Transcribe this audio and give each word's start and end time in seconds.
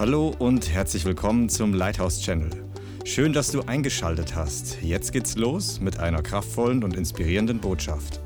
Hallo 0.00 0.34
und 0.38 0.70
herzlich 0.70 1.04
willkommen 1.04 1.50
zum 1.50 1.74
Lighthouse 1.74 2.22
Channel. 2.22 2.48
Schön, 3.04 3.34
dass 3.34 3.52
du 3.52 3.60
eingeschaltet 3.60 4.34
hast. 4.34 4.80
Jetzt 4.80 5.12
geht's 5.12 5.36
los 5.36 5.78
mit 5.78 5.98
einer 5.98 6.22
kraftvollen 6.22 6.82
und 6.82 6.96
inspirierenden 6.96 7.60
Botschaft. 7.60 8.18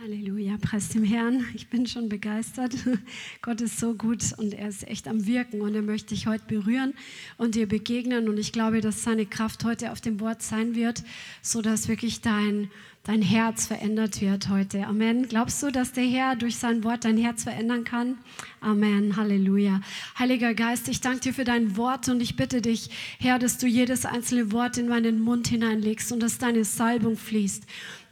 Halleluja, 0.00 0.56
preis 0.60 0.88
dem 0.88 1.04
Herrn. 1.04 1.46
Ich 1.54 1.70
bin 1.70 1.86
schon 1.86 2.08
begeistert. 2.08 2.74
Gott 3.42 3.60
ist 3.60 3.78
so 3.78 3.94
gut 3.94 4.24
und 4.38 4.52
er 4.54 4.70
ist 4.70 4.88
echt 4.88 5.06
am 5.06 5.24
Wirken 5.24 5.60
und 5.60 5.76
er 5.76 5.82
möchte 5.82 6.08
dich 6.08 6.26
heute 6.26 6.44
berühren 6.48 6.94
und 7.36 7.54
dir 7.54 7.68
begegnen. 7.68 8.28
Und 8.28 8.38
ich 8.38 8.50
glaube, 8.50 8.80
dass 8.80 9.04
seine 9.04 9.24
Kraft 9.24 9.64
heute 9.64 9.92
auf 9.92 10.00
dem 10.00 10.18
Wort 10.18 10.42
sein 10.42 10.74
wird, 10.74 11.04
sodass 11.42 11.86
wirklich 11.86 12.22
dein 12.22 12.72
dein 13.04 13.22
Herz 13.22 13.66
verändert 13.66 14.20
wird 14.20 14.48
heute. 14.48 14.86
Amen. 14.86 15.28
Glaubst 15.28 15.62
du, 15.62 15.70
dass 15.70 15.92
der 15.92 16.04
Herr 16.04 16.36
durch 16.36 16.56
sein 16.56 16.84
Wort 16.84 17.04
dein 17.04 17.18
Herz 17.18 17.44
verändern 17.44 17.84
kann? 17.84 18.18
Amen. 18.60 19.16
Halleluja. 19.16 19.80
Heiliger 20.18 20.54
Geist, 20.54 20.88
ich 20.88 21.00
danke 21.00 21.20
dir 21.20 21.34
für 21.34 21.44
dein 21.44 21.76
Wort 21.76 22.08
und 22.08 22.22
ich 22.22 22.36
bitte 22.36 22.62
dich, 22.62 22.90
Herr, 23.18 23.38
dass 23.38 23.58
du 23.58 23.66
jedes 23.66 24.06
einzelne 24.06 24.52
Wort 24.52 24.78
in 24.78 24.88
meinen 24.88 25.20
Mund 25.20 25.48
hineinlegst 25.48 26.12
und 26.12 26.20
dass 26.20 26.38
deine 26.38 26.64
Salbung 26.64 27.16
fließt 27.16 27.64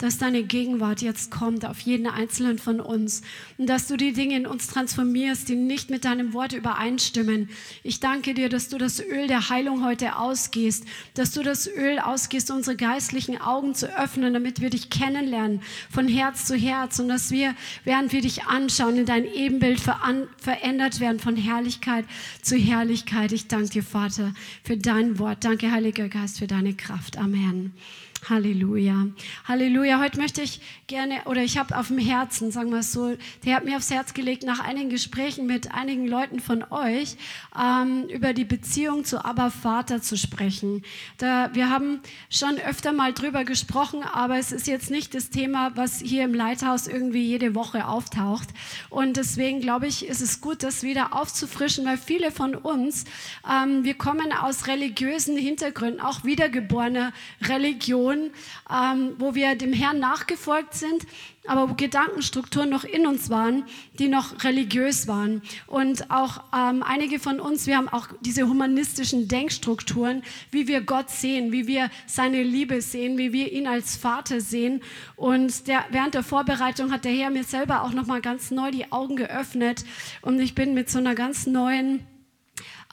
dass 0.02 0.18
deine 0.18 0.42
Gegenwart 0.42 1.00
jetzt 1.00 1.30
kommt 1.30 1.64
auf 1.64 1.78
jeden 1.80 2.08
einzelnen 2.08 2.58
von 2.58 2.80
uns 2.80 3.22
und 3.56 3.68
dass 3.68 3.86
du 3.86 3.96
die 3.96 4.12
Dinge 4.12 4.36
in 4.36 4.46
uns 4.48 4.66
transformierst, 4.66 5.48
die 5.48 5.54
nicht 5.54 5.90
mit 5.90 6.04
deinem 6.04 6.32
Wort 6.32 6.52
übereinstimmen. 6.52 7.48
Ich 7.84 8.00
danke 8.00 8.34
dir, 8.34 8.48
dass 8.48 8.68
du 8.68 8.78
das 8.78 9.00
Öl 9.00 9.28
der 9.28 9.48
Heilung 9.48 9.84
heute 9.84 10.16
ausgehst, 10.16 10.84
dass 11.14 11.30
du 11.30 11.44
das 11.44 11.68
Öl 11.68 12.00
ausgehst, 12.00 12.50
unsere 12.50 12.76
geistlichen 12.76 13.40
Augen 13.40 13.76
zu 13.76 13.96
öffnen, 13.96 14.34
damit 14.34 14.60
wir 14.60 14.70
dich 14.70 14.81
kennenlernen 14.90 15.62
von 15.90 16.08
Herz 16.08 16.44
zu 16.46 16.56
Herz 16.56 16.98
und 16.98 17.08
dass 17.08 17.30
wir, 17.30 17.54
während 17.84 18.12
wir 18.12 18.20
dich 18.20 18.44
anschauen, 18.44 18.96
in 18.96 19.06
dein 19.06 19.24
Ebenbild 19.24 19.80
verändert 19.80 21.00
werden 21.00 21.20
von 21.20 21.36
Herrlichkeit 21.36 22.04
zu 22.42 22.56
Herrlichkeit. 22.56 23.32
Ich 23.32 23.48
danke 23.48 23.70
dir, 23.70 23.82
Vater, 23.82 24.34
für 24.64 24.76
dein 24.76 25.18
Wort. 25.18 25.44
Danke, 25.44 25.70
Heiliger 25.70 26.08
Geist, 26.08 26.38
für 26.38 26.46
deine 26.46 26.74
Kraft. 26.74 27.18
Amen. 27.18 27.72
Halleluja. 28.28 29.08
Halleluja. 29.48 29.98
Heute 30.00 30.20
möchte 30.20 30.42
ich 30.42 30.60
gerne, 30.86 31.22
oder 31.24 31.42
ich 31.42 31.58
habe 31.58 31.76
auf 31.76 31.88
dem 31.88 31.98
Herzen, 31.98 32.52
sagen 32.52 32.70
wir 32.70 32.78
es 32.78 32.92
so, 32.92 33.16
der 33.44 33.56
hat 33.56 33.64
mir 33.64 33.76
aufs 33.76 33.90
Herz 33.90 34.14
gelegt, 34.14 34.44
nach 34.44 34.60
einigen 34.60 34.90
Gesprächen 34.90 35.46
mit 35.46 35.74
einigen 35.74 36.06
Leuten 36.06 36.38
von 36.38 36.64
euch 36.70 37.16
ähm, 37.60 38.04
über 38.04 38.32
die 38.32 38.44
Beziehung 38.44 39.04
zu 39.04 39.24
Abba 39.24 39.50
Vater 39.50 40.00
zu 40.00 40.16
sprechen. 40.16 40.84
Da, 41.18 41.50
wir 41.52 41.68
haben 41.68 41.98
schon 42.30 42.58
öfter 42.58 42.92
mal 42.92 43.12
drüber 43.12 43.42
gesprochen, 43.44 44.04
aber 44.04 44.38
es 44.38 44.52
ist 44.52 44.68
jetzt 44.68 44.92
nicht 44.92 45.16
das 45.16 45.30
Thema, 45.30 45.72
was 45.74 46.00
hier 46.00 46.22
im 46.22 46.32
Leithaus 46.32 46.86
irgendwie 46.86 47.24
jede 47.24 47.56
Woche 47.56 47.88
auftaucht. 47.88 48.50
Und 48.88 49.16
deswegen 49.16 49.60
glaube 49.60 49.88
ich, 49.88 50.06
ist 50.06 50.20
es 50.20 50.40
gut, 50.40 50.62
das 50.62 50.84
wieder 50.84 51.12
aufzufrischen, 51.16 51.84
weil 51.84 51.98
viele 51.98 52.30
von 52.30 52.54
uns, 52.54 53.04
ähm, 53.50 53.82
wir 53.82 53.94
kommen 53.94 54.32
aus 54.32 54.68
religiösen 54.68 55.36
Hintergründen, 55.36 56.00
auch 56.00 56.22
wiedergeborener 56.22 57.12
Religion 57.48 58.11
Religion, 58.12 58.30
ähm, 58.70 59.14
wo 59.18 59.34
wir 59.34 59.54
dem 59.54 59.72
Herrn 59.72 59.98
nachgefolgt 59.98 60.74
sind, 60.74 61.06
aber 61.46 61.70
wo 61.70 61.74
Gedankenstrukturen 61.74 62.70
noch 62.70 62.84
in 62.84 63.06
uns 63.06 63.28
waren, 63.28 63.64
die 63.98 64.08
noch 64.08 64.44
religiös 64.44 65.08
waren. 65.08 65.42
Und 65.66 66.10
auch 66.10 66.44
ähm, 66.56 66.82
einige 66.82 67.18
von 67.18 67.40
uns, 67.40 67.66
wir 67.66 67.76
haben 67.76 67.88
auch 67.88 68.08
diese 68.20 68.48
humanistischen 68.48 69.26
Denkstrukturen, 69.26 70.22
wie 70.50 70.68
wir 70.68 70.82
Gott 70.82 71.10
sehen, 71.10 71.50
wie 71.50 71.66
wir 71.66 71.90
seine 72.06 72.42
Liebe 72.42 72.80
sehen, 72.80 73.18
wie 73.18 73.32
wir 73.32 73.52
ihn 73.52 73.66
als 73.66 73.96
Vater 73.96 74.40
sehen. 74.40 74.82
Und 75.16 75.66
der, 75.66 75.84
während 75.90 76.14
der 76.14 76.22
Vorbereitung 76.22 76.92
hat 76.92 77.04
der 77.04 77.12
Herr 77.12 77.30
mir 77.30 77.44
selber 77.44 77.82
auch 77.82 77.92
noch 77.92 78.06
mal 78.06 78.20
ganz 78.20 78.50
neu 78.50 78.70
die 78.70 78.92
Augen 78.92 79.16
geöffnet 79.16 79.84
und 80.22 80.38
ich 80.40 80.54
bin 80.54 80.74
mit 80.74 80.90
so 80.90 80.98
einer 80.98 81.14
ganz 81.14 81.46
neuen 81.46 82.06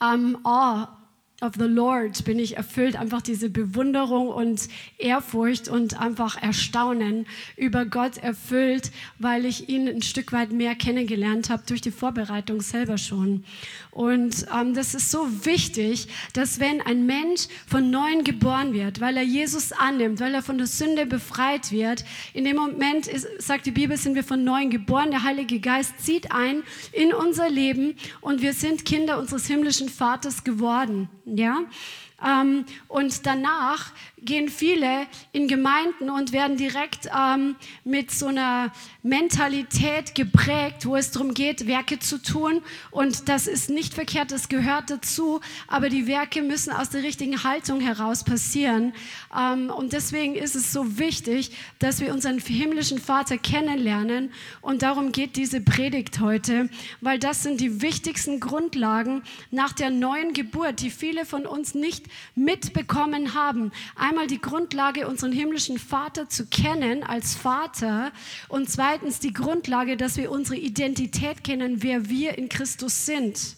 ähm, 0.01 0.37
Awe 0.43 0.98
of 1.41 1.53
the 1.57 1.65
Lord 1.65 2.25
bin 2.25 2.37
ich 2.37 2.57
erfüllt, 2.57 2.95
einfach 2.95 3.21
diese 3.21 3.49
Bewunderung 3.49 4.27
und 4.27 4.67
Ehrfurcht 4.97 5.69
und 5.69 5.99
einfach 5.99 6.41
Erstaunen 6.41 7.25
über 7.55 7.85
Gott 7.85 8.17
erfüllt, 8.17 8.91
weil 9.19 9.45
ich 9.45 9.69
ihn 9.69 9.87
ein 9.87 10.01
Stück 10.01 10.33
weit 10.33 10.51
mehr 10.51 10.75
kennengelernt 10.75 11.49
habe 11.49 11.63
durch 11.65 11.81
die 11.81 11.91
Vorbereitung 11.91 12.61
selber 12.61 12.97
schon. 12.97 13.45
Und 13.91 14.45
ähm, 14.55 14.73
das 14.73 14.93
ist 14.93 15.11
so 15.11 15.27
wichtig, 15.45 16.07
dass 16.33 16.59
wenn 16.59 16.81
ein 16.81 17.05
Mensch 17.05 17.47
von 17.67 17.89
neuem 17.89 18.23
geboren 18.23 18.73
wird, 18.73 19.01
weil 19.01 19.17
er 19.17 19.23
Jesus 19.23 19.71
annimmt, 19.71 20.19
weil 20.19 20.33
er 20.33 20.41
von 20.41 20.57
der 20.57 20.67
Sünde 20.67 21.05
befreit 21.05 21.71
wird, 21.71 22.03
in 22.33 22.45
dem 22.45 22.57
Moment 22.57 23.07
ist, 23.07 23.27
sagt 23.39 23.65
die 23.65 23.71
Bibel, 23.71 23.97
sind 23.97 24.15
wir 24.15 24.23
von 24.23 24.43
neuem 24.43 24.69
geboren. 24.69 25.11
Der 25.11 25.23
Heilige 25.23 25.59
Geist 25.59 25.93
zieht 25.99 26.31
ein 26.31 26.63
in 26.91 27.13
unser 27.13 27.49
Leben 27.49 27.95
und 28.21 28.41
wir 28.41 28.53
sind 28.53 28.85
Kinder 28.85 29.19
unseres 29.19 29.47
himmlischen 29.47 29.89
Vaters 29.89 30.43
geworden. 30.43 31.09
Ja? 31.35 31.63
Ähm, 32.25 32.65
und 32.87 33.25
danach 33.25 33.91
gehen 34.21 34.49
viele 34.49 35.07
in 35.31 35.47
Gemeinden 35.47 36.09
und 36.09 36.31
werden 36.31 36.57
direkt 36.57 37.09
ähm, 37.15 37.55
mit 37.83 38.11
so 38.11 38.27
einer 38.27 38.71
Mentalität 39.03 40.15
geprägt, 40.15 40.85
wo 40.85 40.95
es 40.95 41.11
darum 41.11 41.33
geht, 41.33 41.67
Werke 41.67 41.99
zu 41.99 42.21
tun. 42.21 42.61
Und 42.91 43.29
das 43.29 43.47
ist 43.47 43.69
nicht 43.69 43.93
verkehrt, 43.93 44.31
das 44.31 44.49
gehört 44.49 44.89
dazu, 44.89 45.39
aber 45.67 45.89
die 45.89 46.07
Werke 46.07 46.41
müssen 46.41 46.71
aus 46.71 46.89
der 46.89 47.03
richtigen 47.03 47.43
Haltung 47.43 47.79
heraus 47.79 48.23
passieren. 48.23 48.93
Ähm, 49.37 49.69
und 49.69 49.93
deswegen 49.93 50.35
ist 50.35 50.55
es 50.55 50.73
so 50.73 50.97
wichtig, 50.97 51.51
dass 51.79 52.01
wir 52.01 52.13
unseren 52.13 52.39
himmlischen 52.39 52.99
Vater 52.99 53.37
kennenlernen. 53.37 54.31
Und 54.61 54.81
darum 54.81 55.11
geht 55.11 55.35
diese 55.35 55.61
Predigt 55.61 56.19
heute, 56.19 56.69
weil 57.01 57.19
das 57.19 57.43
sind 57.43 57.61
die 57.61 57.81
wichtigsten 57.81 58.39
Grundlagen 58.39 59.23
nach 59.51 59.73
der 59.73 59.89
neuen 59.89 60.33
Geburt, 60.33 60.81
die 60.81 60.89
viele 60.89 61.25
von 61.25 61.45
uns 61.45 61.73
nicht 61.73 62.05
mitbekommen 62.35 63.33
haben 63.33 63.71
einmal 64.09 64.27
die 64.27 64.41
Grundlage, 64.41 65.07
unseren 65.07 65.31
himmlischen 65.31 65.77
Vater 65.77 66.27
zu 66.27 66.47
kennen 66.47 67.03
als 67.03 67.35
Vater 67.35 68.11
und 68.47 68.67
zweitens 68.67 69.19
die 69.19 69.33
Grundlage, 69.33 69.97
dass 69.97 70.17
wir 70.17 70.31
unsere 70.31 70.57
Identität 70.57 71.43
kennen, 71.43 71.83
wer 71.83 72.09
wir 72.09 72.37
in 72.37 72.49
Christus 72.49 73.05
sind. 73.05 73.55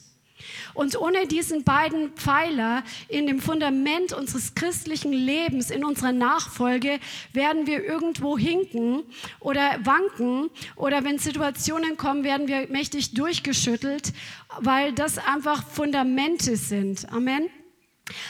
Und 0.73 1.00
ohne 1.00 1.28
diesen 1.28 1.63
beiden 1.63 2.12
Pfeiler 2.13 2.84
in 3.07 3.28
dem 3.28 3.39
Fundament 3.39 4.12
unseres 4.12 4.56
christlichen 4.56 5.13
Lebens, 5.13 5.69
in 5.69 5.85
unserer 5.85 6.12
Nachfolge, 6.12 7.00
werden 7.31 7.66
wir 7.66 7.85
irgendwo 7.85 8.38
hinken 8.38 9.03
oder 9.39 9.79
wanken 9.83 10.50
oder 10.75 11.06
wenn 11.06 11.18
Situationen 11.18 11.95
kommen, 11.95 12.25
werden 12.25 12.50
wir 12.50 12.68
mächtig 12.69 13.13
durchgeschüttelt, 13.13 14.12
weil 14.59 14.91
das 14.91 15.18
einfach 15.18 15.66
Fundamente 15.66 16.57
sind. 16.57 17.07
Amen. 17.13 17.50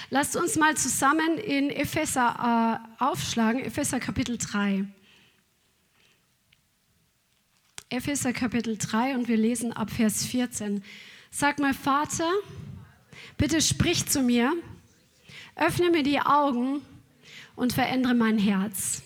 Lasst 0.09 0.35
uns 0.35 0.55
mal 0.57 0.75
zusammen 0.75 1.37
in 1.37 1.69
Epheser 1.69 2.81
äh, 2.99 3.03
aufschlagen, 3.03 3.63
Epheser 3.63 3.99
Kapitel 3.99 4.37
3. 4.37 4.85
Epheser 7.89 8.31
Kapitel 8.31 8.77
3 8.77 9.15
und 9.15 9.27
wir 9.27 9.37
lesen 9.37 9.73
ab 9.73 9.89
Vers 9.89 10.25
14. 10.25 10.83
Sag 11.29 11.59
mal, 11.59 11.73
Vater, 11.73 12.29
bitte 13.37 13.61
sprich 13.61 14.05
zu 14.05 14.21
mir, 14.21 14.53
öffne 15.55 15.89
mir 15.89 16.03
die 16.03 16.19
Augen 16.19 16.81
und 17.55 17.73
verändere 17.73 18.13
mein 18.13 18.37
Herz. 18.37 19.01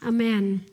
Amen. 0.00 0.64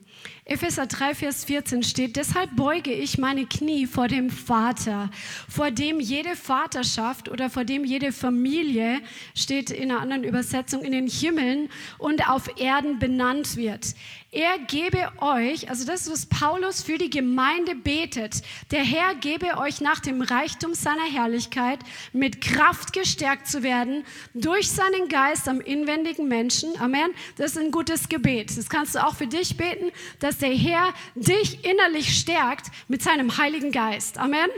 Epheser 0.46 0.88
3, 0.88 1.16
Vers 1.16 1.46
14 1.46 1.84
steht, 1.84 2.18
deshalb 2.18 2.54
beuge 2.58 2.92
ich 2.92 3.18
meine 3.18 3.46
Knie 3.46 3.86
vor 3.86 4.10
dem 4.10 4.30
Vater, 4.30 5.10
vor 5.48 5.72
dem 5.72 6.02
jede 6.02 6.36
Vaterschaft 6.36 7.30
oder 7.30 7.50
vor 7.50 7.64
dem 7.64 7.86
jede 7.86 8.12
Familie, 8.12 9.00
steht 9.36 9.72
in 9.72 9.90
einer 9.90 10.02
anderen 10.02 10.26
Übersetzung, 10.26 10.82
in 10.82 10.92
den 10.92 11.08
Himmeln 11.08 11.70
und 11.98 12.28
auf 12.30 12.60
Erden 12.60 13.00
benannt 13.00 13.56
wird. 13.56 13.96
Er 14.34 14.58
gebe 14.58 15.12
euch, 15.20 15.70
also 15.70 15.86
das 15.86 16.08
ist, 16.08 16.12
was 16.12 16.26
Paulus 16.26 16.82
für 16.82 16.98
die 16.98 17.12
Gemeinde 17.12 17.76
betet, 17.76 18.42
der 18.72 18.84
Herr 18.84 19.14
gebe 19.14 19.60
euch 19.60 19.80
nach 19.80 20.00
dem 20.00 20.24
Reichtum 20.24 20.74
seiner 20.74 21.06
Herrlichkeit 21.06 21.78
mit 22.14 22.42
Kraft 22.42 22.94
gestärkt 22.94 23.48
zu 23.48 23.62
werden 23.62 24.04
durch 24.34 24.72
seinen 24.72 25.08
Geist 25.08 25.48
am 25.48 25.62
inwendigen 25.62 26.28
Menschen. 26.28 26.76
Amen. 26.82 27.12
Das 27.38 27.52
ist 27.52 27.60
ein 27.60 27.70
gutes 27.70 28.10
Gebet. 28.10 28.58
Das 28.58 28.70
kannst 28.70 28.96
du 28.96 29.06
auch 29.06 29.14
für 29.14 29.28
dich 29.28 29.56
beten, 29.56 29.92
dass 30.34 30.40
der 30.40 30.58
Herr 30.58 30.94
dich 31.14 31.64
innerlich 31.64 32.18
stärkt 32.18 32.72
mit 32.88 33.04
seinem 33.04 33.38
Heiligen 33.38 33.72
Geist. 33.72 34.18
Amen 34.18 34.50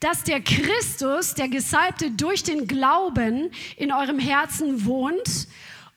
dass 0.00 0.24
der 0.24 0.40
Christus, 0.40 1.34
der 1.34 1.46
Gesalbte, 1.46 2.10
durch 2.10 2.42
den 2.42 2.66
Glauben 2.66 3.52
in 3.76 3.92
eurem 3.92 4.18
Herzen 4.18 4.84
wohnt 4.84 5.46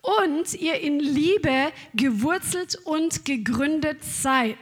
und 0.04 0.54
ihr 0.54 0.80
in 0.80 1.00
Liebe 1.00 1.72
gewurzelt 1.96 2.76
und 2.84 3.26
gegründet 3.26 4.04
seid. 4.04 4.60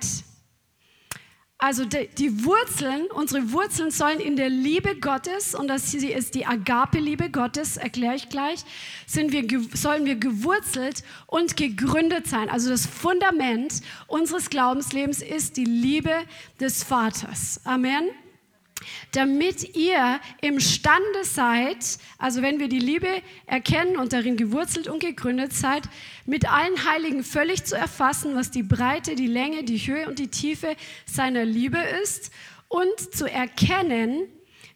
Also 1.63 1.85
die, 1.85 2.09
die, 2.17 2.43
Wurzeln, 2.43 3.05
unsere 3.15 3.53
Wurzeln 3.53 3.89
sollen 3.89 4.19
in 4.19 4.35
der 4.35 4.49
Liebe 4.49 4.97
Gottes, 4.97 5.55
und 5.55 5.69
das 5.69 5.93
ist 5.93 6.35
die 6.35 6.45
Agape-Liebe 6.45 7.29
Gottes, 7.29 7.77
erkläre 7.77 8.15
ich 8.15 8.27
gleich, 8.27 8.65
sind 9.07 9.31
wir, 9.31 9.47
sollen 9.73 10.03
wir 10.03 10.17
gewurzelt 10.17 11.03
und 11.25 11.55
gegründet 11.55 12.27
sein. 12.27 12.49
Also 12.49 12.69
das 12.69 12.85
Fundament 12.85 13.79
unseres 14.07 14.49
Glaubenslebens 14.49 15.21
ist 15.21 15.55
die 15.55 15.63
Liebe 15.63 16.11
des 16.59 16.83
Vaters. 16.83 17.61
Amen 17.63 18.09
damit 19.11 19.75
ihr 19.75 20.19
imstande 20.41 21.23
seid, 21.23 21.97
also 22.17 22.41
wenn 22.41 22.59
wir 22.59 22.67
die 22.67 22.79
Liebe 22.79 23.07
erkennen 23.45 23.97
und 23.97 24.13
darin 24.13 24.37
gewurzelt 24.37 24.87
und 24.87 24.99
gegründet 24.99 25.53
seid, 25.53 25.83
mit 26.25 26.51
allen 26.51 26.85
Heiligen 26.89 27.23
völlig 27.23 27.65
zu 27.65 27.75
erfassen, 27.75 28.35
was 28.35 28.51
die 28.51 28.63
Breite, 28.63 29.15
die 29.15 29.27
Länge, 29.27 29.63
die 29.63 29.77
Höhe 29.77 30.07
und 30.07 30.19
die 30.19 30.29
Tiefe 30.29 30.75
seiner 31.05 31.45
Liebe 31.45 31.79
ist 32.01 32.31
und 32.67 33.13
zu 33.13 33.29
erkennen, 33.29 34.27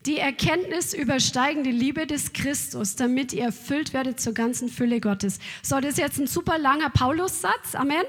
die 0.07 0.19
Erkenntnis 0.19 0.93
übersteigen 0.93 1.63
die 1.63 1.71
Liebe 1.71 2.07
des 2.07 2.31
Christus, 2.31 2.95
damit 2.95 3.33
ihr 3.33 3.43
erfüllt 3.43 3.93
werdet 3.93 4.21
zur 4.21 4.33
ganzen 4.33 4.69
Fülle 4.69 5.01
Gottes. 5.01 5.37
So, 5.61 5.81
das 5.81 5.91
ist 5.91 5.97
jetzt 5.97 6.17
ein 6.17 6.27
super 6.27 6.57
langer 6.57 6.89
Paulus-Satz, 6.89 7.75
Amen. 7.75 8.03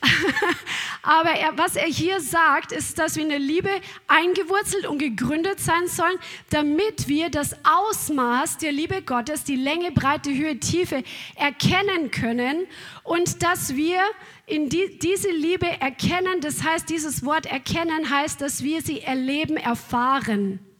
Aber 1.02 1.30
er, 1.30 1.58
was 1.58 1.76
er 1.76 1.86
hier 1.86 2.20
sagt, 2.20 2.72
ist, 2.72 2.98
dass 2.98 3.16
wir 3.16 3.24
in 3.24 3.28
der 3.28 3.38
Liebe 3.38 3.68
eingewurzelt 4.08 4.86
und 4.86 4.96
gegründet 4.98 5.60
sein 5.60 5.88
sollen, 5.88 6.16
damit 6.48 7.06
wir 7.06 7.28
das 7.28 7.54
Ausmaß 7.64 8.56
der 8.56 8.72
Liebe 8.72 9.02
Gottes, 9.02 9.44
die 9.44 9.56
Länge, 9.56 9.92
Breite, 9.92 10.34
Höhe, 10.34 10.58
Tiefe 10.58 11.04
erkennen 11.36 12.10
können 12.10 12.66
und 13.04 13.42
dass 13.42 13.76
wir 13.76 14.00
in 14.46 14.70
die, 14.70 14.98
diese 14.98 15.30
Liebe 15.30 15.66
erkennen, 15.66 16.40
das 16.40 16.62
heißt, 16.64 16.88
dieses 16.88 17.24
Wort 17.26 17.44
erkennen 17.44 18.08
heißt, 18.08 18.40
dass 18.40 18.62
wir 18.62 18.80
sie 18.80 19.02
erleben, 19.02 19.58
erfahren. 19.58 20.71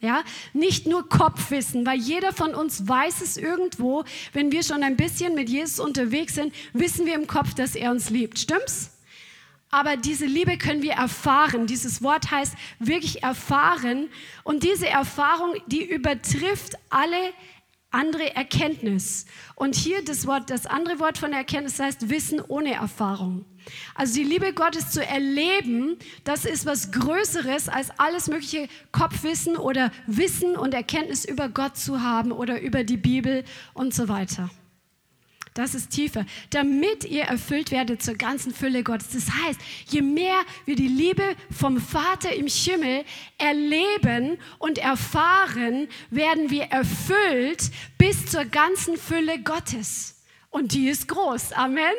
Ja, 0.00 0.22
nicht 0.52 0.86
nur 0.86 1.08
Kopfwissen, 1.08 1.84
weil 1.84 1.98
jeder 1.98 2.32
von 2.32 2.54
uns 2.54 2.86
weiß 2.86 3.20
es 3.20 3.36
irgendwo, 3.36 4.04
wenn 4.32 4.52
wir 4.52 4.62
schon 4.62 4.84
ein 4.84 4.96
bisschen 4.96 5.34
mit 5.34 5.48
Jesus 5.48 5.80
unterwegs 5.80 6.36
sind, 6.36 6.54
wissen 6.72 7.04
wir 7.04 7.16
im 7.16 7.26
Kopf, 7.26 7.54
dass 7.54 7.74
er 7.74 7.90
uns 7.90 8.08
liebt. 8.08 8.38
Stimmt's? 8.38 8.90
Aber 9.70 9.96
diese 9.96 10.24
Liebe 10.24 10.56
können 10.56 10.82
wir 10.82 10.92
erfahren. 10.92 11.66
Dieses 11.66 12.02
Wort 12.02 12.30
heißt 12.30 12.54
wirklich 12.78 13.22
erfahren. 13.22 14.08
Und 14.44 14.62
diese 14.62 14.88
Erfahrung, 14.88 15.54
die 15.66 15.84
übertrifft 15.84 16.74
alle 16.88 17.32
andere 17.90 18.34
Erkenntnis. 18.34 19.26
Und 19.54 19.74
hier 19.74 20.04
das 20.04 20.26
Wort, 20.26 20.50
das 20.50 20.66
andere 20.66 20.98
Wort 20.98 21.18
von 21.18 21.32
Erkenntnis 21.32 21.80
heißt 21.80 22.10
Wissen 22.10 22.40
ohne 22.40 22.74
Erfahrung. 22.74 23.44
Also 23.94 24.14
die 24.14 24.24
Liebe 24.24 24.52
Gottes 24.52 24.90
zu 24.90 25.04
erleben, 25.04 25.96
das 26.24 26.44
ist 26.44 26.66
was 26.66 26.90
Größeres 26.92 27.68
als 27.68 27.90
alles 27.98 28.28
mögliche 28.28 28.68
Kopfwissen 28.92 29.56
oder 29.56 29.90
Wissen 30.06 30.56
und 30.56 30.74
Erkenntnis 30.74 31.24
über 31.24 31.48
Gott 31.48 31.76
zu 31.76 32.02
haben 32.02 32.32
oder 32.32 32.60
über 32.60 32.84
die 32.84 32.96
Bibel 32.96 33.44
und 33.74 33.94
so 33.94 34.08
weiter. 34.08 34.50
Das 35.54 35.74
ist 35.74 35.90
tiefer, 35.90 36.24
damit 36.50 37.04
ihr 37.04 37.24
erfüllt 37.24 37.70
werdet 37.70 38.02
zur 38.02 38.14
ganzen 38.14 38.52
Fülle 38.52 38.82
Gottes. 38.82 39.10
Das 39.12 39.30
heißt, 39.30 39.60
je 39.88 40.02
mehr 40.02 40.40
wir 40.64 40.76
die 40.76 40.88
Liebe 40.88 41.36
vom 41.50 41.80
Vater 41.80 42.34
im 42.34 42.46
Himmel 42.46 43.04
erleben 43.38 44.38
und 44.58 44.78
erfahren, 44.78 45.88
werden 46.10 46.50
wir 46.50 46.64
erfüllt 46.64 47.70
bis 47.98 48.26
zur 48.26 48.44
ganzen 48.44 48.96
Fülle 48.96 49.40
Gottes. 49.42 50.22
Und 50.50 50.72
die 50.72 50.88
ist 50.88 51.08
groß. 51.08 51.52
Amen. 51.52 51.94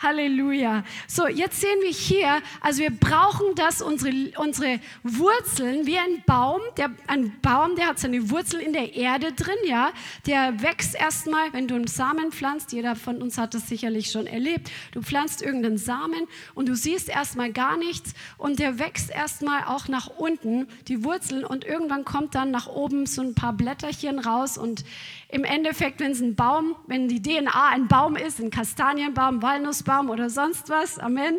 Halleluja. 0.00 0.84
So, 1.08 1.26
jetzt 1.26 1.60
sehen 1.60 1.80
wir 1.80 1.90
hier, 1.90 2.42
also 2.60 2.82
wir 2.82 2.90
brauchen 2.90 3.54
das, 3.54 3.82
unsere, 3.82 4.12
unsere 4.36 4.80
Wurzeln, 5.02 5.86
wie 5.86 5.98
ein 5.98 6.22
Baum, 6.26 6.60
der, 6.76 6.90
ein 7.06 7.38
Baum, 7.40 7.76
der 7.76 7.88
hat 7.88 7.98
seine 7.98 8.30
Wurzel 8.30 8.60
in 8.60 8.72
der 8.72 8.94
Erde 8.94 9.32
drin, 9.32 9.54
ja, 9.66 9.92
der 10.26 10.62
wächst 10.62 10.94
erstmal, 10.94 11.52
wenn 11.52 11.68
du 11.68 11.74
einen 11.74 11.86
Samen 11.86 12.32
pflanzt, 12.32 12.72
jeder 12.72 12.96
von 12.96 13.22
uns 13.22 13.38
hat 13.38 13.54
das 13.54 13.68
sicherlich 13.68 14.10
schon 14.10 14.26
erlebt, 14.26 14.70
du 14.92 15.02
pflanzt 15.02 15.42
irgendeinen 15.42 15.78
Samen 15.78 16.26
und 16.54 16.68
du 16.68 16.76
siehst 16.76 17.08
erstmal 17.08 17.52
gar 17.52 17.76
nichts 17.76 18.14
und 18.36 18.58
der 18.58 18.78
wächst 18.78 19.10
erstmal 19.10 19.64
auch 19.64 19.88
nach 19.88 20.08
unten, 20.08 20.68
die 20.88 21.04
Wurzeln 21.04 21.44
und 21.44 21.64
irgendwann 21.64 22.04
kommt 22.04 22.34
dann 22.34 22.50
nach 22.50 22.66
oben 22.66 23.06
so 23.06 23.22
ein 23.22 23.34
paar 23.34 23.52
Blätterchen 23.52 24.18
raus 24.18 24.58
und 24.58 24.84
im 25.28 25.42
Endeffekt, 25.42 25.98
wenn 26.00 26.12
es 26.12 26.20
ein 26.20 26.36
Baum, 26.36 26.76
wenn 26.86 27.08
die 27.08 27.20
DNA 27.20 27.70
ein 27.70 27.88
Baum 27.88 28.14
ist, 28.14 28.38
ein 28.38 28.50
Kastanienbaum, 28.50 29.42
Walnussbaum 29.54 30.10
oder 30.10 30.30
sonst 30.30 30.68
was, 30.68 30.98
Amen, 30.98 31.38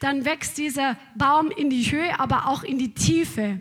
dann 0.00 0.24
wächst 0.24 0.58
dieser 0.58 0.96
Baum 1.16 1.50
in 1.50 1.70
die 1.70 1.82
Höhe, 1.90 2.18
aber 2.20 2.48
auch 2.48 2.62
in 2.62 2.78
die 2.78 2.94
Tiefe. 2.94 3.60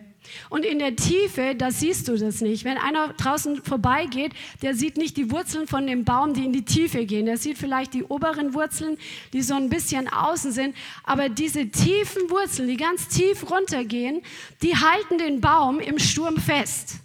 Und 0.50 0.66
in 0.66 0.80
der 0.80 0.96
Tiefe, 0.96 1.54
da 1.56 1.70
siehst 1.70 2.08
du 2.08 2.18
das 2.18 2.42
nicht. 2.42 2.66
Wenn 2.66 2.80
einer 2.80 3.10
draußen 3.10 3.62
vorbeigeht, 3.64 4.34
der 4.64 4.74
sieht 4.74 4.98
nicht 4.98 5.18
die 5.18 5.30
Wurzeln 5.30 5.68
von 5.68 5.86
dem 5.86 6.04
Baum, 6.04 6.34
die 6.34 6.46
in 6.46 6.52
die 6.52 6.66
Tiefe 6.66 7.06
gehen. 7.06 7.28
Der 7.28 7.38
sieht 7.38 7.60
vielleicht 7.60 7.94
die 7.94 8.04
oberen 8.04 8.56
Wurzeln, 8.56 8.98
die 9.34 9.44
so 9.44 9.54
ein 9.54 9.70
bisschen 9.70 10.08
außen 10.08 10.52
sind. 10.52 10.76
Aber 11.04 11.30
diese 11.30 11.70
tiefen 11.70 12.30
Wurzeln, 12.32 12.68
die 12.68 12.78
ganz 12.78 13.08
tief 13.08 13.52
runtergehen, 13.52 14.24
die 14.64 14.76
halten 14.76 15.20
den 15.20 15.42
Baum 15.42 15.80
im 15.80 16.00
Sturm 16.00 16.38
fest. 16.38 17.05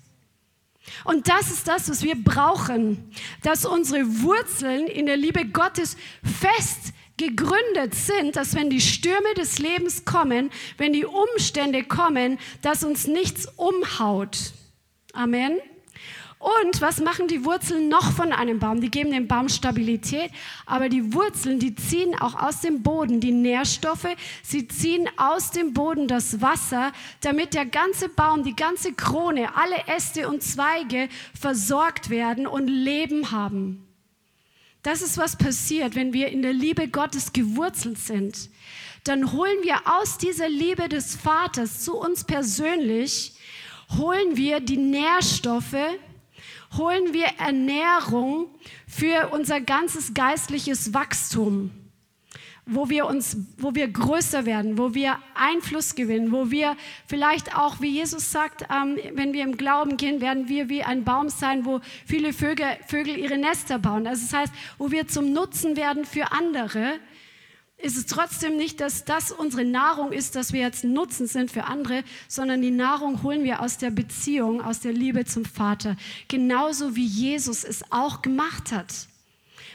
Und 1.05 1.29
das 1.29 1.51
ist 1.51 1.69
das, 1.69 1.89
was 1.91 2.03
wir 2.03 2.17
brauchen, 2.17 3.13
dass 3.43 3.65
unsere 3.65 4.05
Wurzeln 4.23 4.87
in 4.87 5.07
der 5.07 5.17
Liebe 5.17 5.47
Gottes 5.47 5.97
fest 6.23 6.93
gegründet 7.17 7.95
sind, 7.95 8.37
dass 8.37 8.55
wenn 8.55 8.71
die 8.71 8.81
Stürme 8.81 9.35
des 9.37 9.59
Lebens 9.59 10.05
kommen, 10.05 10.51
wenn 10.79 10.93
die 10.93 11.05
Umstände 11.05 11.85
kommen, 11.85 12.39
dass 12.63 12.83
uns 12.83 13.07
nichts 13.07 13.47
umhaut. 13.57 14.53
Amen. 15.13 15.59
Und 16.41 16.81
was 16.81 17.01
machen 17.03 17.29
die 17.29 17.45
Wurzeln 17.45 17.89
noch 17.89 18.13
von 18.13 18.33
einem 18.33 18.59
Baum? 18.59 18.81
Die 18.81 18.91
geben 18.91 19.11
dem 19.11 19.29
Baum 19.29 19.51
Stabilität, 19.51 20.31
aber 20.65 20.89
die 20.89 21.13
Wurzeln, 21.13 21.59
die 21.59 21.75
ziehen 21.75 22.19
auch 22.19 22.35
aus 22.35 22.63
dem 22.63 22.83
Boden 22.83 23.21
die 23.21 23.31
Nährstoffe, 23.31 24.09
sie 24.43 24.67
ziehen 24.67 25.07
aus 25.19 25.51
dem 25.51 25.75
Boden 25.75 26.09
das 26.09 26.41
Wasser, 26.41 26.93
damit 27.21 27.53
der 27.53 27.67
ganze 27.67 28.09
Baum, 28.09 28.43
die 28.43 28.57
ganze 28.57 28.95
Krone, 28.95 29.55
alle 29.55 29.87
Äste 29.87 30.31
und 30.31 30.43
Zweige 30.43 31.11
versorgt 31.39 32.09
werden 32.09 32.47
und 32.47 32.69
Leben 32.69 33.33
haben. 33.33 33.87
Das 34.83 35.03
ist, 35.03 35.19
was 35.19 35.37
passiert, 35.37 35.95
wenn 35.95 36.15
wir 36.15 36.29
in 36.29 36.41
der 36.41 36.55
Liebe 36.55 36.89
Gottes 36.89 37.35
gewurzelt 37.35 37.99
sind. 37.99 38.49
Dann 39.05 39.33
holen 39.33 39.59
wir 39.63 39.77
aus 40.01 40.17
dieser 40.17 40.49
Liebe 40.49 40.89
des 40.89 41.17
Vaters 41.17 41.85
zu 41.85 41.99
uns 41.99 42.25
persönlich, 42.25 43.35
holen 43.99 44.39
wir 44.39 44.61
die 44.61 44.79
Nährstoffe, 44.79 45.77
holen 46.77 47.13
wir 47.13 47.27
Ernährung 47.39 48.47
für 48.87 49.31
unser 49.33 49.61
ganzes 49.61 50.15
geistliches 50.15 50.95
Wachstum, 50.95 51.71
wo 52.67 52.89
wir 52.89 53.07
uns, 53.07 53.37
wo 53.59 53.75
wir 53.75 53.89
größer 53.89 54.47
werden, 54.47 54.79
wo 54.79 54.95
wir 54.95 55.19
Einfluss 55.35 55.95
gewinnen, 55.95 56.31
wo 56.31 56.51
wir 56.51 56.77
vielleicht 57.07 57.57
auch, 57.57 57.81
wie 57.81 57.91
Jesus 57.91 58.31
sagt, 58.31 58.67
ähm, 58.71 58.99
wenn 59.15 59.33
wir 59.33 59.43
im 59.43 59.57
Glauben 59.57 59.97
gehen, 59.97 60.21
werden 60.21 60.49
wir 60.49 60.69
wie 60.69 60.85
ein 60.85 61.05
Baum 61.05 61.29
sein, 61.29 61.65
wo 61.65 61.81
viele 62.07 62.33
Vögel, 62.33 62.77
Vögel 62.87 63.19
ihre 63.19 63.39
Nester 63.39 63.79
bauen. 63.79 64.07
Also 64.07 64.23
das 64.23 64.33
heißt, 64.33 64.53
wo 64.79 64.91
wir 64.91 65.09
zum 65.09 65.33
Nutzen 65.33 65.77
werden 65.77 66.05
für 66.05 66.31
andere 66.31 67.01
ist 67.83 67.97
es 67.97 68.07
trotzdem 68.07 68.57
nicht, 68.57 68.81
dass 68.81 69.05
das 69.05 69.33
unsere 69.33 69.65
Nahrung 69.65 70.13
ist, 70.13 70.37
dass 70.37 70.53
wir 70.53 70.61
jetzt 70.61 70.85
Nutzen 70.85 71.27
sind 71.27 71.51
für 71.51 71.65
andere, 71.65 72.05
sondern 72.29 72.63
die 72.63 72.71
Nahrung 72.71 73.23
holen 73.23 73.45
wir 73.45 73.61
aus 73.61 73.79
der 73.79 73.91
Beziehung, 73.91 74.61
aus 74.61 74.81
der 74.81 74.93
Liebe 74.93 75.25
zum 75.25 75.45
Vater. 75.45 75.97
Genauso 76.29 76.97
wie 76.97 77.07
Jesus 77.07 77.65
es 77.65 77.83
auch 77.91 78.23
gemacht 78.23 78.73
hat. 78.73 78.93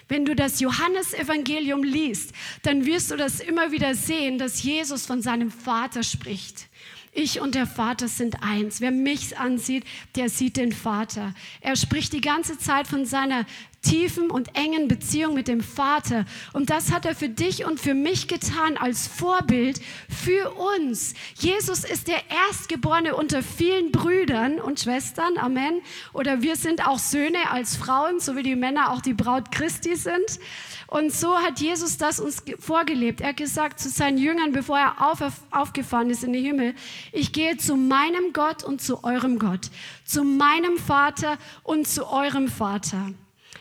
Wenn 0.08 0.26
du 0.26 0.36
das 0.36 0.60
Johannesevangelium 0.60 1.84
liest, 1.84 2.32
dann 2.62 2.86
wirst 2.86 3.10
du 3.10 3.18
das 3.18 3.40
immer 3.40 3.72
wieder 3.72 3.96
sehen, 3.96 4.38
dass 4.38 4.62
Jesus 4.62 5.06
von 5.06 5.22
seinem 5.22 5.50
Vater 5.50 6.04
spricht. 6.04 6.68
Ich 7.12 7.40
und 7.40 7.56
der 7.56 7.66
Vater 7.66 8.10
sind 8.10 8.44
eins. 8.44 8.82
Wer 8.82 8.92
mich 8.92 9.38
ansieht, 9.38 9.86
der 10.16 10.30
sieht 10.30 10.58
den 10.58 10.74
Vater. 10.74 11.34
Er 11.62 11.78
spricht 11.78 12.12
die 12.12 12.22
ganze 12.22 12.60
Zeit 12.60 12.88
von 12.88 13.06
seiner 13.06 13.46
tiefen 13.86 14.32
und 14.32 14.56
engen 14.56 14.88
Beziehung 14.88 15.34
mit 15.34 15.48
dem 15.48 15.62
Vater. 15.62 16.25
Und 16.54 16.70
das 16.70 16.92
hat 16.92 17.06
er 17.06 17.15
für 17.15 17.30
dich 17.30 17.65
und 17.65 17.80
für 17.80 17.94
mich 17.94 18.27
getan 18.27 18.77
als 18.77 19.08
Vorbild 19.08 19.80
für 20.10 20.51
uns. 20.51 21.13
Jesus 21.36 21.84
ist 21.84 22.08
der 22.08 22.22
Erstgeborene 22.48 23.15
unter 23.15 23.44
vielen 23.44 23.92
Brüdern 23.92 24.60
und 24.60 24.80
Schwestern. 24.80 25.38
Amen. 25.38 25.82
Oder 26.13 26.42
wir 26.42 26.56
sind 26.56 26.88
auch 26.88 27.00
Söhne 27.00 27.51
als 27.51 27.75
Frauen, 27.75 28.20
so 28.20 28.36
wie 28.36 28.44
die 28.44 28.56
Männer 28.56 28.92
auch 28.92 29.01
die 29.01 29.13
Braut 29.13 29.51
Christi 29.51 29.96
sind. 29.96 30.39
Und 30.88 31.12
so 31.12 31.38
hat 31.38 31.60
Jesus 31.60 31.98
das 31.98 32.20
uns 32.20 32.44
vorgelebt. 32.60 33.22
Er 33.22 33.30
hat 33.30 33.38
gesagt 33.38 33.80
zu 33.80 33.89
seinen 33.89 34.18
Jüngern, 34.18 34.51
bevor 34.51 34.80
er 34.80 35.12
auf, 35.12 35.20
aufgefahren 35.51 36.10
ist 36.10 36.24
in 36.24 36.34
den 36.34 36.44
Himmel, 36.44 36.75
ich 37.12 37.34
gehe 37.34 37.58
zu 37.58 37.75
meinem 37.75 38.34
Gott 38.34 38.63
und 38.63 38.82
zu 38.82 39.04
eurem 39.04 39.39
Gott, 39.39 39.70
zu 40.06 40.24
meinem 40.24 40.77
Vater 40.77 41.38
und 41.63 41.88
zu 41.88 42.08
eurem 42.08 42.48
Vater. 42.48 43.12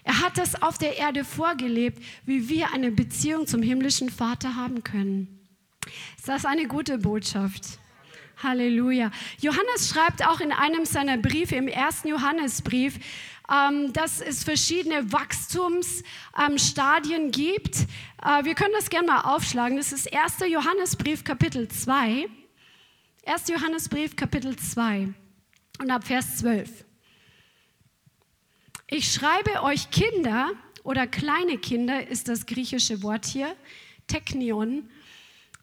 Er 0.05 0.21
hat 0.21 0.39
das 0.39 0.63
auf 0.63 0.79
der 0.79 0.99
Erde 0.99 1.25
vorgelebt, 1.25 2.03
wie 2.25 2.49
wir 2.49 2.73
eine 2.73 2.91
Beziehung 2.91 3.47
zum 3.47 3.63
himmlischen 3.63 4.11
Vater 4.11 4.55
haben 4.55 4.85
können. 4.85 5.41
Ist 6.17 6.29
das 6.29 6.45
eine 6.45 6.69
gute 6.69 6.99
Botschaft? 6.99 7.79
Halleluja. 8.43 9.11
Johannes 9.41 9.89
schreibt 9.89 10.27
auch 10.27 10.41
in 10.41 10.53
einem 10.53 10.85
seiner 10.85 11.17
Briefe, 11.17 11.57
im 11.57 11.69
ersten 11.69 12.09
Johannesbrief, 12.09 12.99
ähm, 13.51 13.93
dass 13.93 14.21
es 14.21 14.45
verschiedene 14.45 15.13
Wachstumsstadien 15.13 17.31
gibt. 17.31 17.87
Äh, 18.23 18.45
wir 18.45 18.55
können 18.55 18.75
das 18.75 18.91
gerne 18.91 19.07
mal 19.07 19.21
aufschlagen. 19.23 19.77
Das 19.77 19.93
ist 19.93 20.13
1. 20.13 20.51
Johannesbrief, 20.51 21.23
Kapitel 21.25 21.69
2. 21.69 22.29
1. 23.27 23.49
Johannesbrief, 23.49 24.17
Kapitel 24.17 24.57
2 24.57 25.09
und 25.79 25.91
ab 25.91 26.05
Vers 26.05 26.39
12. 26.39 26.84
Ich 28.87 29.11
schreibe 29.13 29.63
euch 29.63 29.91
Kinder 29.91 30.53
oder 30.83 31.07
kleine 31.07 31.57
Kinder 31.57 32.07
ist 32.07 32.29
das 32.29 32.45
griechische 32.45 33.03
Wort 33.03 33.25
hier, 33.25 33.57
Technion, 34.07 34.91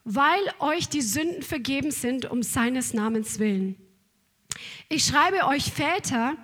weil 0.03 0.41
euch 0.57 0.89
die 0.89 1.01
Sünden 1.01 1.43
vergeben 1.43 1.91
sind 1.91 2.25
um 2.25 2.41
seines 2.41 2.95
Namens 2.95 3.37
willen. 3.37 3.75
Ich 4.89 5.05
schreibe 5.05 5.45
euch 5.45 5.71
Väter, 5.71 6.35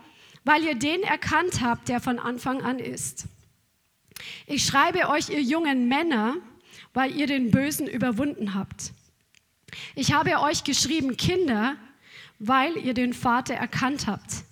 weil 0.44 0.64
ihr 0.64 0.76
den 0.76 1.02
erkannt 1.02 1.62
habt, 1.62 1.90
der 1.90 2.00
von 2.00 2.20
Anfang 2.20 2.62
an 2.62 2.78
ist. 2.78 3.26
Ich 4.46 4.64
schreibe 4.64 5.10
euch, 5.10 5.30
ihr 5.30 5.42
jungen 5.42 5.88
Männer, 5.88 6.36
weil 6.94 7.16
ihr 7.16 7.26
den 7.26 7.50
Bösen 7.50 7.88
überwunden 7.88 8.54
habt. 8.54 8.94
Ich 9.96 10.14
habe 10.14 10.42
euch 10.42 10.64
geschrieben, 10.64 11.18
Kinder, 11.18 11.76
weil 12.38 12.78
ihr 12.78 12.94
den 12.94 13.14
Vater 13.14 13.56
erkannt 13.56 14.06
habt. 14.06 14.47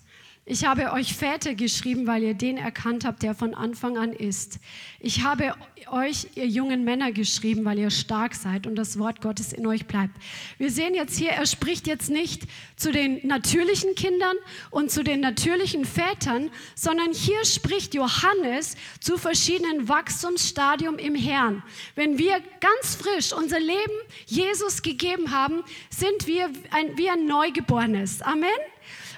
Ich 0.47 0.63
habe 0.63 0.93
euch 0.93 1.15
Väter 1.15 1.55
geschrieben, 1.55 2.05
weil 2.05 2.21
ihr 2.21 2.35
den 2.35 2.57
erkannt 2.57 3.03
habt, 3.03 3.23
der 3.23 3.33
von 3.33 3.55
Anfang 3.55 3.97
an 3.97 4.13
ist. 4.13 4.59
Ich 4.99 5.23
habe 5.23 5.55
euch, 5.89 6.27
ihr 6.35 6.45
jungen 6.45 6.83
Männer, 6.83 7.11
geschrieben, 7.11 7.65
weil 7.65 7.79
ihr 7.79 7.89
stark 7.89 8.35
seid 8.35 8.67
und 8.67 8.75
das 8.75 8.99
Wort 8.99 9.21
Gottes 9.21 9.53
in 9.53 9.65
euch 9.65 9.87
bleibt. 9.87 10.13
Wir 10.59 10.69
sehen 10.69 10.93
jetzt 10.93 11.17
hier, 11.17 11.31
er 11.31 11.47
spricht 11.47 11.87
jetzt 11.87 12.11
nicht 12.11 12.43
zu 12.75 12.91
den 12.91 13.25
natürlichen 13.25 13.95
Kindern 13.95 14.35
und 14.69 14.91
zu 14.91 15.03
den 15.03 15.19
natürlichen 15.19 15.83
Vätern, 15.83 16.51
sondern 16.75 17.11
hier 17.11 17.43
spricht 17.43 17.95
Johannes 17.95 18.75
zu 18.99 19.17
verschiedenen 19.17 19.89
Wachstumsstadien 19.89 20.99
im 20.99 21.15
Herrn. 21.15 21.63
Wenn 21.95 22.19
wir 22.19 22.39
ganz 22.59 22.93
frisch 22.93 23.33
unser 23.33 23.59
Leben 23.59 23.93
Jesus 24.27 24.83
gegeben 24.83 25.31
haben, 25.31 25.63
sind 25.89 26.27
wir 26.27 26.51
ein, 26.69 26.95
wie 26.99 27.09
ein 27.09 27.25
Neugeborenes. 27.25 28.21
Amen. 28.21 28.49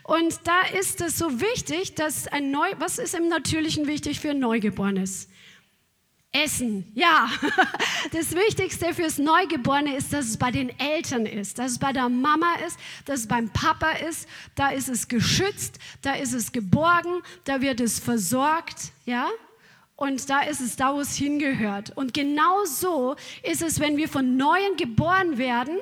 Und 0.08 0.40
da 0.46 0.62
ist 0.80 1.02
es 1.02 1.18
so 1.18 1.42
wichtig, 1.42 1.94
dass 1.96 2.30
ein 2.30 2.50
Neu, 2.50 2.70
was 2.80 2.98
ist 2.98 3.14
im 3.14 3.28
Natürlichen 3.28 3.88
wichtig 3.88 4.22
für 4.22 4.30
ein 4.30 4.40
Neugeborenes? 4.40 5.28
Essen, 6.32 6.90
ja. 6.96 7.30
Das 8.14 8.34
Wichtigste 8.34 8.94
fürs 8.94 9.18
Neugeborene 9.18 9.98
ist, 9.98 10.14
dass 10.14 10.28
es 10.28 10.38
bei 10.38 10.50
den 10.50 10.70
Eltern 10.80 11.26
ist, 11.26 11.60
dass 11.60 11.74
es 11.74 11.80
bei 11.80 11.92
der 11.92 12.08
Mama 12.08 12.56
ist, 12.66 12.80
dass 13.04 13.22
es 13.22 13.28
beim 13.28 13.50
Papa 13.50 13.92
ist. 14.08 14.30
Da 14.56 14.70
ist 14.70 14.88
es 14.88 15.10
geschützt, 15.10 15.78
da 16.02 16.14
ist 16.14 16.34
es 16.34 16.54
geborgen, 16.54 17.22
da 17.44 17.60
wird 17.60 17.82
es 17.82 18.00
versorgt, 18.00 18.94
ja. 19.06 19.28
Und 19.98 20.30
da 20.30 20.42
ist 20.42 20.62
es 20.62 20.78
da, 20.78 20.94
wo 20.94 21.02
es 21.02 21.16
hingehört. 21.16 21.92
Und 21.98 22.14
genau 22.14 22.64
so 22.64 23.18
ist 23.44 23.62
es, 23.62 23.82
wenn 23.82 23.98
wir 23.98 24.08
von 24.08 24.38
Neuem 24.38 24.78
geboren 24.78 25.38
werden 25.38 25.78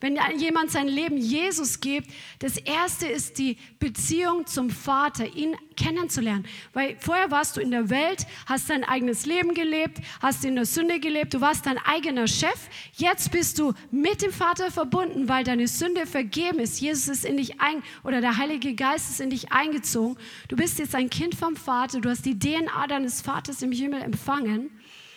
wenn 0.00 0.18
jemand 0.38 0.70
sein 0.70 0.88
Leben 0.88 1.18
Jesus 1.18 1.80
gibt, 1.80 2.10
das 2.38 2.56
erste 2.56 3.06
ist 3.06 3.38
die 3.38 3.58
Beziehung 3.78 4.46
zum 4.46 4.70
Vater, 4.70 5.26
ihn 5.34 5.54
kennenzulernen. 5.76 6.46
Weil 6.72 6.96
vorher 6.98 7.30
warst 7.30 7.56
du 7.56 7.60
in 7.60 7.70
der 7.70 7.90
Welt, 7.90 8.26
hast 8.46 8.70
dein 8.70 8.82
eigenes 8.82 9.26
Leben 9.26 9.52
gelebt, 9.52 9.98
hast 10.20 10.44
in 10.44 10.56
der 10.56 10.64
Sünde 10.64 11.00
gelebt, 11.00 11.34
du 11.34 11.40
warst 11.40 11.66
dein 11.66 11.78
eigener 11.78 12.26
Chef. 12.26 12.68
Jetzt 12.94 13.30
bist 13.30 13.58
du 13.58 13.74
mit 13.90 14.22
dem 14.22 14.32
Vater 14.32 14.70
verbunden, 14.70 15.28
weil 15.28 15.44
deine 15.44 15.68
Sünde 15.68 16.06
vergeben 16.06 16.60
ist. 16.60 16.80
Jesus 16.80 17.08
ist 17.08 17.24
in 17.26 17.36
dich 17.36 17.60
ein 17.60 17.82
oder 18.02 18.22
der 18.22 18.38
Heilige 18.38 18.74
Geist 18.74 19.10
ist 19.10 19.20
in 19.20 19.30
dich 19.30 19.52
eingezogen. 19.52 20.16
Du 20.48 20.56
bist 20.56 20.78
jetzt 20.78 20.94
ein 20.94 21.10
Kind 21.10 21.34
vom 21.34 21.56
Vater, 21.56 22.00
du 22.00 22.08
hast 22.08 22.24
die 22.24 22.38
DNA 22.38 22.86
deines 22.86 23.20
Vaters 23.20 23.60
im 23.60 23.72
Himmel 23.72 24.00
empfangen. 24.00 24.70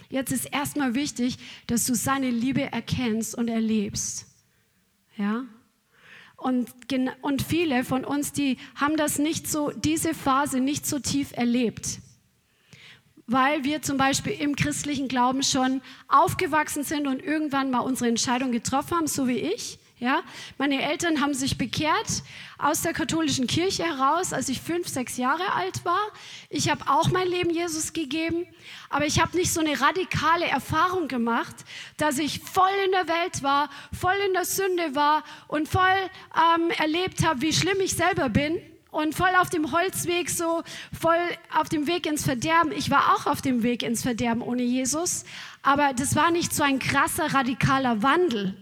Jetzt 0.09 0.31
ist 0.31 0.45
erstmal 0.45 0.93
wichtig, 0.93 1.37
dass 1.67 1.85
du 1.85 1.95
seine 1.95 2.29
Liebe 2.29 2.61
erkennst 2.71 3.33
und 3.35 3.47
erlebst. 3.47 4.32
Ja? 5.17 5.45
Und, 6.35 6.69
und 7.21 7.41
viele 7.41 7.83
von 7.83 8.03
uns, 8.03 8.33
die 8.33 8.57
haben 8.75 8.97
das 8.97 9.17
nicht 9.17 9.49
so, 9.49 9.71
diese 9.71 10.13
Phase 10.13 10.59
nicht 10.59 10.85
so 10.85 10.99
tief 10.99 11.31
erlebt. 11.33 11.99
Weil 13.25 13.63
wir 13.63 13.81
zum 13.81 13.97
Beispiel 13.97 14.33
im 14.33 14.55
christlichen 14.55 15.07
Glauben 15.07 15.43
schon 15.43 15.81
aufgewachsen 16.09 16.83
sind 16.83 17.07
und 17.07 17.23
irgendwann 17.23 17.71
mal 17.71 17.79
unsere 17.79 18.09
Entscheidung 18.09 18.51
getroffen 18.51 18.97
haben, 18.97 19.07
so 19.07 19.27
wie 19.27 19.37
ich. 19.37 19.79
Ja, 19.99 20.23
meine 20.57 20.81
Eltern 20.81 21.21
haben 21.21 21.35
sich 21.35 21.57
bekehrt 21.57 22.23
aus 22.57 22.81
der 22.81 22.93
katholischen 22.93 23.45
Kirche 23.45 23.83
heraus, 23.83 24.33
als 24.33 24.49
ich 24.49 24.59
fünf, 24.59 24.87
sechs 24.87 25.17
Jahre 25.17 25.53
alt 25.53 25.85
war. 25.85 26.01
Ich 26.49 26.69
habe 26.69 26.89
auch 26.89 27.09
mein 27.11 27.27
Leben 27.27 27.51
Jesus 27.51 27.93
gegeben, 27.93 28.47
aber 28.89 29.05
ich 29.05 29.21
habe 29.21 29.37
nicht 29.37 29.53
so 29.53 29.61
eine 29.61 29.79
radikale 29.79 30.45
Erfahrung 30.45 31.07
gemacht, 31.07 31.55
dass 31.97 32.17
ich 32.17 32.39
voll 32.39 32.71
in 32.85 32.91
der 32.91 33.07
Welt 33.07 33.43
war, 33.43 33.69
voll 33.97 34.15
in 34.27 34.33
der 34.33 34.45
Sünde 34.45 34.95
war 34.95 35.23
und 35.47 35.69
voll 35.69 35.83
ähm, 36.35 36.71
erlebt 36.71 37.23
habe, 37.23 37.41
wie 37.41 37.53
schlimm 37.53 37.79
ich 37.79 37.93
selber 37.93 38.29
bin 38.29 38.59
und 38.89 39.13
voll 39.13 39.31
auf 39.39 39.51
dem 39.51 39.71
Holzweg, 39.71 40.29
so 40.29 40.63
voll 40.99 41.19
auf 41.55 41.69
dem 41.69 41.85
Weg 41.85 42.07
ins 42.07 42.25
Verderben. 42.25 42.71
Ich 42.71 42.89
war 42.89 43.15
auch 43.15 43.27
auf 43.27 43.41
dem 43.41 43.61
Weg 43.61 43.83
ins 43.83 44.01
Verderben 44.01 44.41
ohne 44.41 44.63
Jesus, 44.63 45.23
aber 45.61 45.93
das 45.93 46.15
war 46.15 46.31
nicht 46.31 46.53
so 46.53 46.63
ein 46.63 46.79
krasser, 46.79 47.33
radikaler 47.33 48.01
Wandel 48.01 48.57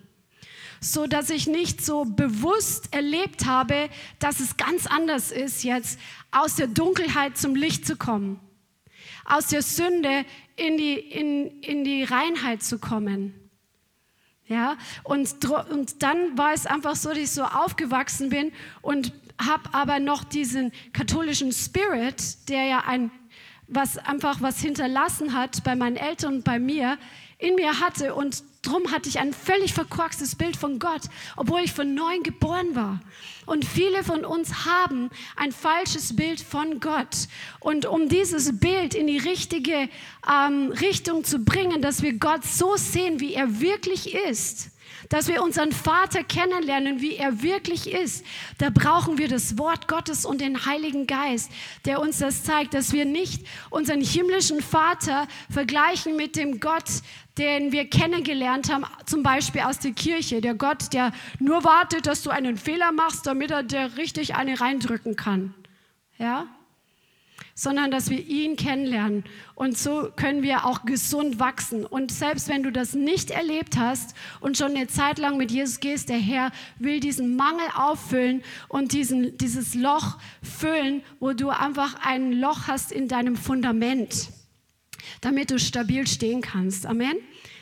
so 0.83 1.05
dass 1.05 1.29
ich 1.29 1.45
nicht 1.45 1.85
so 1.85 2.05
bewusst 2.05 2.93
erlebt 2.93 3.45
habe, 3.45 3.87
dass 4.17 4.39
es 4.39 4.57
ganz 4.57 4.87
anders 4.87 5.31
ist, 5.31 5.63
jetzt 5.63 5.99
aus 6.31 6.55
der 6.55 6.67
Dunkelheit 6.67 7.37
zum 7.37 7.55
Licht 7.55 7.85
zu 7.85 7.95
kommen, 7.95 8.39
aus 9.23 9.47
der 9.47 9.61
Sünde 9.61 10.25
in 10.55 10.77
die, 10.77 10.95
in, 10.95 11.61
in 11.61 11.83
die 11.83 12.03
Reinheit 12.03 12.63
zu 12.63 12.79
kommen. 12.79 13.35
Ja, 14.47 14.75
und, 15.03 15.45
und 15.45 16.03
dann 16.03 16.37
war 16.37 16.51
es 16.51 16.65
einfach 16.65 16.95
so, 16.95 17.09
dass 17.09 17.19
ich 17.19 17.31
so 17.31 17.43
aufgewachsen 17.43 18.29
bin 18.29 18.51
und 18.81 19.13
habe 19.39 19.73
aber 19.73 19.99
noch 19.99 20.23
diesen 20.25 20.73
katholischen 20.91 21.53
Spirit, 21.53 22.49
der 22.49 22.65
ja 22.65 22.83
ein, 22.85 23.11
was 23.67 23.97
einfach 23.97 24.41
was 24.41 24.59
hinterlassen 24.59 25.33
hat 25.33 25.63
bei 25.63 25.75
meinen 25.75 25.95
Eltern 25.95 26.35
und 26.35 26.43
bei 26.43 26.59
mir, 26.59 26.97
in 27.41 27.55
mir 27.55 27.79
hatte 27.79 28.13
und 28.13 28.43
drum 28.61 28.91
hatte 28.91 29.09
ich 29.09 29.19
ein 29.19 29.33
völlig 29.33 29.73
verkorkstes 29.73 30.35
Bild 30.35 30.55
von 30.55 30.79
Gott, 30.79 31.01
obwohl 31.35 31.61
ich 31.61 31.73
von 31.73 31.93
neuem 31.95 32.23
geboren 32.23 32.75
war. 32.75 33.01
Und 33.45 33.65
viele 33.65 34.03
von 34.03 34.23
uns 34.23 34.65
haben 34.65 35.09
ein 35.35 35.51
falsches 35.51 36.15
Bild 36.15 36.39
von 36.39 36.79
Gott. 36.79 37.27
Und 37.59 37.85
um 37.85 38.07
dieses 38.07 38.59
Bild 38.59 38.93
in 38.93 39.07
die 39.07 39.17
richtige 39.17 39.89
ähm, 40.31 40.71
Richtung 40.79 41.23
zu 41.23 41.39
bringen, 41.39 41.81
dass 41.81 42.03
wir 42.03 42.13
Gott 42.13 42.45
so 42.45 42.75
sehen, 42.77 43.19
wie 43.19 43.33
er 43.33 43.59
wirklich 43.59 44.13
ist, 44.13 44.69
dass 45.11 45.27
wir 45.27 45.43
unseren 45.43 45.73
Vater 45.73 46.23
kennenlernen, 46.23 47.01
wie 47.01 47.17
er 47.17 47.43
wirklich 47.43 47.91
ist, 47.91 48.25
da 48.57 48.69
brauchen 48.69 49.17
wir 49.17 49.27
das 49.27 49.57
Wort 49.57 49.89
Gottes 49.89 50.25
und 50.25 50.39
den 50.39 50.65
Heiligen 50.65 51.05
Geist, 51.05 51.51
der 51.85 51.99
uns 51.99 52.19
das 52.19 52.43
zeigt, 52.43 52.73
dass 52.73 52.93
wir 52.93 53.03
nicht 53.03 53.45
unseren 53.69 53.99
himmlischen 53.99 54.61
Vater 54.61 55.27
vergleichen 55.49 56.15
mit 56.15 56.37
dem 56.37 56.61
Gott, 56.61 56.89
den 57.37 57.73
wir 57.73 57.89
kennengelernt 57.89 58.71
haben, 58.71 58.85
zum 59.05 59.21
Beispiel 59.21 59.61
aus 59.61 59.79
der 59.79 59.91
Kirche. 59.91 60.39
Der 60.39 60.55
Gott, 60.55 60.93
der 60.93 61.11
nur 61.39 61.65
wartet, 61.65 62.07
dass 62.07 62.23
du 62.23 62.29
einen 62.29 62.55
Fehler 62.55 62.93
machst, 62.93 63.27
damit 63.27 63.51
er 63.51 63.63
dir 63.63 63.97
richtig 63.97 64.35
eine 64.35 64.61
reindrücken 64.61 65.17
kann. 65.17 65.53
Ja? 66.17 66.47
Sondern 67.53 67.91
dass 67.91 68.09
wir 68.09 68.25
ihn 68.25 68.55
kennenlernen. 68.55 69.23
Und 69.55 69.77
so 69.77 70.09
können 70.15 70.43
wir 70.43 70.65
auch 70.65 70.85
gesund 70.85 71.39
wachsen. 71.39 71.85
Und 71.85 72.11
selbst 72.11 72.49
wenn 72.49 72.63
du 72.63 72.71
das 72.71 72.93
nicht 72.93 73.31
erlebt 73.31 73.77
hast 73.77 74.15
und 74.39 74.57
schon 74.57 74.75
eine 74.75 74.87
Zeit 74.87 75.17
lang 75.17 75.37
mit 75.37 75.51
Jesus 75.51 75.79
gehst, 75.79 76.09
der 76.09 76.17
Herr 76.17 76.51
will 76.79 76.99
diesen 76.99 77.35
Mangel 77.35 77.65
auffüllen 77.75 78.43
und 78.67 78.93
diesen, 78.93 79.37
dieses 79.37 79.75
Loch 79.75 80.17
füllen, 80.41 81.03
wo 81.19 81.33
du 81.33 81.49
einfach 81.49 81.95
ein 82.03 82.33
Loch 82.33 82.67
hast 82.67 82.91
in 82.91 83.07
deinem 83.07 83.35
Fundament, 83.35 84.29
damit 85.21 85.51
du 85.51 85.59
stabil 85.59 86.07
stehen 86.07 86.41
kannst. 86.41 86.85
Amen. 86.85 87.15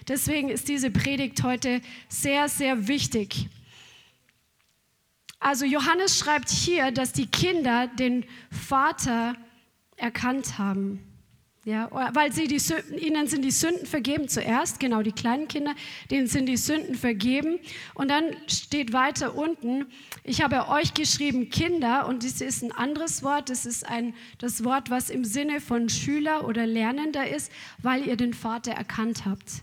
Deswegen 0.07 0.49
ist 0.49 0.67
diese 0.67 0.89
Predigt 0.89 1.43
heute 1.43 1.81
sehr, 2.07 2.49
sehr 2.49 2.87
wichtig. 2.87 3.47
Also 5.39 5.65
Johannes 5.65 6.17
schreibt 6.17 6.49
hier, 6.49 6.91
dass 6.91 7.13
die 7.13 7.27
Kinder 7.27 7.87
den 7.87 8.25
Vater 8.51 9.35
erkannt 9.99 10.57
haben. 10.57 10.99
Ja, 11.65 11.89
weil 12.15 12.31
sie 12.31 12.47
die 12.47 12.57
Sünden, 12.57 12.97
ihnen 12.97 13.27
sind 13.27 13.43
die 13.43 13.51
Sünden 13.51 13.85
vergeben 13.85 14.29
zuerst, 14.29 14.79
genau 14.79 15.01
die 15.01 15.11
kleinen 15.11 15.49
Kinder, 15.49 15.75
denen 16.09 16.25
sind 16.27 16.45
die 16.45 16.55
Sünden 16.55 16.95
vergeben. 16.95 17.59
Und 17.93 18.09
dann 18.09 18.35
steht 18.47 18.93
weiter 18.93 19.35
unten, 19.35 19.85
ich 20.23 20.41
habe 20.41 20.69
euch 20.69 20.93
geschrieben 20.93 21.49
Kinder, 21.49 22.07
und 22.07 22.23
das 22.23 22.39
ist 22.39 22.63
ein 22.63 22.71
anderes 22.71 23.23
Wort, 23.23 23.49
das 23.49 23.65
ist 23.65 23.85
ein, 23.85 24.15
das 24.37 24.63
Wort, 24.63 24.89
was 24.89 25.09
im 25.09 25.25
Sinne 25.25 25.59
von 25.59 25.89
Schüler 25.89 26.47
oder 26.47 26.65
Lernender 26.65 27.29
ist, 27.29 27.51
weil 27.81 28.07
ihr 28.07 28.15
den 28.15 28.33
Vater 28.33 28.71
erkannt 28.71 29.25
habt. 29.25 29.61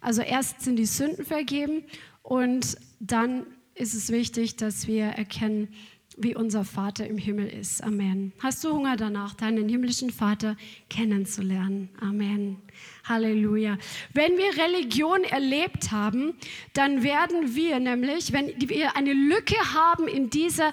Also 0.00 0.22
erst 0.22 0.62
sind 0.62 0.76
die 0.76 0.86
Sünden 0.86 1.26
vergeben 1.26 1.84
und 2.22 2.78
dann 3.00 3.46
ist 3.74 3.94
es 3.94 4.10
wichtig, 4.10 4.56
dass 4.56 4.86
wir 4.86 5.04
erkennen, 5.04 5.68
wie 6.16 6.34
unser 6.34 6.64
Vater 6.64 7.06
im 7.06 7.18
Himmel 7.18 7.48
ist. 7.48 7.82
Amen. 7.82 8.32
Hast 8.38 8.62
du 8.64 8.72
Hunger 8.72 8.96
danach, 8.96 9.34
deinen 9.34 9.68
himmlischen 9.68 10.10
Vater 10.10 10.56
kennenzulernen? 10.88 11.88
Amen. 12.00 12.56
Halleluja. 13.04 13.76
Wenn 14.12 14.32
wir 14.38 14.56
Religion 14.56 15.24
erlebt 15.24 15.90
haben, 15.90 16.34
dann 16.72 17.02
werden 17.02 17.54
wir 17.54 17.78
nämlich, 17.78 18.32
wenn 18.32 18.52
wir 18.58 18.96
eine 18.96 19.12
Lücke 19.12 19.56
haben 19.74 20.08
in, 20.08 20.30
dieser, 20.30 20.72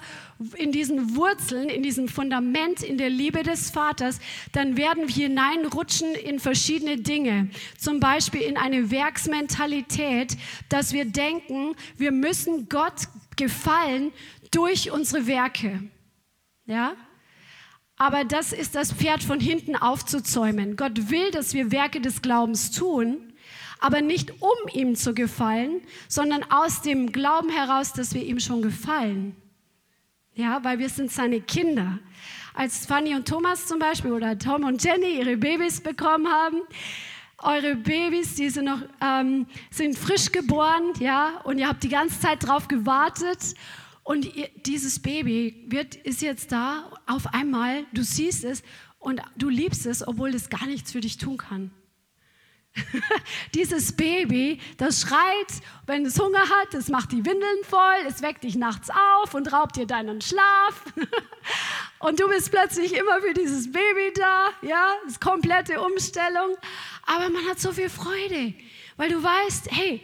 in 0.56 0.72
diesen 0.72 1.14
Wurzeln, 1.16 1.68
in 1.68 1.82
diesem 1.82 2.08
Fundament, 2.08 2.82
in 2.82 2.96
der 2.96 3.10
Liebe 3.10 3.42
des 3.42 3.70
Vaters, 3.70 4.18
dann 4.52 4.76
werden 4.76 5.08
wir 5.08 5.28
hineinrutschen 5.28 6.14
in 6.14 6.38
verschiedene 6.38 6.96
Dinge. 6.96 7.50
Zum 7.76 8.00
Beispiel 8.00 8.42
in 8.42 8.56
eine 8.56 8.90
Werksmentalität, 8.90 10.36
dass 10.68 10.92
wir 10.92 11.04
denken, 11.04 11.74
wir 11.98 12.12
müssen 12.12 12.68
Gott 12.68 13.08
gefallen 13.36 14.12
durch 14.52 14.90
unsere 14.92 15.26
Werke. 15.26 15.82
Ja? 16.66 16.94
Aber 17.96 18.24
das 18.24 18.52
ist 18.52 18.74
das 18.74 18.92
Pferd 18.92 19.22
von 19.22 19.40
hinten 19.40 19.76
aufzuzäumen. 19.76 20.76
Gott 20.76 21.10
will, 21.10 21.30
dass 21.30 21.54
wir 21.54 21.70
Werke 21.70 22.00
des 22.00 22.22
Glaubens 22.22 22.70
tun, 22.70 23.32
aber 23.80 24.00
nicht 24.00 24.42
um 24.42 24.68
ihm 24.72 24.94
zu 24.94 25.14
gefallen, 25.14 25.80
sondern 26.08 26.44
aus 26.50 26.82
dem 26.82 27.12
Glauben 27.12 27.50
heraus, 27.50 27.92
dass 27.92 28.14
wir 28.14 28.24
ihm 28.24 28.40
schon 28.40 28.62
gefallen. 28.62 29.36
Ja, 30.34 30.64
weil 30.64 30.78
wir 30.78 30.88
sind 30.88 31.12
seine 31.12 31.40
Kinder. 31.40 31.98
Als 32.54 32.86
Fanny 32.86 33.14
und 33.14 33.28
Thomas 33.28 33.66
zum 33.66 33.78
Beispiel 33.78 34.12
oder 34.12 34.38
Tom 34.38 34.64
und 34.64 34.82
Jenny 34.82 35.18
ihre 35.18 35.36
Babys 35.36 35.80
bekommen 35.80 36.28
haben, 36.28 36.60
eure 37.38 37.74
Babys, 37.74 38.34
die 38.36 38.48
sind 38.48 38.66
noch 38.66 38.82
ähm, 39.00 39.46
sind 39.70 39.98
frisch 39.98 40.30
geboren, 40.30 40.92
ja, 41.00 41.40
und 41.44 41.58
ihr 41.58 41.68
habt 41.68 41.82
die 41.82 41.88
ganze 41.88 42.20
Zeit 42.20 42.46
drauf 42.46 42.68
gewartet 42.68 43.54
und 44.04 44.28
dieses 44.66 45.00
Baby 45.00 45.64
wird, 45.68 45.94
ist 45.94 46.22
jetzt 46.22 46.50
da, 46.52 46.90
auf 47.06 47.26
einmal, 47.34 47.84
du 47.92 48.02
siehst 48.02 48.44
es 48.44 48.62
und 48.98 49.20
du 49.36 49.48
liebst 49.48 49.86
es, 49.86 50.06
obwohl 50.06 50.34
es 50.34 50.50
gar 50.50 50.66
nichts 50.66 50.92
für 50.92 51.00
dich 51.00 51.18
tun 51.18 51.36
kann. 51.36 51.70
Dieses 53.54 53.92
Baby, 53.92 54.58
das 54.78 55.02
schreit, 55.02 55.62
wenn 55.86 56.06
es 56.06 56.18
Hunger 56.18 56.40
hat, 56.40 56.72
es 56.74 56.88
macht 56.88 57.12
die 57.12 57.24
Windeln 57.24 57.64
voll, 57.64 58.06
es 58.08 58.22
weckt 58.22 58.44
dich 58.44 58.56
nachts 58.56 58.88
auf 58.90 59.34
und 59.34 59.52
raubt 59.52 59.76
dir 59.76 59.86
deinen 59.86 60.20
Schlaf. 60.20 60.84
und 61.98 62.18
du 62.18 62.28
bist 62.28 62.50
plötzlich 62.50 62.94
immer 62.94 63.20
für 63.20 63.34
dieses 63.34 63.70
Baby 63.70 64.12
da, 64.14 64.48
ja, 64.62 64.94
das 65.04 65.14
ist 65.14 65.20
komplette 65.20 65.80
Umstellung. 65.80 66.56
Aber 67.06 67.28
man 67.28 67.46
hat 67.48 67.60
so 67.60 67.72
viel 67.72 67.90
Freude, 67.90 68.54
weil 68.96 69.10
du 69.10 69.22
weißt, 69.22 69.70
hey, 69.70 70.00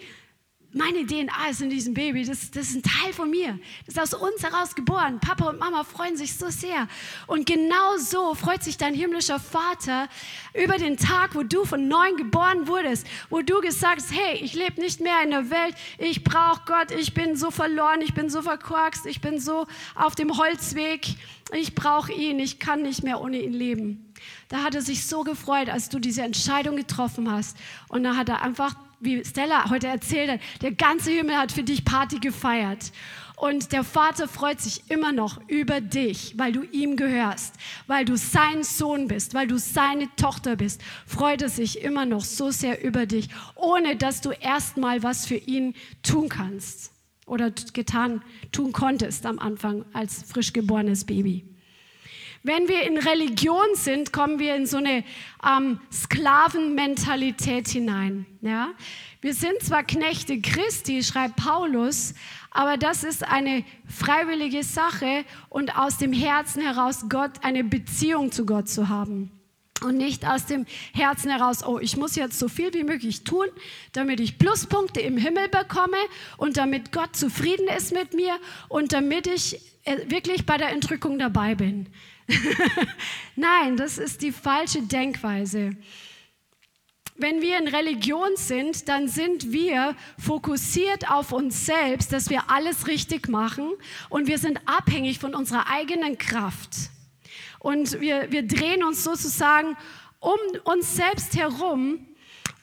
meine 0.73 1.07
DNA 1.07 1.49
ist 1.51 1.63
in 1.63 1.71
diesem 1.71 1.95
Baby, 1.95 2.25
das, 2.25 2.51
das 2.51 2.69
ist 2.69 2.77
ein 2.77 2.83
Teil 2.83 3.15
von 3.15 3.31
mir. 3.31 3.59
Das 3.87 3.95
ist 3.95 4.15
aus 4.15 4.21
uns 4.21 4.43
heraus 4.43 4.75
geboren. 4.75 5.19
Papa 5.19 5.49
und 5.49 5.59
Mama 5.59 5.83
freuen 5.83 6.17
sich 6.19 6.37
so 6.37 6.51
sehr. 6.51 6.89
Und 7.27 7.47
genau 7.47 7.97
so 7.97 8.35
freut 8.35 8.63
sich 8.63 8.77
dein 8.77 8.93
himmlischer 8.93 9.41
Vater 9.41 10.09
über 10.53 10.77
den 10.77 10.99
Tag, 10.99 11.35
wo 11.35 11.43
du 11.43 11.65
von 11.65 11.89
neuem 11.89 12.19
geboren 12.19 12.69
wurdest, 12.69 13.07
wo 13.31 13.41
du 13.41 13.63
gesagt 13.63 14.03
hast, 14.03 14.13
hey, 14.13 14.37
ich 14.43 14.53
lebe 14.53 14.79
nicht 14.79 15.01
mehr 15.01 15.23
in 15.25 15.31
der 15.31 15.49
Welt, 15.49 15.75
ich 15.97 16.23
brauche 16.23 16.61
Gott, 16.67 16.91
ich 16.91 17.15
bin 17.15 17.35
so 17.35 17.51
verloren, 17.51 18.03
ich 18.03 18.13
bin 18.13 18.29
so 18.29 18.43
verkorkst, 18.43 19.07
ich 19.07 19.23
bin 19.23 19.41
so 19.41 19.67
auf 19.95 20.17
dem 20.17 20.37
Holzweg, 20.37 21.07
ich 21.55 21.75
brauche 21.75 22.13
ihn, 22.13 22.39
ich 22.41 22.59
kann 22.59 22.83
nicht 22.83 23.03
mehr 23.03 23.23
ohne 23.23 23.41
ihn 23.41 23.55
leben. 23.55 24.13
Da 24.49 24.63
hat 24.63 24.75
er 24.75 24.83
sich 24.83 25.07
so 25.07 25.25
gefreut, 25.25 25.71
als 25.71 25.89
du 25.89 25.99
diese 25.99 26.23
Entscheidung 26.23 26.77
getroffen 26.77 27.31
hast. 27.31 27.57
Und 27.89 28.03
da 28.03 28.17
hat 28.17 28.29
er 28.29 28.43
einfach 28.43 28.75
wie 29.01 29.25
Stella 29.25 29.71
heute 29.71 29.87
erzählt 29.87 30.31
hat, 30.31 30.41
der 30.63 30.73
ganze 30.73 31.11
Himmel 31.11 31.37
hat 31.37 31.53
für 31.53 31.63
dich 31.63 31.85
Party 31.85 32.19
gefeiert. 32.19 32.93
Und 33.37 33.71
der 33.71 33.85
Vater 33.85 34.27
freut 34.27 34.61
sich 34.61 34.91
immer 34.91 35.13
noch 35.13 35.41
über 35.47 35.81
dich, 35.81 36.35
weil 36.37 36.51
du 36.51 36.65
ihm 36.65 36.97
gehörst, 36.97 37.55
weil 37.87 38.05
du 38.05 38.17
sein 38.17 38.65
Sohn 38.65 39.07
bist, 39.07 39.33
weil 39.33 39.47
du 39.47 39.59
seine 39.59 40.09
Tochter 40.17 40.57
bist. 40.57 40.83
Freut 41.07 41.43
er 41.43 41.49
sich 41.49 41.81
immer 41.83 42.05
noch 42.05 42.25
so 42.25 42.51
sehr 42.51 42.83
über 42.83 43.07
dich, 43.07 43.29
ohne 43.55 43.95
dass 43.95 44.23
du 44.23 44.31
erstmal 44.31 45.05
was 45.05 45.25
für 45.25 45.37
ihn 45.37 45.75
tun 46.03 46.29
kannst 46.29 46.91
oder 47.27 47.53
getan 47.73 48.23
tun 48.51 48.73
konntest 48.73 49.25
am 49.25 49.39
Anfang 49.39 49.85
als 49.93 50.25
frisch 50.25 50.53
geborenes 50.53 51.05
Baby. 51.05 51.45
Wenn 52.43 52.69
wir 52.69 52.83
in 52.83 52.99
Religion 52.99 53.75
sind, 53.75 54.13
kommen 54.13 54.39
wir 54.39 54.55
in 54.55 54.67
so 54.67 54.77
eine 54.77 55.05
ähm, 55.45 55.81
Sklavenmentalität 55.93 57.69
hinein. 57.69 58.27
Ja? 58.41 58.71
Wir 59.21 59.35
sind 59.35 59.61
zwar 59.61 59.83
Knechte 59.83 60.41
Christi, 60.41 61.03
schreibt 61.03 61.37
Paulus, 61.37 62.15
aber 62.51 62.77
das 62.77 63.05
ist 63.05 63.27
eine 63.27 63.65
freiwillige 63.87 64.63
Sache 64.63 65.25
und 65.49 65.77
aus 65.77 65.99
dem 65.99 66.13
Herzen 66.13 66.63
heraus 66.63 67.07
Gott 67.09 67.33
eine 67.43 67.65
Beziehung 67.65 68.33
zu 68.33 68.47
Gott 68.47 68.69
zu 68.69 68.89
haben. 68.89 69.31
Und 69.81 69.97
nicht 69.97 70.27
aus 70.27 70.47
dem 70.47 70.67
Herzen 70.93 71.31
heraus, 71.31 71.65
oh, 71.65 71.79
ich 71.79 71.97
muss 71.97 72.17
jetzt 72.17 72.39
so 72.39 72.49
viel 72.49 72.75
wie 72.75 72.83
möglich 72.83 73.23
tun, 73.23 73.47
damit 73.93 74.19
ich 74.19 74.39
Pluspunkte 74.39 75.01
im 75.01 75.17
Himmel 75.17 75.49
bekomme 75.49 75.99
und 76.37 76.57
damit 76.57 76.91
Gott 76.91 77.15
zufrieden 77.15 77.69
ist 77.77 77.93
mit 77.93 78.13
mir 78.13 78.35
und 78.69 78.93
damit 78.93 79.29
ich 79.29 79.61
äh, 79.85 80.11
wirklich 80.11 80.47
bei 80.47 80.57
der 80.57 80.71
Entrückung 80.71 81.19
dabei 81.19 81.55
bin. 81.55 81.87
Nein, 83.37 83.77
das 83.77 83.99
ist 83.99 84.23
die 84.23 84.33
falsche 84.33 84.83
Denkweise. 84.83 85.77
Wenn 87.17 87.41
wir 87.41 87.59
in 87.59 87.67
Religion 87.67 88.37
sind, 88.37 88.89
dann 88.89 89.09
sind 89.09 89.51
wir 89.53 89.97
fokussiert 90.19 91.11
auf 91.11 91.33
uns 91.33 91.67
selbst, 91.67 92.13
dass 92.13 92.31
wir 92.31 92.49
alles 92.49 92.87
richtig 92.87 93.29
machen 93.29 93.73
und 94.09 94.29
wir 94.29 94.39
sind 94.39 94.61
abhängig 94.67 95.19
von 95.19 95.35
unserer 95.35 95.69
eigenen 95.69 96.17
Kraft. 96.17 96.71
Und 97.59 98.01
wir, 98.01 98.31
wir 98.31 98.47
drehen 98.47 98.85
uns 98.85 99.03
sozusagen 99.03 99.77
um 100.21 100.39
uns 100.65 100.95
selbst 100.95 101.37
herum 101.37 102.07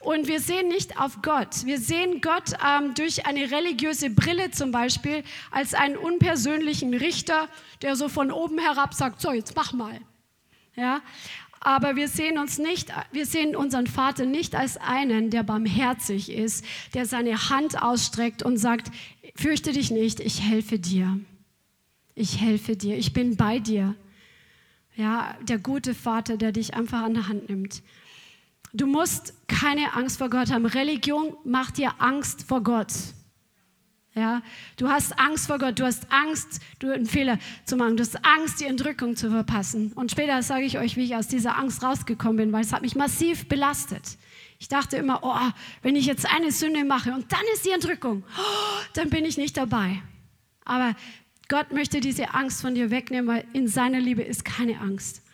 und 0.06 0.28
wir 0.28 0.38
sehen 0.38 0.68
nicht 0.68 1.00
auf 1.00 1.20
Gott. 1.20 1.64
Wir 1.64 1.80
sehen 1.80 2.20
Gott 2.20 2.52
ähm, 2.64 2.94
durch 2.94 3.26
eine 3.26 3.50
religiöse 3.50 4.08
Brille 4.08 4.52
zum 4.52 4.70
Beispiel 4.70 5.24
als 5.50 5.74
einen 5.74 5.96
unpersönlichen 5.96 6.94
Richter, 6.94 7.48
der 7.82 7.96
so 7.96 8.08
von 8.08 8.30
oben 8.30 8.58
herab 8.58 8.94
sagt, 8.94 9.20
so 9.20 9.32
jetzt 9.32 9.56
mach 9.56 9.72
mal. 9.72 9.98
Ja? 10.76 11.00
Aber 11.58 11.96
wir 11.96 12.06
sehen 12.06 12.38
uns 12.38 12.58
nicht, 12.58 12.92
wir 13.10 13.26
sehen 13.26 13.56
unseren 13.56 13.88
Vater 13.88 14.26
nicht 14.26 14.54
als 14.54 14.76
einen, 14.76 15.30
der 15.30 15.42
barmherzig 15.42 16.30
ist, 16.30 16.64
der 16.94 17.04
seine 17.04 17.50
Hand 17.50 17.82
ausstreckt 17.82 18.44
und 18.44 18.58
sagt, 18.58 18.92
fürchte 19.34 19.72
dich 19.72 19.90
nicht, 19.90 20.20
ich 20.20 20.40
helfe 20.40 20.78
dir. 20.78 21.18
Ich 22.14 22.40
helfe 22.40 22.76
dir, 22.76 22.96
ich 22.96 23.12
bin 23.12 23.36
bei 23.36 23.58
dir. 23.58 23.96
Ja, 24.94 25.36
der 25.42 25.58
gute 25.58 25.96
Vater, 25.96 26.36
der 26.36 26.52
dich 26.52 26.74
einfach 26.74 27.02
an 27.02 27.14
der 27.14 27.26
Hand 27.26 27.48
nimmt. 27.48 27.82
Du 28.76 28.86
musst 28.86 29.32
keine 29.48 29.94
Angst 29.94 30.18
vor 30.18 30.28
Gott 30.28 30.50
haben. 30.50 30.66
Religion 30.66 31.34
macht 31.44 31.78
dir 31.78 31.94
Angst 31.98 32.42
vor 32.46 32.62
Gott. 32.62 32.92
Ja, 34.14 34.42
du 34.76 34.88
hast 34.88 35.18
Angst 35.18 35.46
vor 35.46 35.58
Gott, 35.58 35.78
du 35.78 35.84
hast 35.84 36.10
Angst, 36.10 36.60
du 36.78 36.90
einen 36.90 37.06
Fehler 37.06 37.38
zu 37.64 37.76
machen, 37.76 37.96
du 37.96 38.02
hast 38.02 38.22
Angst, 38.24 38.60
die 38.60 38.64
Entrückung 38.64 39.16
zu 39.16 39.30
verpassen. 39.30 39.92
Und 39.92 40.10
später 40.10 40.42
sage 40.42 40.64
ich 40.64 40.78
euch, 40.78 40.96
wie 40.96 41.04
ich 41.04 41.16
aus 41.16 41.26
dieser 41.26 41.58
Angst 41.58 41.82
rausgekommen 41.82 42.36
bin, 42.36 42.52
weil 42.52 42.62
es 42.62 42.72
hat 42.72 42.82
mich 42.82 42.96
massiv 42.96 43.46
belastet. 43.48 44.18
Ich 44.58 44.68
dachte 44.68 44.96
immer, 44.96 45.20
oh, 45.22 45.52
wenn 45.82 45.96
ich 45.96 46.06
jetzt 46.06 46.26
eine 46.30 46.50
Sünde 46.50 46.84
mache 46.84 47.12
und 47.12 47.30
dann 47.32 47.42
ist 47.54 47.64
die 47.64 47.72
Entrückung, 47.72 48.24
oh, 48.38 48.82
dann 48.94 49.10
bin 49.10 49.24
ich 49.24 49.38
nicht 49.38 49.56
dabei. 49.56 50.02
Aber 50.64 50.94
Gott 51.48 51.72
möchte 51.72 52.00
diese 52.00 52.34
Angst 52.34 52.60
von 52.60 52.74
dir 52.74 52.90
wegnehmen, 52.90 53.26
weil 53.26 53.46
in 53.52 53.68
seiner 53.68 54.00
Liebe 54.00 54.22
ist 54.22 54.44
keine 54.44 54.80
Angst. 54.80 55.25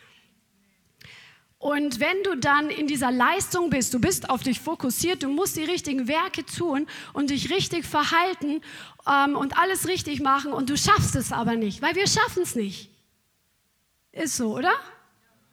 Und 1.63 2.01
wenn 2.01 2.21
du 2.23 2.35
dann 2.35 2.69
in 2.69 2.87
dieser 2.87 3.09
Leistung 3.09 3.69
bist, 3.69 3.93
du 3.93 4.01
bist 4.01 4.29
auf 4.29 4.43
dich 4.43 4.59
fokussiert, 4.59 5.23
du 5.23 5.29
musst 5.29 5.55
die 5.55 5.63
richtigen 5.63 6.09
Werke 6.09 6.45
tun 6.45 6.87
und 7.13 7.29
dich 7.29 7.49
richtig 7.51 7.85
verhalten 7.85 8.59
ähm, 9.07 9.37
und 9.37 9.57
alles 9.57 9.87
richtig 9.87 10.19
machen 10.19 10.51
und 10.51 10.69
du 10.69 10.75
schaffst 10.75 11.15
es 11.15 11.31
aber 11.31 11.55
nicht, 11.55 11.81
weil 11.81 11.95
wir 11.95 12.05
schaffen 12.05 12.43
es 12.43 12.55
nicht. 12.55 12.89
Ist 14.11 14.35
so, 14.35 14.57
oder? 14.57 14.73